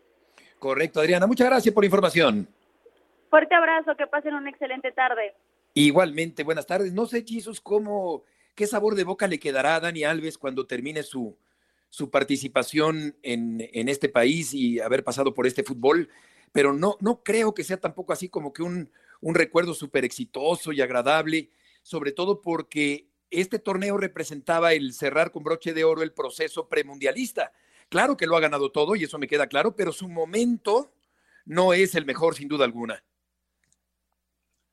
Correcto, 0.58 1.00
Adriana. 1.00 1.26
Muchas 1.26 1.48
gracias 1.48 1.74
por 1.74 1.84
la 1.84 1.86
información. 1.86 2.48
Fuerte 3.28 3.54
abrazo, 3.54 3.96
que 3.96 4.06
pasen 4.06 4.34
una 4.34 4.50
excelente 4.50 4.90
tarde. 4.92 5.34
Igualmente, 5.74 6.42
buenas 6.42 6.66
tardes. 6.66 6.92
No 6.92 7.06
sé, 7.06 7.24
Chisos, 7.24 7.60
cómo, 7.60 8.24
qué 8.60 8.66
sabor 8.66 8.94
de 8.94 9.04
boca 9.04 9.26
le 9.26 9.38
quedará 9.38 9.76
a 9.76 9.80
Dani 9.80 10.04
Alves 10.04 10.36
cuando 10.36 10.66
termine 10.66 11.02
su, 11.02 11.34
su 11.88 12.10
participación 12.10 13.16
en, 13.22 13.66
en 13.72 13.88
este 13.88 14.10
país 14.10 14.52
y 14.52 14.80
haber 14.80 15.02
pasado 15.02 15.32
por 15.32 15.46
este 15.46 15.62
fútbol 15.62 16.10
pero 16.52 16.74
no, 16.74 16.98
no 17.00 17.22
creo 17.22 17.54
que 17.54 17.64
sea 17.64 17.78
tampoco 17.78 18.12
así 18.12 18.28
como 18.28 18.52
que 18.52 18.62
un, 18.62 18.90
un 19.22 19.34
recuerdo 19.34 19.72
súper 19.72 20.04
exitoso 20.04 20.72
y 20.72 20.82
agradable, 20.82 21.48
sobre 21.80 22.12
todo 22.12 22.42
porque 22.42 23.08
este 23.30 23.58
torneo 23.58 23.96
representaba 23.96 24.74
el 24.74 24.92
cerrar 24.92 25.30
con 25.32 25.42
broche 25.42 25.72
de 25.72 25.84
oro 25.84 26.02
el 26.02 26.12
proceso 26.12 26.68
premundialista. 26.68 27.52
Claro 27.88 28.14
que 28.14 28.26
lo 28.26 28.36
ha 28.36 28.40
ganado 28.40 28.70
todo 28.70 28.94
y 28.94 29.04
eso 29.04 29.18
me 29.18 29.26
queda 29.26 29.46
claro, 29.46 29.74
pero 29.74 29.90
su 29.90 30.06
momento 30.06 30.92
no 31.46 31.72
es 31.72 31.94
el 31.94 32.04
mejor 32.04 32.34
sin 32.34 32.48
duda 32.48 32.66
alguna. 32.66 33.02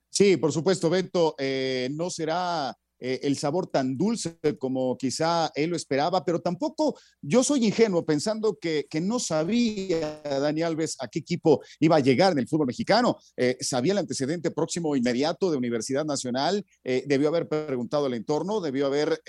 Sí, 0.09 0.35
por 0.35 0.51
supuesto, 0.51 0.89
Beto, 0.89 1.35
eh, 1.37 1.87
no 1.91 2.09
será 2.09 2.77
eh, 2.99 3.19
el 3.23 3.37
sabor 3.37 3.67
tan 3.67 3.97
dulce 3.97 4.37
como 4.59 4.97
quizá 4.97 5.51
él 5.55 5.71
lo 5.71 5.75
esperaba, 5.75 6.25
pero 6.25 6.39
tampoco 6.39 6.97
yo 7.21 7.43
soy 7.43 7.65
ingenuo 7.65 8.05
pensando 8.05 8.57
que, 8.59 8.85
que 8.89 9.01
no 9.01 9.19
sabía 9.19 10.21
Dani 10.23 10.61
Alves 10.61 10.97
a 10.99 11.07
qué 11.07 11.19
equipo 11.19 11.61
iba 11.79 11.97
a 11.97 11.99
llegar 11.99 12.31
en 12.31 12.39
el 12.39 12.47
fútbol 12.47 12.67
mexicano. 12.67 13.17
Eh, 13.35 13.57
sabía 13.61 13.93
el 13.93 13.99
antecedente 13.99 14.51
próximo 14.51 14.95
inmediato 14.95 15.51
de 15.51 15.57
Universidad 15.57 16.05
Nacional, 16.05 16.65
eh, 16.83 17.03
debió 17.07 17.29
haber 17.29 17.47
preguntado 17.47 18.05
al 18.05 18.13
entorno, 18.13 18.61
debió 18.61 18.87
haber 18.87 19.21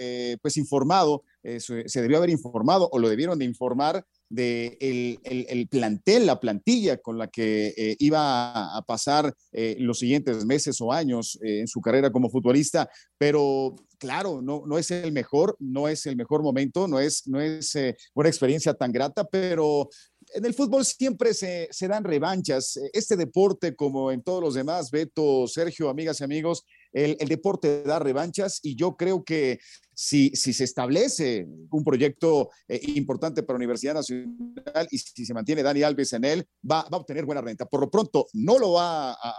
pues 0.43 0.57
informado, 0.57 1.23
se 1.43 2.03
debió 2.03 2.19
haber 2.19 2.31
informado 2.31 2.89
o 2.93 2.99
lo 2.99 3.09
debieron 3.09 3.39
de 3.39 3.45
informar 3.45 4.05
de 4.29 4.77
el, 4.81 5.69
plantel, 5.69 6.27
la 6.27 6.41
plantilla 6.41 6.99
con 6.99 7.19
la 7.19 7.29
que 7.29 7.75
eh, 7.77 7.97
iba 7.99 8.77
a 8.77 8.83
pasar 8.83 9.35
eh, 9.53 9.77
los 9.79 9.99
siguientes 9.99 10.45
meses 10.45 10.81
o 10.81 10.93
años 10.93 11.39
eh, 11.43 11.61
en 11.61 11.69
su 11.69 11.81
carrera 11.81 12.11
como 12.11 12.31
futbolista, 12.31 12.89
pero 13.17 13.75
claro, 13.99 14.43
no, 14.43 14.65
no 14.67 14.79
es 14.79 14.91
el 14.91 15.13
mejor, 15.13 15.57
no 15.59 15.89
es 15.89 16.07
el 16.07 16.17
mejor 16.17 16.43
momento, 16.43 16.87
no 16.87 17.01
es, 17.01 17.27
no 17.27 17.41
es 17.41 17.77
una 18.15 18.29
experiencia 18.29 18.75
tan 18.75 18.93
grata, 18.93 19.25
pero 19.25 19.89
en 20.35 20.45
el 20.45 20.55
fútbol 20.55 20.85
siempre 20.85 21.35
se, 21.35 21.69
se, 21.71 21.89
dan 21.89 22.05
revanchas. 22.05 22.79
Este 22.93 23.17
deporte, 23.17 23.75
como 23.75 24.13
en 24.13 24.23
todos 24.23 24.43
los 24.43 24.55
demás, 24.55 24.91
Beto, 24.91 25.47
Sergio, 25.49 25.89
amigas 25.89 26.21
y 26.21 26.25
amigos, 26.25 26.65
el, 26.93 27.17
deporte 27.29 27.83
da 27.83 27.99
revanchas 27.99 28.61
y 28.63 28.75
yo 28.75 28.97
creo 28.97 29.25
que 29.25 29.61
si, 29.95 30.31
si 30.31 30.53
se 30.53 30.65
establece 30.65 31.47
un 31.71 31.85
proyecto 31.85 32.51
eh, 32.69 32.81
importante 32.95 33.43
para 33.43 33.55
la 33.55 33.65
Universidad 33.65 33.95
Nacional 33.95 34.89
y 34.91 34.99
si 34.99 35.27
se 35.27 35.35
mantiene 35.35 35.63
Dani 35.63 35.83
Alves 35.83 36.13
en 36.13 36.25
él, 36.25 36.47
va, 36.69 36.83
va 36.83 36.99
a 36.99 37.01
obtener 37.01 37.25
buena 37.25 37.41
renta. 37.41 37.67
Por 37.67 37.81
lo 37.81 37.91
pronto, 37.91 38.27
no 38.33 38.59
lo 38.59 38.73
va 38.73 39.13
a, 39.13 39.35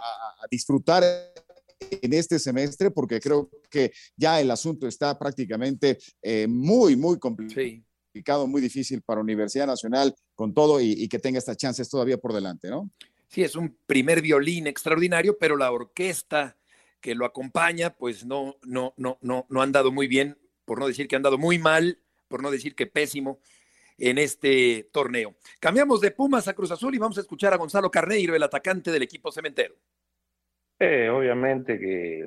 disfrutar 0.50 1.04
en 1.80 2.12
este 2.12 2.38
semestre 2.38 2.90
porque 2.90 3.20
creo 3.20 3.50
que 3.70 3.92
ya 4.16 4.40
el 4.40 4.50
asunto 4.50 4.86
está 4.86 5.18
prácticamente 5.18 5.98
eh, 6.22 6.46
muy, 6.46 6.96
muy 6.96 7.18
complicado. 7.18 8.46
muy 8.46 8.60
difícil 8.60 9.02
para 9.02 9.20
Universidad 9.20 9.66
Nacional 9.66 10.14
con 10.34 10.52
todo 10.52 10.80
y, 10.80 10.92
y, 10.92 11.08
que 11.08 11.18
tenga 11.18 11.38
estas 11.38 11.56
chances 11.56 11.88
todavía 11.88 12.18
por 12.18 12.32
delante, 12.32 12.68
¿no? 12.68 12.90
Sí, 13.28 13.44
es 13.44 13.54
un 13.54 13.76
primer 13.86 14.20
violín 14.20 14.66
extraordinario, 14.66 15.38
pero 15.38 15.56
la 15.56 15.70
orquesta 15.70 16.56
que 17.00 17.14
lo 17.14 17.24
acompaña, 17.24 17.90
pues 17.90 18.24
no, 18.24 18.56
no, 18.64 18.94
no, 18.96 19.18
no, 19.20 19.46
no 19.48 19.62
han 19.62 19.72
dado 19.72 19.90
muy 19.90 20.06
bien, 20.06 20.36
por 20.64 20.78
no 20.78 20.86
decir 20.86 21.08
que 21.08 21.16
han 21.16 21.22
dado 21.22 21.38
muy 21.38 21.58
mal, 21.58 21.98
por 22.28 22.42
no 22.42 22.50
decir 22.50 22.74
que 22.74 22.86
pésimo 22.86 23.40
en 23.98 24.18
este 24.18 24.88
torneo. 24.92 25.34
Cambiamos 25.60 26.00
de 26.00 26.10
Pumas 26.10 26.48
a 26.48 26.54
Cruz 26.54 26.70
Azul 26.70 26.94
y 26.94 26.98
vamos 26.98 27.18
a 27.18 27.20
escuchar 27.20 27.52
a 27.52 27.56
Gonzalo 27.56 27.90
Carneiro, 27.90 28.34
el 28.34 28.42
atacante 28.42 28.90
del 28.90 29.02
equipo 29.02 29.30
cementero. 29.30 29.74
Eh, 30.78 31.10
obviamente 31.10 31.78
que 31.78 32.26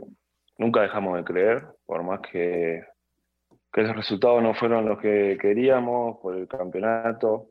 nunca 0.58 0.82
dejamos 0.82 1.18
de 1.18 1.24
creer, 1.24 1.66
por 1.86 2.04
más 2.04 2.20
que, 2.22 2.84
que 3.72 3.82
los 3.82 3.96
resultados 3.96 4.44
no 4.44 4.54
fueron 4.54 4.86
los 4.86 5.00
que 5.00 5.38
queríamos 5.42 6.20
por 6.22 6.38
el 6.38 6.48
campeonato. 6.48 7.50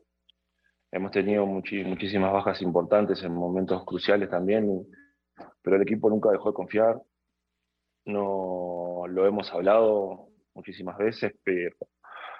Hemos 0.91 1.11
tenido 1.11 1.45
muchísimas 1.45 2.31
bajas 2.31 2.61
importantes 2.61 3.21
en 3.23 3.33
momentos 3.33 3.83
cruciales 3.83 4.29
también, 4.29 4.87
pero 5.61 5.75
el 5.75 5.81
equipo 5.81 6.09
nunca 6.09 6.29
dejó 6.31 6.49
de 6.49 6.55
confiar 6.55 7.01
no 8.05 9.03
lo 9.07 9.25
hemos 9.25 9.51
hablado 9.53 10.27
muchísimas 10.53 10.97
veces, 10.97 11.33
pero, 11.43 11.75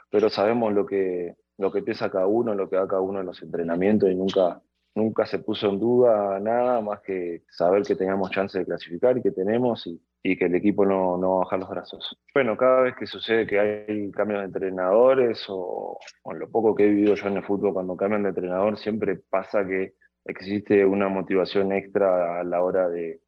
pero 0.10 0.30
sabemos 0.30 0.74
lo 0.74 0.86
que, 0.86 1.36
lo 1.58 1.72
que 1.72 1.82
piensa 1.82 2.10
cada 2.10 2.28
uno, 2.28 2.54
lo 2.54 2.70
que 2.70 2.76
da 2.76 2.88
cada 2.88 3.02
uno 3.02 3.20
en 3.20 3.26
los 3.26 3.42
entrenamientos 3.42 4.10
y 4.10 4.16
nunca, 4.16 4.62
nunca 4.96 5.26
se 5.26 5.40
puso 5.40 5.70
en 5.70 5.80
duda 5.80 6.40
nada 6.40 6.82
más 6.82 7.02
que 7.02 7.44
saber 7.50 7.84
que 7.84 7.96
teníamos 7.96 8.32
chance 8.32 8.58
de 8.60 8.66
clasificar 8.66 9.18
y 9.18 9.22
que 9.22 9.32
tenemos 9.32 9.88
y, 9.88 10.00
y 10.22 10.38
que 10.38 10.46
el 10.46 10.56
equipo 10.56 10.86
no, 10.86 11.18
no 11.18 11.32
va 11.32 11.36
a 11.36 11.40
bajar 11.40 11.60
los 11.60 11.70
brazos. 11.70 12.18
Bueno, 12.34 12.56
cada 12.58 12.82
vez 12.82 12.96
que 12.96 13.08
sucede 13.08 13.48
que 13.48 13.60
hay 13.60 14.12
cambios 14.12 14.42
de 14.42 14.46
entrenadores 14.46 15.46
o, 15.50 16.00
o 16.24 16.34
lo 16.34 16.50
poco 16.50 16.76
que 16.76 16.86
he 16.86 16.90
vivido 16.90 17.16
yo 17.16 17.28
en 17.28 17.38
el 17.38 17.44
fútbol, 17.44 17.74
cuando 17.74 17.98
cambian 17.98 18.24
de 18.24 18.30
entrenador, 18.30 18.78
siempre 18.78 19.16
pasa 19.16 19.66
que 19.66 19.94
existe 20.26 20.86
una 20.86 21.10
motivación 21.10 21.72
extra 21.74 22.40
a 22.40 22.44
la 22.44 22.64
hora 22.64 22.88
de, 22.88 23.20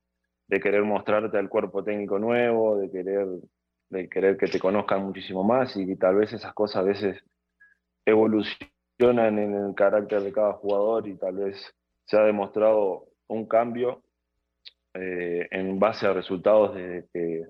de 0.48 0.60
querer 0.60 0.84
mostrarte 0.84 1.38
al 1.38 1.50
cuerpo 1.50 1.84
técnico 1.84 2.20
nuevo, 2.20 2.78
de 2.78 2.92
querer, 2.92 3.28
de 3.90 4.10
querer 4.10 4.38
que 4.38 4.48
te 4.48 4.60
conozcan 4.60 5.04
muchísimo 5.04 5.44
más 5.44 5.76
y 5.76 5.96
tal 5.96 6.16
vez 6.16 6.34
esas 6.34 6.54
cosas 6.54 6.78
a 6.78 6.84
veces 6.84 7.24
evolucionan 8.06 9.40
en 9.40 9.54
el 9.56 9.76
carácter 9.76 10.22
de 10.22 10.32
cada 10.32 10.54
jugador 10.54 11.08
y 11.08 11.16
tal 11.16 11.36
vez 11.38 11.74
se 12.06 12.18
ha 12.18 12.24
demostrado 12.24 13.08
un 13.28 13.48
cambio 13.48 14.04
eh, 14.94 15.48
en 15.52 15.80
base 15.80 16.06
a 16.06 16.14
resultados 16.14 16.76
desde 16.76 17.08
que 17.12 17.44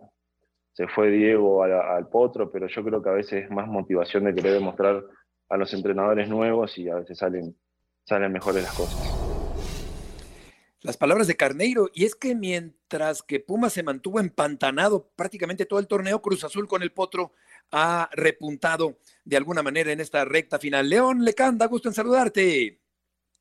se 0.74 0.88
fue 0.88 1.10
Diego 1.10 1.64
al 1.64 2.10
Potro, 2.10 2.52
pero 2.52 2.68
yo 2.68 2.84
creo 2.84 3.02
que 3.02 3.10
a 3.10 3.14
veces 3.14 3.46
es 3.46 3.50
más 3.50 3.68
motivación 3.68 4.26
de 4.26 4.36
querer 4.36 4.54
demostrar 4.54 5.04
a 5.50 5.58
los 5.58 5.74
entrenadores 5.74 6.28
nuevos 6.28 6.78
y 6.78 6.90
a 6.90 6.96
veces 6.96 7.18
salen, 7.18 7.56
salen 8.04 8.34
mejores 8.34 8.64
las 8.64 8.74
cosas. 8.76 9.15
Las 10.86 10.98
palabras 10.98 11.26
de 11.26 11.36
Carneiro, 11.36 11.90
y 11.96 12.06
es 12.06 12.14
que 12.14 12.36
mientras 12.36 13.24
que 13.24 13.40
Puma 13.40 13.72
se 13.72 13.82
mantuvo 13.82 14.20
empantanado 14.20 15.10
prácticamente 15.16 15.66
todo 15.66 15.80
el 15.80 15.88
torneo, 15.88 16.22
Cruz 16.22 16.44
Azul 16.44 16.68
con 16.68 16.84
el 16.84 16.92
Potro 16.92 17.32
ha 17.72 18.08
repuntado 18.12 18.98
de 19.24 19.36
alguna 19.36 19.64
manera 19.64 19.92
en 19.92 20.00
esta 20.00 20.26
recta 20.26 20.60
final. 20.60 20.88
León 20.88 21.26
Lecanda, 21.26 21.66
gusto 21.66 21.90
en 21.90 21.96
saludarte. 21.96 22.78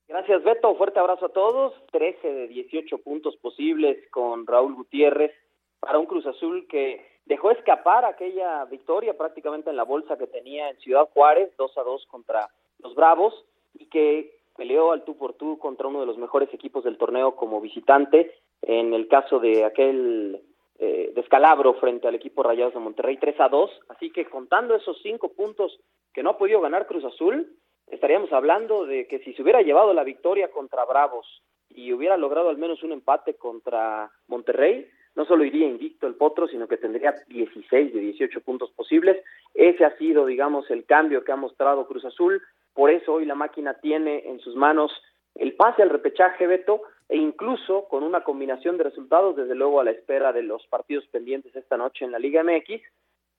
Gracias, 0.08 0.42
Beto. 0.42 0.74
Fuerte 0.76 0.98
abrazo 0.98 1.26
a 1.26 1.32
todos. 1.34 1.74
13 1.92 2.26
de 2.26 2.48
18 2.48 2.96
puntos 3.02 3.36
posibles 3.36 3.98
con 4.10 4.46
Raúl 4.46 4.74
Gutiérrez 4.74 5.32
para 5.80 5.98
un 5.98 6.06
Cruz 6.06 6.24
Azul 6.24 6.66
que 6.66 7.06
dejó 7.26 7.50
escapar 7.50 8.06
aquella 8.06 8.64
victoria 8.64 9.18
prácticamente 9.18 9.68
en 9.68 9.76
la 9.76 9.84
bolsa 9.84 10.16
que 10.16 10.26
tenía 10.28 10.70
en 10.70 10.78
Ciudad 10.78 11.10
Juárez, 11.12 11.50
2 11.58 11.76
a 11.76 11.82
2 11.82 12.06
contra 12.06 12.48
los 12.78 12.94
Bravos, 12.94 13.34
y 13.74 13.84
que 13.90 14.43
peleó 14.56 14.92
al 14.92 15.04
tú 15.04 15.16
por 15.16 15.34
tú 15.34 15.58
contra 15.58 15.88
uno 15.88 16.00
de 16.00 16.06
los 16.06 16.18
mejores 16.18 16.52
equipos 16.52 16.84
del 16.84 16.98
torneo 16.98 17.36
como 17.36 17.60
visitante. 17.60 18.34
En 18.62 18.94
el 18.94 19.08
caso 19.08 19.38
de 19.38 19.64
aquel 19.64 20.40
eh, 20.78 21.12
descalabro 21.14 21.74
frente 21.74 22.08
al 22.08 22.14
equipo 22.14 22.42
Rayados 22.42 22.74
de 22.74 22.80
Monterrey 22.80 23.16
3 23.16 23.40
a 23.40 23.48
2. 23.48 23.70
Así 23.88 24.10
que 24.10 24.26
contando 24.26 24.74
esos 24.74 25.00
cinco 25.02 25.32
puntos 25.32 25.78
que 26.12 26.22
no 26.22 26.30
ha 26.30 26.38
podido 26.38 26.60
ganar 26.60 26.86
Cruz 26.86 27.04
Azul, 27.04 27.56
estaríamos 27.86 28.32
hablando 28.32 28.86
de 28.86 29.06
que 29.06 29.20
si 29.20 29.34
se 29.34 29.42
hubiera 29.42 29.62
llevado 29.62 29.92
la 29.94 30.04
victoria 30.04 30.50
contra 30.50 30.84
Bravos 30.84 31.42
y 31.68 31.92
hubiera 31.92 32.16
logrado 32.16 32.48
al 32.48 32.58
menos 32.58 32.82
un 32.82 32.92
empate 32.92 33.34
contra 33.34 34.10
Monterrey, 34.28 34.88
no 35.14 35.24
solo 35.26 35.44
iría 35.44 35.66
invicto 35.66 36.06
el 36.06 36.16
Potro, 36.16 36.48
sino 36.48 36.66
que 36.66 36.76
tendría 36.76 37.14
16 37.28 37.94
de 37.94 38.00
18 38.00 38.40
puntos 38.40 38.70
posibles. 38.72 39.22
Ese 39.54 39.84
ha 39.84 39.96
sido, 39.96 40.26
digamos, 40.26 40.68
el 40.70 40.84
cambio 40.86 41.22
que 41.22 41.32
ha 41.32 41.36
mostrado 41.36 41.86
Cruz 41.86 42.04
Azul. 42.04 42.42
Por 42.74 42.90
eso 42.90 43.14
hoy 43.14 43.24
la 43.24 43.34
máquina 43.34 43.74
tiene 43.80 44.28
en 44.28 44.40
sus 44.40 44.56
manos 44.56 44.92
el 45.34 45.54
pase 45.54 45.82
al 45.82 45.90
repechaje, 45.90 46.46
Beto, 46.46 46.82
e 47.08 47.16
incluso 47.16 47.86
con 47.88 48.02
una 48.02 48.22
combinación 48.24 48.76
de 48.76 48.84
resultados, 48.84 49.36
desde 49.36 49.54
luego 49.54 49.80
a 49.80 49.84
la 49.84 49.90
espera 49.90 50.32
de 50.32 50.42
los 50.42 50.66
partidos 50.66 51.06
pendientes 51.08 51.54
esta 51.54 51.76
noche 51.76 52.04
en 52.04 52.12
la 52.12 52.18
Liga 52.18 52.42
MX, 52.42 52.82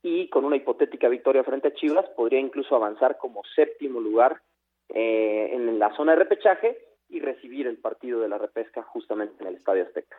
y 0.04 0.30
con 0.30 0.46
una 0.46 0.56
hipotética 0.56 1.10
victoria 1.10 1.44
frente 1.44 1.70
a 1.70 1.74
Chivas, 1.74 2.06
podría 2.16 2.40
incluso 2.40 2.76
avanzar 2.76 3.18
como 3.18 3.42
séptimo 3.56 4.00
lugar 4.00 4.42
eh, 4.90 5.50
en 5.52 5.80
la 5.80 5.96
zona 5.96 6.12
de 6.12 6.20
repechaje 6.20 6.78
y 7.10 7.20
recibir 7.20 7.68
el 7.68 7.78
partido 7.78 8.20
de 8.20 8.30
la 8.30 8.38
repesca 8.38 8.84
justamente 8.84 9.42
en 9.42 9.48
el 9.48 9.56
Estadio 9.56 9.84
Azteca. 9.84 10.18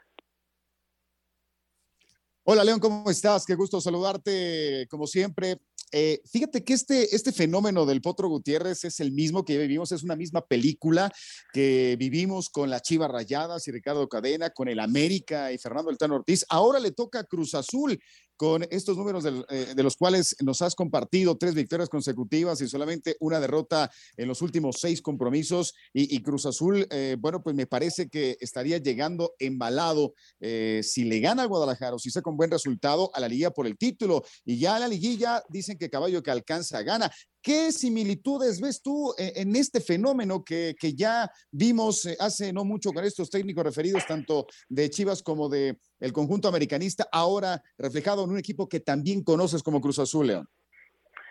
Hola 2.42 2.64
León, 2.64 2.80
¿cómo 2.80 3.10
estás? 3.10 3.44
Qué 3.44 3.54
gusto 3.54 3.80
saludarte 3.80 4.86
como 4.88 5.06
siempre. 5.06 5.56
Eh, 5.92 6.20
fíjate 6.30 6.64
que 6.64 6.72
este, 6.72 7.14
este 7.14 7.32
fenómeno 7.32 7.86
del 7.86 8.02
Potro 8.02 8.28
Gutiérrez 8.28 8.84
es 8.84 8.98
el 9.00 9.12
mismo 9.12 9.44
que 9.44 9.56
vivimos, 9.56 9.92
es 9.92 10.02
una 10.02 10.16
misma 10.16 10.44
película 10.44 11.12
que 11.52 11.96
vivimos 11.98 12.48
con 12.48 12.70
la 12.70 12.80
Chivas 12.80 13.10
Rayadas 13.10 13.66
y 13.68 13.70
Ricardo 13.70 14.08
Cadena, 14.08 14.50
con 14.50 14.68
el 14.68 14.80
América 14.80 15.52
y 15.52 15.58
Fernando 15.58 15.90
Eltano 15.90 16.16
Ortiz. 16.16 16.44
Ahora 16.48 16.80
le 16.80 16.90
toca 16.90 17.24
Cruz 17.24 17.54
Azul 17.54 17.98
con 18.36 18.66
estos 18.70 18.96
números 18.96 19.24
eh, 19.48 19.74
de 19.74 19.82
los 19.82 19.96
cuales 19.96 20.36
nos 20.42 20.62
has 20.62 20.74
compartido 20.74 21.36
tres 21.36 21.54
victorias 21.54 21.88
consecutivas 21.88 22.60
y 22.60 22.68
solamente 22.68 23.16
una 23.20 23.40
derrota 23.40 23.90
en 24.16 24.28
los 24.28 24.42
últimos 24.42 24.76
seis 24.80 25.00
compromisos. 25.02 25.74
Y, 25.92 26.20
Cruz 26.22 26.46
Azul, 26.46 26.86
eh, 26.90 27.16
bueno, 27.18 27.42
pues 27.42 27.54
me 27.56 27.66
parece 27.66 28.08
que 28.08 28.36
estaría 28.40 28.78
llegando 28.78 29.34
embalado 29.38 30.14
eh, 30.40 30.80
si 30.82 31.04
le 31.04 31.20
gana 31.20 31.44
a 31.44 31.46
Guadalajara 31.46 31.96
o 31.96 31.98
si 31.98 32.10
saca 32.10 32.30
un 32.30 32.36
buen 32.36 32.50
resultado 32.50 33.10
a 33.14 33.20
la 33.20 33.28
liga 33.28 33.50
por 33.50 33.66
el 33.66 33.76
título. 33.76 34.24
Y 34.44 34.58
ya 34.58 34.78
la 34.78 34.88
liguilla 34.88 35.42
dicen 35.48 35.78
que 35.78 35.90
caballo 35.90 36.22
que 36.22 36.30
alcanza 36.30 36.82
gana. 36.82 37.10
¿Qué 37.46 37.70
similitudes 37.70 38.60
ves 38.60 38.82
tú 38.82 39.14
en, 39.16 39.54
este 39.54 39.80
fenómeno 39.80 40.42
que, 40.44 40.74
que 40.74 40.96
ya 40.96 41.30
vimos 41.52 42.04
hace 42.18 42.52
no 42.52 42.64
mucho 42.64 42.90
con 42.90 43.04
estos 43.04 43.30
técnicos 43.30 43.62
referidos, 43.62 44.04
tanto 44.04 44.48
de 44.68 44.90
Chivas 44.90 45.22
como 45.22 45.48
de 45.48 45.76
el 46.00 46.12
conjunto 46.12 46.48
americanista, 46.48 47.06
ahora 47.12 47.62
reflejado 47.78 48.24
en 48.24 48.30
un 48.30 48.38
equipo 48.38 48.68
que 48.68 48.80
también 48.80 49.22
conoces 49.22 49.62
como 49.62 49.80
Cruz 49.80 50.00
Azul, 50.00 50.26
León. 50.26 50.48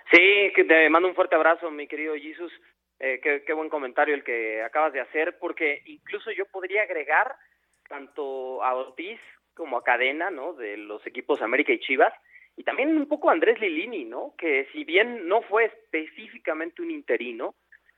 Sí, 0.10 0.54
te 0.56 0.90
mando 0.90 1.10
un 1.10 1.16
fuerte 1.16 1.36
abrazo, 1.36 1.70
mi 1.70 1.86
querido 1.86 2.16
Jesus. 2.16 2.54
Eh, 2.98 3.20
qué, 3.22 3.54
buen 3.54 3.68
comentario 3.68 4.16
el 4.16 4.24
que 4.24 4.64
acabas 4.64 4.94
de 4.94 5.02
hacer, 5.02 5.38
porque 5.38 5.82
incluso 5.86 6.32
yo 6.32 6.46
podría 6.46 6.84
agregar 6.84 7.36
tanto 7.90 8.64
a 8.64 8.74
Ortiz 8.74 9.20
como 9.54 9.78
a 9.78 9.84
Cadena, 9.84 10.32
¿no? 10.32 10.54
De 10.54 10.78
los 10.78 11.06
equipos 11.06 11.42
América 11.42 11.74
y 11.74 11.80
Chivas, 11.82 12.14
y 12.58 12.64
también 12.64 12.96
un 12.96 13.08
poco 13.08 13.30
Andrés 13.30 13.60
Lilini, 13.60 14.06
¿no? 14.06 14.34
Que 14.38 14.68
si 14.72 14.84
bien 14.84 15.28
no 15.28 15.42
fue 15.42 15.66
específicamente 15.66 16.82
un 16.82 16.92
interino, 16.92 17.56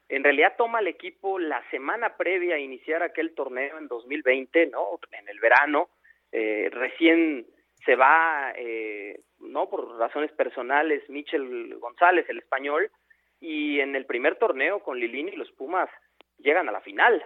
en 0.09 0.23
realidad 0.23 0.55
toma 0.57 0.79
el 0.79 0.87
equipo 0.87 1.37
la 1.37 1.63
semana 1.69 2.15
previa 2.15 2.55
a 2.55 2.59
iniciar 2.59 3.03
aquel 3.03 3.35
torneo 3.35 3.77
en 3.77 3.87
2020, 3.87 4.67
¿no? 4.67 4.99
En 5.11 5.27
el 5.27 5.39
verano, 5.39 5.89
eh, 6.31 6.69
recién 6.71 7.45
se 7.85 7.95
va, 7.95 8.53
eh, 8.55 9.19
no 9.39 9.69
por 9.69 9.97
razones 9.97 10.31
personales, 10.31 11.07
Michel 11.09 11.75
González, 11.75 12.25
el 12.29 12.39
español, 12.39 12.89
y 13.39 13.79
en 13.79 13.95
el 13.95 14.05
primer 14.05 14.37
torneo 14.37 14.79
con 14.79 14.99
Lilini 14.99 15.33
los 15.33 15.51
Pumas 15.51 15.89
llegan 16.39 16.67
a 16.69 16.71
la 16.71 16.81
final 16.81 17.23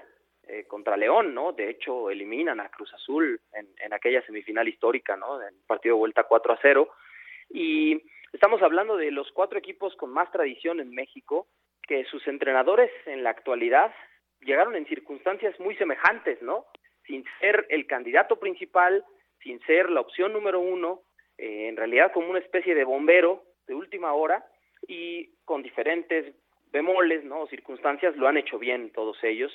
eh, 0.47 0.65
contra 0.67 0.97
León, 0.97 1.33
¿no? 1.33 1.53
De 1.53 1.69
hecho, 1.69 2.09
eliminan 2.09 2.59
a 2.59 2.69
Cruz 2.69 2.93
Azul 2.93 3.39
en, 3.53 3.67
en 3.77 3.93
aquella 3.93 4.21
semifinal 4.23 4.67
histórica, 4.67 5.15
¿no? 5.15 5.41
En 5.41 5.55
partido 5.67 5.95
de 5.95 5.99
vuelta 5.99 6.23
4 6.23 6.53
a 6.53 6.59
0. 6.61 6.89
Y 7.53 8.01
estamos 8.33 8.61
hablando 8.61 8.97
de 8.97 9.11
los 9.11 9.31
cuatro 9.31 9.59
equipos 9.59 9.95
con 9.95 10.11
más 10.11 10.31
tradición 10.31 10.79
en 10.79 10.91
México, 10.91 11.47
que 11.87 12.05
sus 12.05 12.25
entrenadores 12.27 12.91
en 13.05 13.23
la 13.23 13.31
actualidad 13.31 13.93
llegaron 14.41 14.75
en 14.75 14.85
circunstancias 14.85 15.59
muy 15.59 15.75
semejantes, 15.75 16.41
¿no? 16.41 16.65
Sin 17.05 17.23
ser 17.39 17.65
el 17.69 17.85
candidato 17.87 18.39
principal, 18.39 19.03
sin 19.43 19.59
ser 19.61 19.89
la 19.89 20.01
opción 20.01 20.33
número 20.33 20.59
uno, 20.59 21.01
eh, 21.37 21.67
en 21.67 21.77
realidad 21.77 22.11
como 22.13 22.29
una 22.29 22.39
especie 22.39 22.75
de 22.75 22.83
bombero 22.83 23.43
de 23.67 23.75
última 23.75 24.13
hora 24.13 24.45
y 24.87 25.29
con 25.45 25.61
diferentes 25.61 26.35
bemoles, 26.71 27.23
¿no? 27.23 27.47
circunstancias, 27.47 28.15
lo 28.15 28.27
han 28.27 28.37
hecho 28.37 28.57
bien 28.57 28.91
todos 28.91 29.21
ellos. 29.23 29.51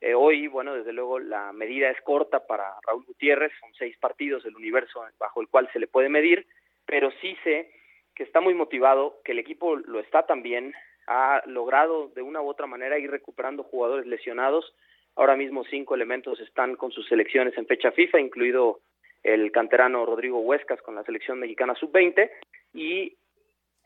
Eh, 0.00 0.14
hoy, 0.14 0.46
bueno, 0.46 0.74
desde 0.74 0.92
luego 0.92 1.18
la 1.18 1.52
medida 1.52 1.90
es 1.90 2.00
corta 2.02 2.46
para 2.46 2.64
Raúl 2.86 3.04
Gutiérrez, 3.04 3.52
son 3.58 3.72
seis 3.74 3.96
partidos 3.98 4.44
del 4.44 4.54
universo 4.54 5.02
bajo 5.18 5.40
el 5.40 5.48
cual 5.48 5.68
se 5.72 5.80
le 5.80 5.88
puede 5.88 6.08
medir, 6.08 6.46
pero 6.88 7.12
sí 7.20 7.36
sé 7.44 7.70
que 8.16 8.24
está 8.24 8.40
muy 8.40 8.54
motivado, 8.54 9.20
que 9.24 9.32
el 9.32 9.38
equipo 9.38 9.76
lo 9.76 10.00
está 10.00 10.26
también, 10.26 10.74
ha 11.06 11.42
logrado 11.46 12.08
de 12.08 12.22
una 12.22 12.42
u 12.42 12.48
otra 12.48 12.66
manera 12.66 12.98
ir 12.98 13.10
recuperando 13.10 13.62
jugadores 13.62 14.06
lesionados. 14.06 14.74
Ahora 15.14 15.36
mismo 15.36 15.64
cinco 15.64 15.94
elementos 15.94 16.40
están 16.40 16.74
con 16.74 16.90
sus 16.90 17.06
selecciones 17.06 17.56
en 17.56 17.66
fecha 17.66 17.92
FIFA, 17.92 18.20
incluido 18.20 18.80
el 19.22 19.52
canterano 19.52 20.06
Rodrigo 20.06 20.40
Huescas 20.40 20.80
con 20.82 20.94
la 20.94 21.04
selección 21.04 21.38
mexicana 21.38 21.74
sub-20 21.74 22.30
y 22.72 23.16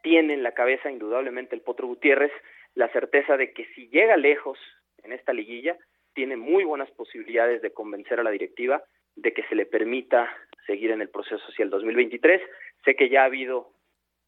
tiene 0.03 0.35
en 0.35 0.43
la 0.43 0.53
cabeza 0.53 0.91
indudablemente 0.91 1.55
el 1.55 1.63
Potro 1.63 1.89
Gutiérrez 1.89 2.33
la 2.75 2.89
certeza 2.89 3.37
de 3.37 3.53
que 3.53 3.67
si 3.75 3.89
llega 3.89 4.17
lejos 4.17 4.59
en 5.03 5.13
esta 5.13 5.33
liguilla, 5.33 5.77
tiene 6.15 6.37
muy 6.37 6.65
buenas 6.65 6.91
posibilidades 6.93 7.63
de 7.63 7.73
convencer 7.73 8.21
a 8.21 8.23
la 8.23 8.31
directiva 8.31 8.83
de 9.17 9.33
que 9.33 9.43
se 9.45 9.55
le 9.55 9.67
permita 9.67 10.31
seguir 10.67 10.91
en 10.91 11.03
el 11.03 11.09
proceso 11.09 11.43
hacia 11.49 11.65
el 11.65 11.71
2023. 11.71 12.41
Sé 12.85 12.97
que 12.97 13.09
ya 13.09 13.23
ha 13.23 13.27
habido 13.27 13.73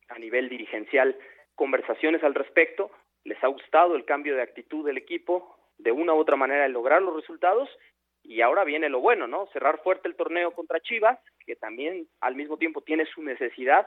a 0.08 0.18
nivel 0.18 0.48
dirigencial 0.48 1.16
conversaciones 1.54 2.22
al 2.22 2.34
respecto, 2.34 2.90
les 3.24 3.42
ha 3.42 3.48
gustado 3.48 3.96
el 3.96 4.04
cambio 4.04 4.36
de 4.36 4.42
actitud 4.42 4.84
del 4.84 4.98
equipo, 4.98 5.56
de 5.78 5.92
una 5.92 6.14
u 6.14 6.18
otra 6.18 6.36
manera 6.36 6.64
de 6.64 6.68
lograr 6.68 7.02
los 7.02 7.16
resultados 7.16 7.68
y 8.22 8.40
ahora 8.40 8.64
viene 8.64 8.88
lo 8.88 9.00
bueno, 9.00 9.26
¿no? 9.26 9.46
Cerrar 9.52 9.82
fuerte 9.82 10.08
el 10.08 10.16
torneo 10.16 10.52
contra 10.52 10.80
Chivas, 10.80 11.18
que 11.44 11.56
también 11.56 12.06
al 12.20 12.34
mismo 12.34 12.56
tiempo 12.58 12.82
tiene 12.82 13.06
su 13.06 13.22
necesidad 13.22 13.86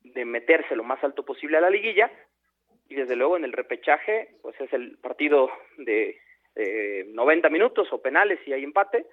de 0.00 0.24
meterse 0.24 0.76
lo 0.76 0.84
más 0.84 1.02
alto 1.02 1.24
posible 1.24 1.56
a 1.56 1.60
la 1.60 1.70
liguilla 1.70 2.10
y 2.88 2.94
desde 2.94 3.16
luego 3.16 3.36
en 3.36 3.44
el 3.44 3.52
repechaje, 3.52 4.36
pues 4.42 4.60
es 4.60 4.72
el 4.72 4.98
partido 4.98 5.50
de 5.78 6.18
90 7.12 7.48
minutos 7.48 7.88
o 7.92 8.00
penales 8.00 8.38
si 8.44 8.52
hay 8.52 8.62
empate, 8.62 9.06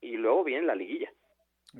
y 0.00 0.16
luego 0.16 0.44
viene 0.44 0.66
la 0.66 0.74
liguilla. 0.74 1.10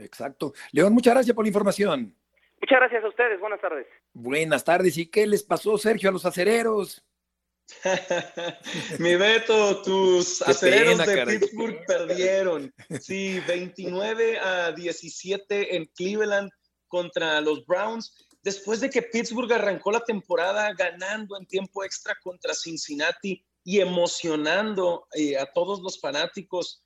Exacto. 0.00 0.52
León, 0.72 0.94
muchas 0.94 1.14
gracias 1.14 1.36
por 1.36 1.44
la 1.44 1.48
información. 1.48 2.14
Muchas 2.60 2.78
gracias 2.78 3.04
a 3.04 3.08
ustedes, 3.08 3.40
buenas 3.40 3.60
tardes. 3.60 3.86
Buenas 4.12 4.64
tardes, 4.64 4.96
¿y 4.96 5.06
qué 5.06 5.26
les 5.26 5.42
pasó, 5.42 5.76
Sergio, 5.76 6.08
a 6.08 6.12
los 6.12 6.24
acereros? 6.24 7.04
Mi 8.98 9.16
Beto, 9.16 9.82
tus 9.82 10.42
acereros 10.42 10.98
de 11.06 11.26
Pittsburgh 11.26 11.84
perdieron. 11.86 12.72
Sí, 13.00 13.40
29 13.46 14.38
a 14.38 14.72
17 14.72 15.76
en 15.76 15.86
Cleveland 15.96 16.50
contra 16.88 17.40
los 17.40 17.64
Browns. 17.64 18.14
Después 18.42 18.80
de 18.80 18.90
que 18.90 19.02
Pittsburgh 19.02 19.50
arrancó 19.52 19.90
la 19.90 20.00
temporada 20.00 20.72
ganando 20.74 21.38
en 21.38 21.46
tiempo 21.46 21.82
extra 21.84 22.14
contra 22.22 22.52
Cincinnati 22.52 23.42
y 23.64 23.80
emocionando 23.80 25.06
eh, 25.14 25.38
a 25.38 25.46
todos 25.46 25.80
los 25.80 25.98
fanáticos 25.98 26.83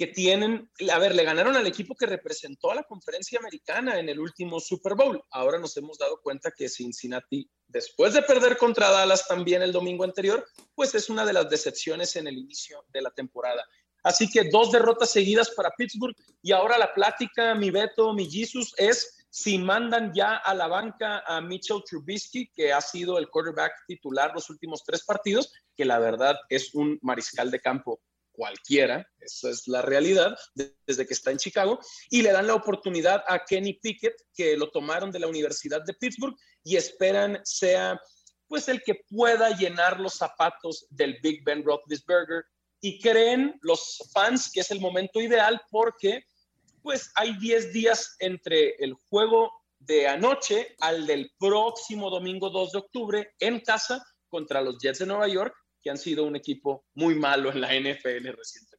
que 0.00 0.06
tienen, 0.06 0.70
a 0.90 0.98
ver, 0.98 1.14
le 1.14 1.24
ganaron 1.24 1.56
al 1.56 1.66
equipo 1.66 1.94
que 1.94 2.06
representó 2.06 2.70
a 2.70 2.74
la 2.74 2.84
conferencia 2.84 3.38
americana 3.38 3.98
en 3.98 4.08
el 4.08 4.18
último 4.18 4.58
Super 4.58 4.94
Bowl. 4.94 5.22
Ahora 5.30 5.58
nos 5.58 5.76
hemos 5.76 5.98
dado 5.98 6.22
cuenta 6.22 6.50
que 6.56 6.70
Cincinnati, 6.70 7.46
después 7.68 8.14
de 8.14 8.22
perder 8.22 8.56
contra 8.56 8.90
Dallas 8.90 9.28
también 9.28 9.60
el 9.60 9.72
domingo 9.72 10.04
anterior, 10.04 10.42
pues 10.74 10.94
es 10.94 11.10
una 11.10 11.26
de 11.26 11.34
las 11.34 11.50
decepciones 11.50 12.16
en 12.16 12.28
el 12.28 12.38
inicio 12.38 12.82
de 12.88 13.02
la 13.02 13.10
temporada. 13.10 13.62
Así 14.02 14.30
que 14.30 14.48
dos 14.48 14.72
derrotas 14.72 15.10
seguidas 15.10 15.50
para 15.50 15.70
Pittsburgh 15.76 16.16
y 16.40 16.52
ahora 16.52 16.78
la 16.78 16.94
plática, 16.94 17.54
mi 17.54 17.70
Beto, 17.70 18.14
mi 18.14 18.24
Jesus, 18.24 18.72
es 18.78 19.26
si 19.28 19.58
mandan 19.58 20.14
ya 20.14 20.36
a 20.36 20.54
la 20.54 20.66
banca 20.66 21.22
a 21.26 21.42
Mitchell 21.42 21.84
Trubisky, 21.84 22.50
que 22.54 22.72
ha 22.72 22.80
sido 22.80 23.18
el 23.18 23.28
quarterback 23.28 23.72
titular 23.86 24.32
los 24.32 24.48
últimos 24.48 24.82
tres 24.82 25.04
partidos, 25.04 25.52
que 25.76 25.84
la 25.84 25.98
verdad 25.98 26.36
es 26.48 26.74
un 26.74 26.98
mariscal 27.02 27.50
de 27.50 27.60
campo 27.60 28.00
cualquiera, 28.40 29.06
esa 29.18 29.50
es 29.50 29.68
la 29.68 29.82
realidad, 29.82 30.34
desde 30.86 31.06
que 31.06 31.12
está 31.12 31.30
en 31.30 31.36
Chicago, 31.36 31.78
y 32.08 32.22
le 32.22 32.32
dan 32.32 32.46
la 32.46 32.54
oportunidad 32.54 33.22
a 33.28 33.44
Kenny 33.44 33.74
Pickett, 33.74 34.16
que 34.32 34.56
lo 34.56 34.70
tomaron 34.70 35.10
de 35.10 35.18
la 35.18 35.26
Universidad 35.26 35.84
de 35.84 35.92
Pittsburgh, 35.92 36.34
y 36.64 36.76
esperan 36.76 37.38
sea 37.44 38.00
pues 38.48 38.68
el 38.68 38.82
que 38.82 39.02
pueda 39.10 39.50
llenar 39.50 40.00
los 40.00 40.14
zapatos 40.14 40.86
del 40.88 41.18
Big 41.22 41.44
Ben 41.44 41.62
Roethlisberger, 41.62 42.44
y 42.80 42.98
creen 42.98 43.58
los 43.60 43.98
fans 44.14 44.50
que 44.50 44.60
es 44.60 44.70
el 44.70 44.80
momento 44.80 45.20
ideal 45.20 45.60
porque 45.70 46.24
pues 46.82 47.12
hay 47.16 47.36
10 47.36 47.74
días 47.74 48.16
entre 48.20 48.70
el 48.78 48.94
juego 49.10 49.52
de 49.80 50.08
anoche 50.08 50.76
al 50.80 51.06
del 51.06 51.30
próximo 51.38 52.08
domingo 52.08 52.48
2 52.48 52.72
de 52.72 52.78
octubre 52.78 53.34
en 53.38 53.60
casa 53.60 54.02
contra 54.28 54.62
los 54.62 54.78
Jets 54.78 55.00
de 55.00 55.06
Nueva 55.06 55.28
York 55.28 55.54
que 55.82 55.90
han 55.90 55.98
sido 55.98 56.24
un 56.24 56.36
equipo 56.36 56.86
muy 56.94 57.14
malo 57.14 57.50
en 57.50 57.60
la 57.60 57.68
NFL 57.74 58.28
recientemente. 58.36 58.70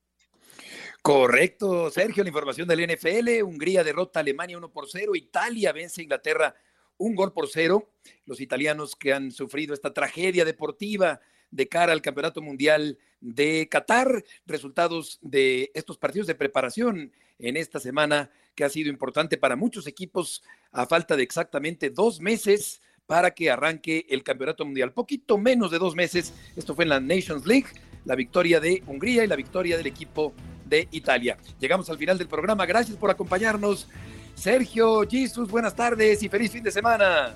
Correcto, 1.02 1.90
Sergio, 1.90 2.24
la 2.24 2.30
información 2.30 2.68
del 2.68 2.88
NFL. 2.88 3.42
Hungría 3.44 3.84
derrota 3.84 4.20
a 4.20 4.22
Alemania 4.22 4.58
1 4.58 4.72
por 4.72 4.88
0. 4.88 5.16
Italia 5.16 5.72
vence 5.72 6.02
a 6.02 6.04
Inglaterra 6.04 6.56
un 6.98 7.16
gol 7.16 7.34
por 7.34 7.50
cero. 7.50 7.92
Los 8.26 8.40
italianos 8.40 8.96
que 8.96 9.14
han 9.14 9.32
sufrido 9.32 9.74
esta 9.74 9.94
tragedia 9.94 10.46
deportiva 10.46 11.20
de 11.50 11.68
cara 11.68 11.92
al 11.92 12.02
Campeonato 12.02 12.42
Mundial 12.42 13.00
de 13.20 13.68
Qatar. 13.70 14.24
Resultados 14.46 15.18
de 15.22 15.72
estos 15.74 15.98
partidos 15.98 16.28
de 16.28 16.36
preparación 16.36 17.12
en 17.40 17.58
esta 17.58 17.80
semana 17.80 18.32
que 18.54 18.64
ha 18.64 18.70
sido 18.70 18.90
importante 18.90 19.38
para 19.38 19.56
muchos 19.56 19.88
equipos 19.88 20.44
a 20.72 20.86
falta 20.86 21.16
de 21.16 21.24
exactamente 21.24 21.90
dos 21.90 22.22
meses 22.22 22.82
para 23.12 23.32
que 23.32 23.52
arranque 23.52 24.06
el 24.10 24.24
Campeonato 24.24 24.64
Mundial. 24.64 24.94
Poquito 24.94 25.38
menos 25.38 25.70
de 25.70 25.80
dos 25.80 25.96
meses, 25.96 26.32
esto 26.56 26.74
fue 26.74 26.86
en 26.86 26.90
la 26.92 27.02
Nations 27.02 27.46
League, 27.46 27.68
la 28.06 28.16
victoria 28.16 28.62
de 28.62 28.82
Hungría 28.88 29.26
y 29.26 29.28
la 29.28 29.36
victoria 29.36 29.76
del 29.76 29.86
equipo 29.86 30.32
de 30.66 30.88
Italia. 30.92 31.38
Llegamos 31.60 31.90
al 31.90 31.98
final 31.98 32.18
del 32.18 32.30
programa, 32.30 32.66
gracias 32.66 32.96
por 32.96 33.12
acompañarnos. 33.12 33.90
Sergio, 34.34 35.02
Jesus, 35.10 35.50
buenas 35.50 35.76
tardes 35.76 36.24
y 36.24 36.30
feliz 36.30 36.54
fin 36.54 36.64
de 36.64 36.72
semana. 36.72 37.36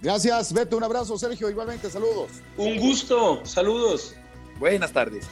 Gracias, 0.00 0.54
Beto, 0.54 0.78
un 0.78 0.84
abrazo, 0.84 1.18
Sergio, 1.18 1.50
igualmente, 1.50 1.90
saludos. 1.90 2.30
Un 2.56 2.78
gusto, 2.78 3.44
saludos. 3.44 4.14
Buenas 4.58 4.90
tardes. 4.90 5.28